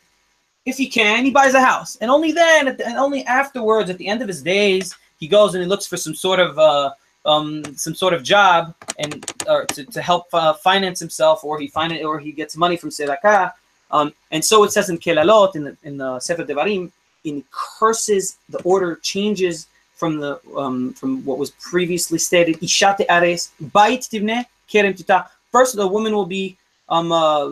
if 0.67 0.77
he 0.77 0.89
can, 0.89 1.25
he 1.25 1.31
buys 1.31 1.55
a 1.55 1.61
house, 1.61 1.97
and 1.97 2.11
only 2.11 2.33
then, 2.33 2.77
the, 2.77 2.87
and 2.87 2.99
only 2.99 3.25
afterwards, 3.25 3.91
at 3.91 3.99
the 3.99 4.07
end 4.07 4.23
of 4.23 4.29
his 4.29 4.43
days, 4.43 4.95
he 5.19 5.27
goes 5.27 5.55
and 5.55 5.63
he 5.63 5.69
looks 5.69 5.87
for 5.87 5.97
some 5.97 6.15
sort 6.15 6.41
of 6.41 6.59
uh, 6.59 6.91
um, 7.25 7.65
some 7.77 7.95
sort 7.95 8.13
of 8.13 8.23
job 8.23 8.75
and 8.99 9.31
or 9.49 9.65
to, 9.67 9.85
to 9.85 10.03
help 10.03 10.27
uh, 10.33 10.53
finance 10.53 10.99
himself, 10.99 11.45
or 11.45 11.59
he 11.59 11.71
it, 11.75 12.05
or 12.05 12.19
he 12.19 12.33
gets 12.33 12.57
money 12.57 12.77
from 12.77 12.91
tzedakah. 12.91 13.53
Um, 13.91 14.13
and 14.31 14.45
so 14.45 14.65
it 14.65 14.73
says 14.73 14.89
in 14.91 14.99
Kelalot 14.99 15.55
in 15.55 15.65
the 15.65 15.77
in 15.85 15.97
the 15.97 16.19
Sefer 16.21 16.45
Devarim, 16.45 16.91
in 17.25 17.45
curses, 17.51 18.37
the 18.49 18.61
order 18.63 18.97
changes 18.97 19.67
from 19.96 20.20
the 20.20 20.40
um, 20.56 20.94
from 20.94 21.26
what 21.26 21.38
was 21.38 21.52
previously 21.52 22.20
stated. 22.20 22.60
Ishate 22.60 23.06
ares 23.10 23.52
bait 23.60 24.02
tivne 24.02 24.46
kerem 24.72 24.96
tita. 24.96 25.26
First, 25.52 25.76
the 25.76 25.88
woman 25.88 26.14
will 26.14 26.26
be 26.26 26.58
um, 26.90 27.12
uh, 27.12 27.52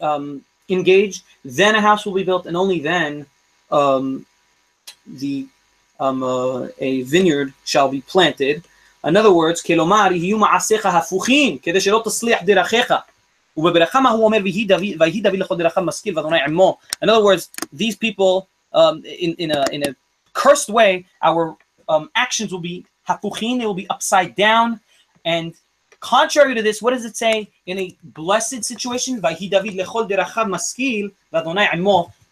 um, 0.00 0.44
engaged, 0.68 1.22
then 1.44 1.74
a 1.74 1.80
house 1.80 2.04
will 2.04 2.14
be 2.14 2.24
built, 2.24 2.46
and 2.46 2.56
only 2.56 2.80
then 2.80 3.26
um, 3.70 4.26
the 5.06 5.46
um, 6.00 6.22
uh, 6.22 6.68
a 6.78 7.02
vineyard 7.02 7.52
shall 7.64 7.88
be 7.88 8.00
planted. 8.02 8.64
In 9.04 9.16
other 9.16 9.32
words, 9.32 9.62
כלומר, 9.62 10.12
יהיו 10.12 10.38
מעשיך 10.38 10.86
הפוכים, 10.86 11.58
כדי 11.58 11.80
שלא 11.80 12.02
תצליח 12.04 12.42
דרכיך. 12.42 12.94
ובברכה 13.56 14.00
מה 14.00 14.10
הוא 14.10 14.24
אומר, 14.24 14.38
ויהי 14.42 15.20
דוד 15.20 15.36
לכל 15.36 15.56
דרכיו 15.56 15.82
משכיל 15.82 16.18
ואדוני 16.18 16.40
עמו. 16.40 16.78
In 17.04 17.08
other 17.08 17.22
words, 17.22 17.48
these 17.72 17.96
people, 17.96 18.48
um, 18.74 19.02
in, 19.04 19.34
in, 19.38 19.50
a, 19.50 19.64
in 19.70 19.82
a 19.82 19.94
cursed 20.39 20.69
way, 20.69 21.05
our 21.21 21.57
um, 21.89 22.09
actions 22.15 22.51
will 22.53 22.65
be 22.71 22.85
hafuchin, 23.07 23.59
they 23.59 23.65
will 23.65 23.73
be 23.73 23.89
upside 23.89 24.35
down. 24.35 24.79
And 25.25 25.53
contrary 25.99 26.55
to 26.55 26.61
this, 26.61 26.81
what 26.81 26.91
does 26.91 27.03
it 27.03 27.17
say? 27.17 27.49
In 27.65 27.77
a 27.77 27.95
blessed 28.03 28.63
situation, 28.63 29.21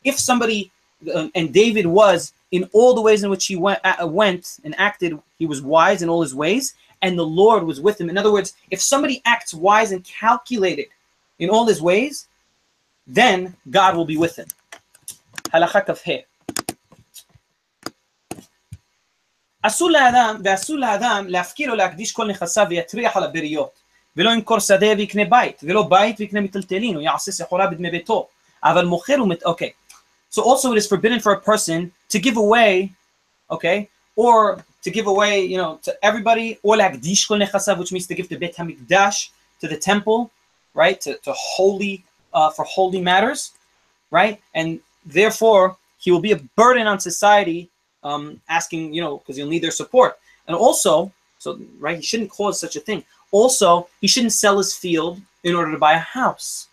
if 0.09 0.19
somebody, 0.19 0.71
uh, 1.13 1.27
and 1.35 1.53
David 1.53 1.85
was 1.85 2.33
in 2.51 2.69
all 2.71 2.93
the 2.95 3.01
ways 3.01 3.23
in 3.23 3.29
which 3.29 3.45
he 3.45 3.57
went, 3.57 3.79
uh, 3.83 3.97
uh, 4.01 4.07
went 4.07 4.59
and 4.63 4.73
acted, 4.79 5.19
he 5.37 5.45
was 5.45 5.61
wise 5.61 6.01
in 6.01 6.07
all 6.07 6.21
his 6.21 6.33
ways, 6.33 6.75
and 7.01 7.19
the 7.19 7.25
Lord 7.25 7.63
was 7.63 7.81
with 7.81 7.99
him. 7.99 8.09
In 8.09 8.17
other 8.17 8.31
words, 8.31 8.53
if 8.71 8.81
somebody 8.81 9.21
acts 9.25 9.53
wise 9.53 9.91
and 9.91 10.01
calculated 10.05 10.87
in 11.39 11.49
all 11.49 11.65
his 11.67 11.81
ways, 11.81 12.27
then 13.05 13.55
God 13.69 13.97
will 13.97 14.05
be 14.05 14.17
with 14.17 14.37
him. 14.37 14.47
Halakha 15.53 15.85
kafheh. 15.85 16.23
אסור 19.62 19.90
לאדם, 19.90 20.40
ואסור 20.44 20.76
לאדם 20.76 21.24
להפקיר 21.28 21.70
או 21.70 21.74
להקדיש 21.74 22.12
כל 22.12 22.26
נכסיו 22.26 22.66
ויטריח 22.70 23.16
על 23.16 23.24
הבריות, 23.24 23.70
ולא 24.16 24.30
ימכור 24.30 24.58
שדה 24.58 24.86
ויקנה 24.96 25.24
בית, 25.24 25.60
ולא 25.62 25.82
בית 25.82 26.20
ויקנה 26.20 26.40
מיטלטלין, 26.40 26.96
או 26.96 27.00
יעשה 27.00 27.32
סחורה 27.32 27.66
בדמי 27.66 27.90
ביתו, 27.90 28.28
אבל 28.64 28.84
מוכר 28.84 29.22
ומת... 29.22 29.42
אוקיי. 29.42 29.70
So 30.32 30.40
also 30.42 30.72
it 30.72 30.78
is 30.78 30.86
forbidden 30.86 31.20
for 31.20 31.32
a 31.32 31.40
person 31.50 31.92
to 32.08 32.18
give 32.18 32.36
away, 32.36 32.90
okay, 33.50 33.88
or 34.16 34.64
to 34.84 34.90
give 34.90 35.06
away, 35.06 35.34
you 35.52 35.58
know, 35.58 35.78
to 35.82 35.92
everybody, 36.02 36.56
or 36.62 36.76
להקדיש 36.76 37.24
כל 37.24 37.38
נכסיו, 37.38 37.76
which 37.76 37.92
means 37.92 38.06
to 38.06 38.14
give 38.14 38.28
to 38.28 38.38
בית 38.38 38.58
המקדש, 38.58 39.30
to 39.62 39.68
the 39.68 39.76
temple, 39.76 40.30
right, 40.74 41.00
to, 41.00 41.10
to 41.24 41.32
holy, 41.32 42.02
uh, 42.34 42.50
for 42.50 42.64
holy 42.64 43.00
matters, 43.00 43.52
right, 44.10 44.40
and 44.54 44.80
therefore 45.06 45.76
he 45.98 46.10
will 46.10 46.20
be 46.20 46.32
a 46.32 46.40
burden 46.56 46.86
on 46.86 46.98
society 46.98 47.68
um, 48.07 48.23
asking, 48.57 48.93
you 48.93 49.01
know, 49.01 49.17
because 49.17 49.37
you'll 49.37 49.53
need 49.53 49.63
their 49.63 49.79
support. 49.81 50.11
And 50.47 50.55
also, 50.55 51.11
so 51.39 51.59
right, 51.79 51.97
he 51.97 52.03
shouldn't 52.03 52.31
cause 52.31 52.59
such 52.59 52.75
a 52.75 52.79
thing. 52.87 53.03
Also, 53.31 53.89
he 54.01 54.07
shouldn't 54.07 54.33
sell 54.33 54.57
his 54.57 54.73
field 54.73 55.19
in 55.43 55.53
order 55.55 55.71
to 55.71 55.77
buy 55.77 55.93
a 55.93 56.07
house, 56.19 56.67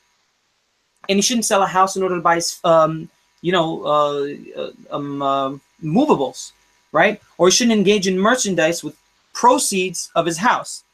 and 1.09 1.17
he 1.19 1.23
shouldn't 1.23 1.45
sell 1.45 1.63
a 1.63 1.67
house 1.79 1.97
in 1.97 2.03
order 2.03 2.17
to 2.17 2.21
buy 2.23 2.37
his, 2.37 2.61
um, 2.65 3.09
you 3.43 3.53
know, 3.53 3.85
uh, 3.85 4.61
uh, 4.61 4.97
um, 4.97 5.23
uh, 5.23 5.51
movables, 5.83 6.53
right? 6.93 7.21
Or 7.39 7.49
he 7.49 7.53
shouldn't 7.53 7.77
engage 7.77 8.07
in 8.07 8.19
merchandise 8.19 8.85
with 8.85 8.97
proceeds 9.33 10.11
of 10.15 10.25
his 10.27 10.39
house, 10.39 10.85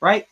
right? 0.00 0.26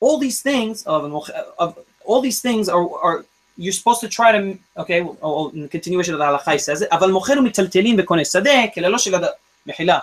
All 0.00 0.18
these 0.18 0.42
things 0.42 0.84
of, 0.84 1.30
of 1.58 1.78
all 2.04 2.20
these 2.20 2.40
things 2.40 2.68
are, 2.68 2.86
are 3.02 3.24
you're 3.57 3.73
supposed 3.73 4.01
to 4.01 4.09
try 4.09 4.31
to, 4.31 4.57
okay, 4.77 5.01
or 5.21 5.51
in 5.53 5.61
the 5.63 5.67
continuation 5.67 6.13
of 6.13 6.19
the 6.19 6.25
halakha 6.25 6.53
he 6.53 6.59
says 6.59 6.81
it, 6.81 6.87
אבל 6.91 7.11
מוכר 7.11 7.33
ומיטלטלין 7.39 7.99
וקונה 7.99 8.25
שדה, 8.25 8.67
כללו 8.73 8.99
של 8.99 9.15
אדם, 9.15 9.27
מחילה, 9.67 9.99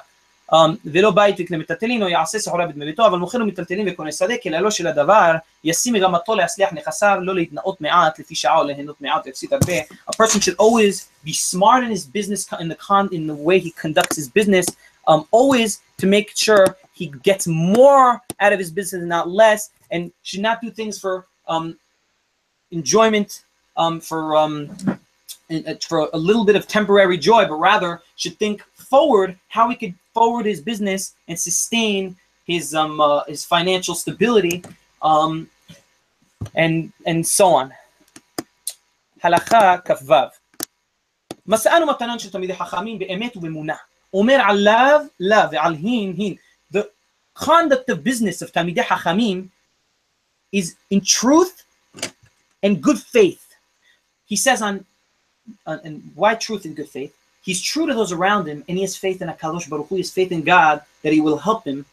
um, 0.52 0.56
ולא 0.84 1.10
בית 1.10 1.36
וקנה 1.38 1.58
מיטלטלין, 1.58 2.02
או 2.02 2.08
יעשה 2.08 2.38
סחורה 2.38 2.66
בדמי 2.66 2.84
ביתו, 2.84 3.06
אבל 3.06 3.18
מוכר 3.18 3.38
ומיטלטלין 3.38 3.88
וקונה 3.88 4.12
שדה, 4.12 4.34
כללו 4.42 4.70
של 4.70 4.86
הדבר, 4.86 5.34
ישים 5.64 5.94
מגמתו 5.94 6.34
להצליח 6.34 6.72
נכסיו, 6.72 7.18
לא 7.22 7.34
להתנאות 7.34 7.80
מעט, 7.80 8.18
לפי 8.18 8.34
שעה 8.34 8.58
או 8.58 8.64
ליהנות 8.64 9.00
מעט 9.00 9.26
והפסיד 9.26 9.54
הרבה. 9.54 9.78
A 10.10 10.16
person 10.22 10.40
should 10.40 10.56
always 10.58 11.08
be 11.26 11.32
smart 11.32 11.84
in 11.84 11.90
his 11.90 12.04
business, 12.04 12.46
in 12.60 12.68
the, 12.68 12.74
con, 12.74 13.08
in 13.12 13.26
the 13.26 13.34
way 13.34 13.58
he 13.58 13.70
conducts 13.70 14.16
his 14.16 14.28
business, 14.28 14.66
um, 15.08 15.24
always 15.30 15.80
to 16.00 16.06
make 16.06 16.28
sure 16.36 16.64
he 16.92 17.06
gets 17.22 17.46
more 17.46 18.20
out 18.40 18.52
of 18.52 18.58
his 18.58 18.70
business 18.70 19.00
and 19.00 19.08
not 19.08 19.28
less, 19.28 19.70
and 19.90 20.12
should 20.22 20.44
not 20.48 20.60
do 20.60 20.70
things 20.70 20.98
for 20.98 21.26
um, 21.48 21.76
enjoyment 22.72 23.44
um, 23.76 24.00
for 24.00 24.36
um, 24.36 24.76
for 25.88 26.08
a 26.12 26.18
little 26.18 26.44
bit 26.44 26.56
of 26.56 26.66
temporary 26.66 27.16
joy, 27.16 27.46
but 27.46 27.56
rather 27.56 28.02
should 28.16 28.38
think 28.38 28.62
forward 28.74 29.38
how 29.48 29.68
he 29.70 29.76
could 29.76 29.94
forward 30.12 30.46
his 30.46 30.60
business 30.60 31.14
and 31.28 31.38
sustain 31.38 32.16
his 32.46 32.74
um 32.74 33.00
uh, 33.00 33.24
his 33.24 33.44
financial 33.44 33.94
stability 33.94 34.62
um 35.02 35.48
and 36.54 36.92
and 37.06 37.26
so 37.26 37.46
on. 37.54 37.72
הלכה 39.22 39.76
כ"ו 39.84 40.14
מסענו 41.46 41.86
מתנן 41.86 42.18
של 42.18 42.30
תלמידי 42.30 42.54
חכמים 42.54 42.98
באמת 42.98 43.36
ובאמונה. 43.36 43.76
אומר 44.14 44.40
עליו 44.48 45.06
לה 45.20 45.46
ועל 45.52 45.74
הין 45.74 46.14
הין. 46.18 46.34
The 46.74 46.84
conduct 47.38 47.88
of 47.90 48.04
business 48.04 48.42
of 48.42 48.50
תלמידי 48.50 48.82
חכמים 48.82 49.48
is 50.56 50.74
in 50.94 51.00
truth 51.00 51.62
and 52.62 52.82
good 52.82 52.98
faith. 52.98 53.44
He 54.26 54.36
says 54.36 54.62
on, 54.62 54.84
on 55.66 55.80
and 55.84 56.10
why 56.14 56.34
truth 56.34 56.64
and 56.64 56.76
good 56.76 56.88
faith? 56.88 57.14
He's 57.42 57.62
true 57.62 57.86
to 57.86 57.94
those 57.94 58.12
around 58.12 58.46
him, 58.46 58.64
and 58.68 58.76
he 58.76 58.82
has 58.82 58.96
faith 58.96 59.22
in 59.22 59.28
Akadosh 59.28 59.68
Baruch 59.70 59.88
Hu. 59.88 59.94
He 59.94 60.02
has 60.02 60.10
faith 60.10 60.32
in 60.32 60.42
God 60.42 60.82
that 61.02 61.12
He 61.12 61.20
will 61.20 61.38
help 61.38 61.64
him 61.64 61.86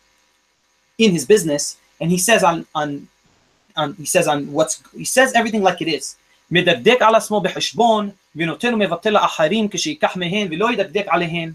in 0.98 1.12
his 1.12 1.26
business. 1.26 1.78
And 2.02 2.12
he 2.12 2.18
says 2.18 2.44
on 2.44 2.66
on 2.76 3.08
on 3.76 3.94
he 3.96 4.06
says 4.06 4.28
on 4.28 4.52
what's 4.52 4.82
he 4.96 5.06
says 5.06 5.34
everything 5.34 5.64
like 5.64 5.82
it 5.82 5.88
is. 5.88 6.16
מדקדק 6.52 7.02
על 7.02 7.16
עצמו 7.16 7.42
בחשבון 7.42 8.10
ונותן 8.36 8.74
ומבטל 8.74 9.10
לאחרים 9.10 9.68
כשייקח 9.68 10.16
מהן 10.16 10.48
ולא 10.52 10.72
ידקדק 10.72 11.06
עליהן 11.08 11.54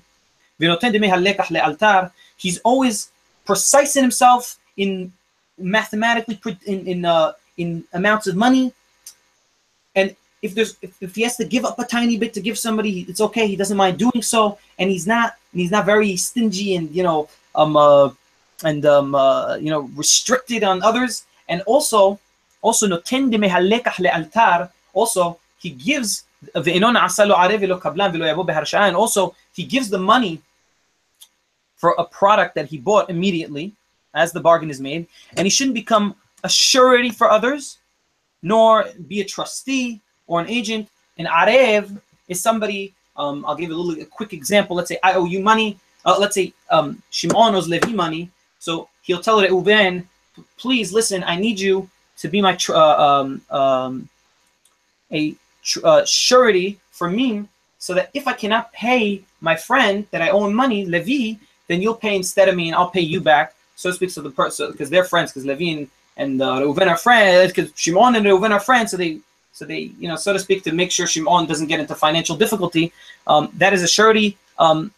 ונותן 0.61 0.93
דמי 0.93 1.13
הלקח 1.13 1.51
לאלתר. 1.51 2.01
He's 2.39 2.59
always 2.65 3.09
precise 3.47 3.97
in 3.97 4.03
himself 4.03 4.57
in 4.77 5.13
mathematically 5.59 6.37
in 6.67 6.87
in 6.87 7.05
uh, 7.05 7.33
in 7.59 7.85
amounts 7.93 8.27
of 8.27 8.35
money 8.37 8.73
and 9.96 10.16
if 10.42 10.54
there's 10.54 10.78
if, 10.82 10.92
if 11.02 11.16
he 11.16 11.24
has 11.24 11.36
to 11.38 11.46
give 11.46 11.66
up 11.66 11.80
a 11.80 11.86
tiny 11.86 12.18
bit 12.18 12.34
to 12.34 12.42
give 12.42 12.58
somebody, 12.58 13.06
it's 13.10 13.22
okay. 13.22 13.48
He 13.48 13.56
doesn't 13.56 13.78
mind 13.78 13.98
doing 13.98 14.22
so, 14.22 14.58
and 14.78 14.90
he's 14.90 15.08
not 15.08 15.36
he's 15.54 15.72
not 15.72 15.86
very 15.86 16.16
stingy 16.18 16.76
and 16.76 16.92
you 16.92 17.04
know 17.04 17.30
um 17.56 17.76
uh, 17.76 18.10
and 18.64 18.86
um 18.86 19.16
uh, 19.16 19.56
you 19.56 19.70
know 19.70 19.90
restricted 19.96 20.64
on 20.64 20.84
others. 20.84 21.26
And 21.50 21.62
also 21.64 22.20
also 22.62 22.88
noten 22.88 23.32
de 23.32 23.38
mehalekach 23.38 23.98
lealtar. 24.06 24.70
Also 24.94 25.40
he 25.60 25.72
gives 25.72 26.24
and 26.54 26.86
also 28.96 29.36
he 29.54 29.64
gives 29.64 29.90
the 29.90 29.98
money 29.98 30.42
for 31.76 31.96
a 31.98 32.06
product 32.06 32.56
that 32.56 32.68
he 32.68 32.78
bought 32.78 33.10
immediately 33.10 33.74
as 34.14 34.32
the 34.32 34.40
bargain 34.40 34.70
is 34.70 34.80
made, 34.80 35.08
and 35.36 35.46
he 35.46 35.50
shouldn't 35.50 35.74
become 35.74 36.16
a 36.44 36.50
surety 36.50 37.10
for 37.10 37.30
others 37.30 37.80
nor 38.46 38.86
be 39.08 39.22
a 39.22 39.26
trustee 39.26 40.00
or 40.28 40.40
an 40.40 40.48
agent. 40.48 40.88
An 41.18 41.26
arev 41.26 42.00
is 42.28 42.40
somebody, 42.40 42.94
um, 43.18 43.44
I'll 43.46 43.56
give 43.56 43.72
a 43.72 43.74
little 43.74 44.00
a 44.02 44.06
quick 44.06 44.34
example. 44.34 44.76
Let's 44.76 44.90
say 44.90 45.00
I 45.02 45.14
owe 45.14 45.26
you 45.26 45.40
money. 45.40 45.80
Uh, 46.06 46.18
let's 46.20 46.36
say 46.36 46.54
um, 46.70 47.02
Shimon 47.10 47.56
owes 47.56 47.68
Levi 47.68 47.92
money. 47.92 48.30
So 48.60 48.88
he'll 49.02 49.22
tell 49.22 49.42
Reuven, 49.42 50.06
please 50.58 50.94
listen, 50.94 51.24
I 51.24 51.36
need 51.38 51.60
you 51.60 51.90
to 52.20 52.28
be 52.28 52.40
my 52.40 52.56
uh, 52.70 52.98
um, 53.08 53.42
um, 53.50 54.10
a 55.12 55.36
uh, 55.84 56.06
surety 56.06 56.80
for 56.92 57.10
me 57.10 57.48
so 57.80 57.96
that 57.96 58.12
if 58.14 58.28
I 58.28 58.34
cannot 58.34 58.72
pay 58.74 59.24
my 59.42 59.56
friend 59.56 60.06
that 60.12 60.22
I 60.22 60.30
owe 60.30 60.46
him 60.46 60.54
money, 60.54 60.86
Levi, 60.86 61.40
then 61.68 61.82
you'll 61.82 61.96
pay 61.96 62.16
instead 62.16 62.48
of 62.48 62.56
me 62.56 62.68
and 62.68 62.76
I'll 62.76 62.92
pay 62.92 63.02
you 63.02 63.22
back. 63.22 63.56
So 63.76 63.90
to 63.90 63.96
speak, 63.96 64.12
so 64.12 64.22
the 64.22 64.30
person, 64.30 64.72
because 64.72 64.92
they're 64.92 65.04
friends, 65.04 65.32
because 65.32 65.46
Levi 65.46 65.66
and 65.76 65.88
and 66.17 66.43
uh, 66.43 66.61
Reuven 66.61 66.89
are 66.89 66.97
friends 66.97 67.53
because 67.53 67.73
Shimon 67.77 68.17
and 68.17 68.27
Reuven 68.27 68.51
are 68.51 68.61
friends, 68.61 68.91
so 68.91 68.97
they 68.97 69.21
so 69.53 69.65
they 69.65 69.93
you 69.99 70.09
know 70.09 70.17
so 70.17 70.33
to 70.33 70.39
speak 70.39 70.63
to 70.65 70.73
make 70.73 70.91
sure 70.91 71.07
Shimon 71.07 71.47
doesn't 71.47 71.67
get 71.67 71.81
into 71.81 71.95
financial 71.95 72.37
difficulty. 72.37 72.93
Um, 73.27 73.51
that 73.55 73.73
is 73.73 73.83
a 73.83 73.89
surety. 73.89 74.37
Um, 74.59 74.93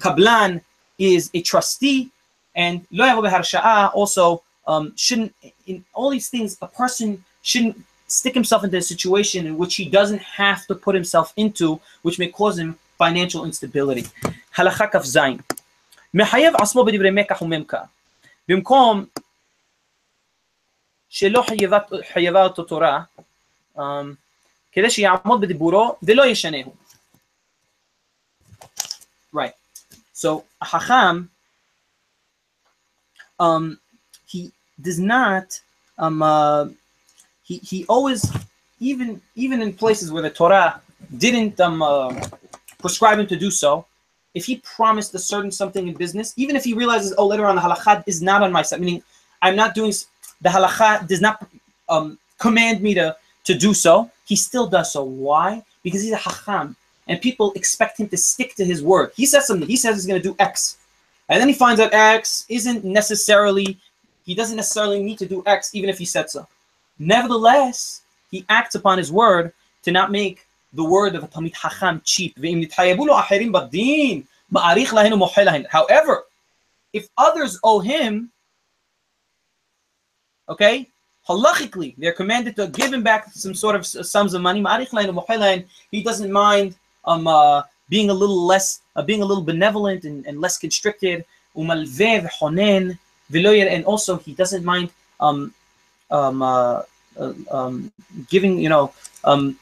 Kablan 0.00 0.60
is 0.98 1.30
a 1.34 1.40
trustee, 1.42 2.10
and 2.54 2.84
Lo 2.90 3.04
Sha'a 3.52 3.94
also 3.94 4.42
um, 4.66 4.92
shouldn't 4.96 5.32
in 5.66 5.84
all 5.94 6.10
these 6.10 6.28
things 6.28 6.58
a 6.60 6.66
person 6.66 7.24
shouldn't 7.42 7.76
stick 8.06 8.34
himself 8.34 8.64
into 8.64 8.76
a 8.76 8.82
situation 8.82 9.46
in 9.46 9.58
which 9.58 9.74
he 9.76 9.84
doesn't 9.98 10.22
have 10.22 10.66
to 10.66 10.74
put 10.74 10.94
himself 10.94 11.32
into, 11.36 11.80
which 12.02 12.18
may 12.18 12.28
cause 12.28 12.58
him 12.58 12.78
financial 12.98 13.44
instability. 13.44 14.04
הלכה 14.56 14.86
כ"ז 14.86 15.18
מחייב 16.14 16.54
עצמו 16.56 16.84
בדברי 16.84 17.10
מקח 17.10 17.42
וממכר. 17.42 17.82
במקום 18.48 19.04
שלא 21.08 21.42
חייבה, 21.48 21.78
חייבה 22.12 22.44
אותו 22.44 22.62
תורה, 22.64 23.02
um, 23.76 23.80
כדי 24.72 24.90
שיעמוד 24.90 25.40
בדיבורו 25.40 25.96
ולא 26.02 26.26
ישנהו. 26.26 26.74
Right. 29.32 29.54
So 30.12 30.44
Hacham, 30.62 31.28
um, 33.40 33.78
he 34.26 34.52
does 34.80 34.98
not, 34.98 35.60
um, 35.98 36.22
uh, 36.22 36.66
he 37.42 37.56
he 37.70 37.84
always, 37.86 38.22
even 38.78 39.20
even 39.34 39.60
in 39.60 39.72
places 39.72 40.12
where 40.12 40.22
the 40.22 40.30
Torah 40.30 40.80
didn't 41.24 41.60
um, 41.60 41.82
uh, 41.82 42.14
prescribe 42.78 43.18
him 43.18 43.26
to 43.26 43.36
do 43.36 43.50
so, 43.50 43.86
if 44.34 44.44
he 44.46 44.54
promised 44.76 45.12
a 45.14 45.18
certain 45.18 45.50
something 45.50 45.88
in 45.88 45.94
business, 45.94 46.32
even 46.36 46.54
if 46.56 46.64
he 46.64 46.74
realizes, 46.74 47.14
oh, 47.18 47.26
later 47.26 47.46
on 47.46 47.56
the 47.56 47.62
halakha 47.62 48.04
is 48.06 48.22
not 48.22 48.42
on 48.42 48.50
my 48.52 48.62
side, 48.62 48.80
meaning 48.80 49.02
I'm 49.42 49.56
not 49.56 49.74
doing 49.74 49.92
the 50.41 50.49
halacha 50.49 51.07
does 51.07 51.21
not 51.21 51.47
um, 51.89 52.17
command 52.37 52.81
me 52.81 52.93
to, 52.93 53.15
to 53.45 53.57
do 53.57 53.73
so, 53.73 54.09
he 54.25 54.35
still 54.35 54.67
does 54.67 54.93
so. 54.93 55.03
Why? 55.03 55.63
Because 55.83 56.01
he's 56.03 56.11
a 56.11 56.17
hacham, 56.17 56.75
and 57.07 57.21
people 57.21 57.51
expect 57.53 57.99
him 57.99 58.07
to 58.09 58.17
stick 58.17 58.55
to 58.55 58.65
his 58.65 58.83
word. 58.83 59.11
He 59.15 59.25
says 59.25 59.47
something, 59.47 59.67
he 59.67 59.77
says 59.77 59.95
he's 59.95 60.05
going 60.05 60.21
to 60.21 60.27
do 60.29 60.35
X. 60.39 60.77
And 61.27 61.39
then 61.39 61.47
he 61.47 61.53
finds 61.53 61.79
out 61.79 61.93
X 61.93 62.45
isn't 62.49 62.83
necessarily, 62.83 63.77
he 64.25 64.33
doesn't 64.35 64.55
necessarily 64.55 65.03
need 65.03 65.19
to 65.19 65.27
do 65.27 65.43
X 65.45 65.73
even 65.75 65.89
if 65.89 65.97
he 65.97 66.05
said 66.05 66.29
so. 66.29 66.47
Nevertheless, 66.97 68.01
he 68.31 68.45
acts 68.49 68.75
upon 68.75 68.97
his 68.97 69.11
word 69.11 69.53
to 69.83 69.91
not 69.91 70.11
make 70.11 70.45
the 70.73 70.83
word 70.83 71.15
of 71.15 71.23
a 71.23 71.27
Talmid 71.27 71.55
Hacham 71.55 72.01
cheap. 72.03 72.37
However, 75.71 76.23
if 76.93 77.07
others 77.17 77.59
owe 77.63 77.79
him, 77.79 78.31
okay, 80.49 80.87
halachically, 81.27 81.93
they're 81.97 82.13
commanded 82.13 82.55
to 82.55 82.67
give 82.67 82.91
him 82.91 83.03
back 83.03 83.31
some 83.31 83.53
sort 83.53 83.75
of 83.75 83.85
sums 83.85 84.33
of 84.33 84.41
money. 84.41 84.63
He 85.91 86.03
doesn't 86.03 86.31
mind 86.31 86.75
um, 87.05 87.27
uh, 87.27 87.61
being 87.89 88.09
a 88.09 88.13
little 88.13 88.45
less, 88.45 88.81
uh, 88.95 89.03
being 89.03 89.21
a 89.21 89.25
little 89.25 89.43
benevolent 89.43 90.05
and, 90.05 90.25
and 90.25 90.41
less 90.41 90.57
constricted. 90.57 91.23
And 91.55 92.97
also, 93.85 94.17
he 94.17 94.33
doesn't 94.33 94.65
mind 94.65 94.89
um, 95.19 95.53
um, 96.11 96.41
uh, 96.41 96.81
uh, 97.19 97.33
um, 97.51 97.91
giving, 98.29 98.59
you 98.59 98.69
know, 98.69 98.93
um, 99.23 99.57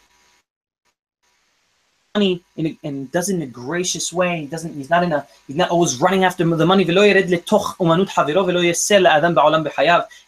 money 2.18 2.34
in 2.56 2.66
a, 2.68 2.72
and 2.84 3.12
does 3.12 3.30
it 3.30 3.36
in 3.36 3.42
a 3.44 3.52
gracious 3.64 4.12
way. 4.12 4.42
He 4.42 4.48
doesn't. 4.48 4.74
He's 4.80 4.90
not 4.90 5.04
in 5.04 5.12
a. 5.14 5.22
He's 5.48 5.60
not 5.62 5.70
always 5.70 5.94
running 6.06 6.24
after 6.24 6.44
the 6.44 6.66
money. 6.66 6.84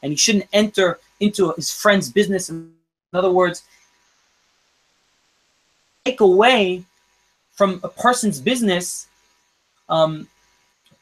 And 0.02 0.12
he 0.14 0.18
shouldn't 0.24 0.48
enter 0.62 1.00
into 1.20 1.42
his 1.60 1.70
friend's 1.84 2.10
business. 2.20 2.44
In 2.50 2.72
other 3.14 3.32
words, 3.32 3.64
take 6.06 6.22
away 6.32 6.84
from 7.58 7.70
a 7.84 7.90
person's 8.06 8.40
business 8.52 9.08
um, 9.96 10.14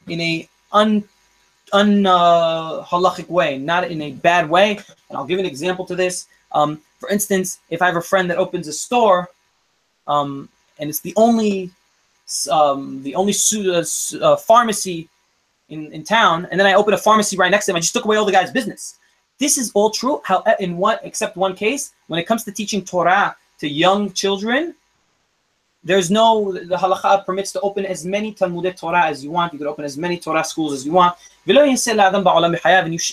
in 0.06 0.20
a 0.20 0.48
un 0.72 1.04
un 1.80 2.06
uh, 2.06 2.82
halachic 2.90 3.28
way, 3.28 3.50
not 3.58 3.82
in 3.94 4.00
a 4.08 4.10
bad 4.12 4.48
way. 4.48 4.68
And 5.08 5.12
I'll 5.16 5.30
give 5.30 5.40
an 5.44 5.50
example 5.54 5.84
to 5.90 5.94
this. 6.02 6.26
Um, 6.58 6.80
for 6.98 7.08
instance, 7.10 7.60
if 7.68 7.82
I 7.82 7.86
have 7.90 8.00
a 8.04 8.08
friend 8.12 8.30
that 8.30 8.38
opens 8.38 8.66
a 8.68 8.72
store, 8.72 9.28
um, 10.14 10.48
and 10.78 10.88
it's 10.88 11.00
the 11.00 11.14
only 11.16 11.70
um, 12.50 13.02
the 13.02 13.14
only 13.14 13.34
uh, 13.56 13.84
uh, 14.20 14.36
pharmacy 14.36 15.08
in, 15.68 15.92
in 15.92 16.04
town, 16.04 16.46
and 16.50 16.58
then 16.58 16.66
I 16.66 16.74
opened 16.74 16.94
a 16.94 16.98
pharmacy 16.98 17.36
right 17.36 17.50
next 17.50 17.66
to 17.66 17.72
him. 17.72 17.76
I 17.76 17.80
just 17.80 17.92
took 17.92 18.04
away 18.04 18.16
all 18.16 18.24
the 18.24 18.32
guy's 18.32 18.50
business. 18.50 18.98
This 19.38 19.56
is 19.56 19.70
all 19.74 19.90
true. 19.90 20.20
How 20.24 20.42
in 20.60 20.76
one 20.76 20.98
except 21.02 21.36
one 21.36 21.54
case, 21.54 21.92
when 22.08 22.18
it 22.18 22.24
comes 22.24 22.44
to 22.44 22.52
teaching 22.52 22.84
Torah 22.84 23.36
to 23.60 23.68
young 23.68 24.12
children, 24.12 24.74
there's 25.84 26.10
no 26.10 26.52
the 26.52 26.76
halacha 26.76 27.24
permits 27.24 27.52
to 27.52 27.60
open 27.60 27.86
as 27.86 28.04
many 28.04 28.34
Talmudei 28.34 28.76
Torah 28.76 29.06
as 29.06 29.22
you 29.24 29.30
want. 29.30 29.52
You 29.52 29.58
could 29.58 29.68
open 29.68 29.84
as 29.84 29.96
many 29.96 30.18
Torah 30.18 30.44
schools 30.44 30.72
as 30.72 30.84
you 30.84 30.92
want. 30.92 31.16
And, 31.46 31.56
you 31.56 31.78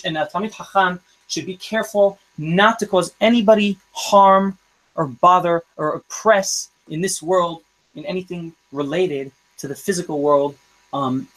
and 0.04 0.18
a 0.18 0.26
Talmid 0.26 1.00
should 1.28 1.46
be 1.46 1.56
careful 1.56 2.18
not 2.38 2.78
to 2.80 2.86
cause 2.86 3.14
anybody 3.20 3.78
harm 3.92 4.58
or 4.94 5.06
bother 5.06 5.62
or 5.76 5.94
oppress 5.94 6.68
in 6.89 7.01
this 7.01 7.21
world 7.21 7.61
in 7.95 8.05
anything 8.05 8.53
related 8.71 9.31
to 9.59 9.67
the 9.67 9.75
physical 9.75 10.21
world. 10.21 10.55
Um, 10.93 11.27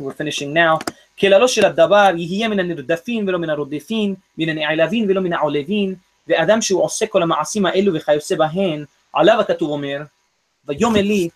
we're 0.00 0.12
finishing 0.12 0.52
now. 0.52 0.78
כללו 1.20 1.48
של 1.48 1.64
הדבר 1.64 2.10
יהיה 2.16 2.48
מן 2.48 2.60
הנרדפים 2.60 3.28
ולא 3.28 3.38
מן 3.38 3.50
הרודפים, 3.50 4.14
מן 4.38 4.48
הנעלבים 4.48 5.06
ולא 5.08 5.20
מן 5.20 5.32
העולבים, 5.32 5.94
ואדם 6.28 6.62
שהוא 6.62 6.82
עושה 6.82 7.06
כל 7.06 7.22
המעשים 7.22 7.66
האלו 7.66 7.94
וכיוצא 7.94 8.36
בהן, 8.36 8.84
עליו 9.12 9.40
הכתוב 9.40 9.70
אומר, 9.70 10.02
ויאמר 10.66 11.02
לי, 11.02 11.28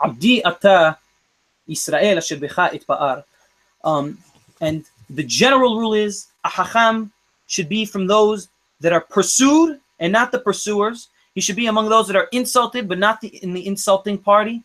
עבדי 0.00 0.40
אתה 0.48 0.90
ישראל 1.68 2.18
אשר 2.18 2.36
בך 2.40 2.62
אתפאר. 2.74 3.20
Um, 3.84 4.18
and 4.60 4.84
the 5.10 5.22
general 5.22 5.78
rule 5.80 5.94
is, 5.94 6.26
a 6.44 6.48
hacham 6.48 7.10
should 7.46 7.68
be 7.68 7.84
from 7.84 8.06
those 8.06 8.48
that 8.80 8.92
are 8.92 9.00
pursued 9.00 9.80
and 10.00 10.12
not 10.12 10.30
the 10.32 10.38
pursuers. 10.38 11.08
he 11.35 11.41
should 11.41 11.55
be 11.55 11.67
among 11.67 11.89
those 11.89 12.07
that 12.07 12.15
are 12.15 12.29
insulted, 12.31 12.87
but 12.87 12.99
not 12.99 13.21
the, 13.21 13.29
in 13.43 13.53
the 13.53 13.65
insulting 13.65 14.17
party. 14.17 14.63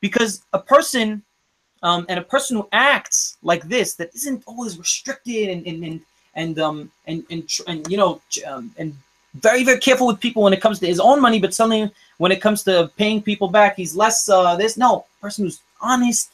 Because 0.00 0.42
a 0.52 0.58
person, 0.58 1.22
um, 1.82 2.06
and 2.08 2.18
a 2.18 2.22
person 2.22 2.56
who 2.56 2.68
acts 2.72 3.36
like 3.42 3.68
this, 3.68 3.94
that 3.94 4.14
isn't 4.14 4.42
always 4.46 4.78
restricted 4.78 5.48
and 5.48 5.66
and 5.66 5.84
and 5.84 6.00
and 6.34 6.58
um 6.58 6.90
and 7.06 7.24
and, 7.30 7.48
and 7.66 7.90
you 7.90 7.96
know 7.96 8.20
um, 8.46 8.72
and 8.76 8.94
very 9.34 9.64
very 9.64 9.78
careful 9.78 10.06
with 10.06 10.20
people 10.20 10.42
when 10.42 10.52
it 10.52 10.60
comes 10.60 10.78
to 10.80 10.86
his 10.86 11.00
own 11.00 11.20
money, 11.20 11.40
but 11.40 11.54
suddenly 11.54 11.90
when 12.18 12.32
it 12.32 12.40
comes 12.40 12.62
to 12.64 12.90
paying 12.96 13.20
people 13.22 13.48
back, 13.48 13.76
he's 13.76 13.96
less 13.96 14.28
uh, 14.28 14.56
this. 14.56 14.76
No, 14.76 15.06
person 15.20 15.44
who's 15.44 15.60
honest 15.80 16.32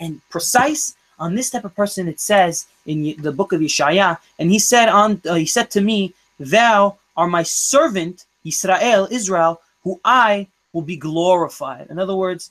and 0.00 0.20
precise. 0.30 0.94
On 1.18 1.34
this 1.34 1.50
type 1.50 1.64
of 1.64 1.74
person, 1.76 2.08
it 2.08 2.18
says 2.18 2.66
in 2.86 3.14
the 3.22 3.30
book 3.30 3.52
of 3.52 3.60
Yeshaya, 3.60 4.18
and 4.38 4.50
he 4.50 4.58
said 4.58 4.88
on 4.88 5.20
uh, 5.28 5.34
he 5.34 5.46
said 5.46 5.70
to 5.70 5.80
me, 5.80 6.14
"Thou 6.40 6.96
are 7.16 7.28
my 7.28 7.44
servant 7.44 8.24
Israel, 8.44 9.08
Israel, 9.10 9.60
who 9.82 10.00
I 10.04 10.48
will 10.72 10.82
be 10.82 10.96
glorified. 10.96 11.88
In 11.90 11.98
other 11.98 12.14
words, 12.14 12.50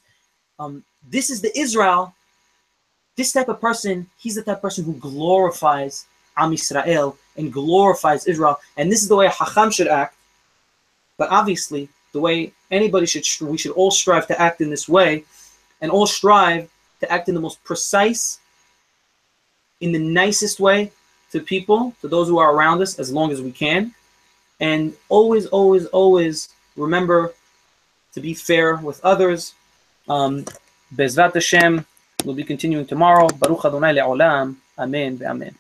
um, 0.60 0.84
this 1.10 1.30
is 1.30 1.42
the 1.42 1.58
Israel, 1.58 2.14
this 3.16 3.34
type 3.34 3.50
of 3.50 3.60
person, 3.60 4.08
he's 4.18 4.36
the 4.36 4.44
type 4.44 4.58
of 4.58 4.62
person 4.62 4.86
who 4.86 4.94
glorifies 4.94 6.06
Am 6.38 6.54
Israel 6.54 7.18
and 7.36 7.52
glorifies 7.52 8.26
Israel. 8.26 8.60
And 8.78 8.92
this 8.92 9.02
is 9.02 9.10
the 9.10 9.16
way 9.16 9.28
Hacham 9.28 9.72
should 9.72 9.88
act. 9.88 10.16
But 11.18 11.30
obviously, 11.30 11.90
the 12.14 12.22
way 12.22 12.54
anybody 12.72 13.06
should, 13.06 13.26
we 13.42 13.58
should 13.58 13.74
all 13.74 13.92
strive 13.92 14.28
to 14.28 14.42
act 14.42 14.62
in 14.62 14.70
this 14.70 14.88
way 14.88 15.24
and 15.82 15.92
all 15.92 16.08
strive 16.08 16.70
to 17.02 17.12
act 17.12 17.28
in 17.28 17.36
the 17.36 17.42
most 17.42 17.64
precise, 17.64 18.40
in 19.82 19.92
the 19.92 20.00
nicest 20.00 20.60
way 20.60 20.92
to 21.32 21.40
people, 21.40 21.94
to 22.02 22.08
those 22.08 22.28
who 22.28 22.38
are 22.38 22.54
around 22.54 22.82
us, 22.82 23.00
as 23.00 23.12
long 23.12 23.32
as 23.32 23.42
we 23.42 23.52
can. 23.52 23.94
And 24.62 24.94
always, 25.10 25.48
always, 25.48 25.88
always 25.88 26.50
remember 26.78 27.34
to 28.14 28.22
be 28.22 28.34
fair 28.34 28.78
with 28.78 29.04
others. 29.04 29.54
Um, 30.08 30.46
Bezrat 30.96 31.34
Hashem, 31.34 31.86
we'll 32.24 32.36
be 32.36 32.44
continuing 32.44 32.86
tomorrow. 32.86 33.28
Baruch 33.28 33.66
Adonai 33.66 33.94
le'olam. 33.96 34.56
Amen 34.78 35.18
ve'amen. 35.18 35.56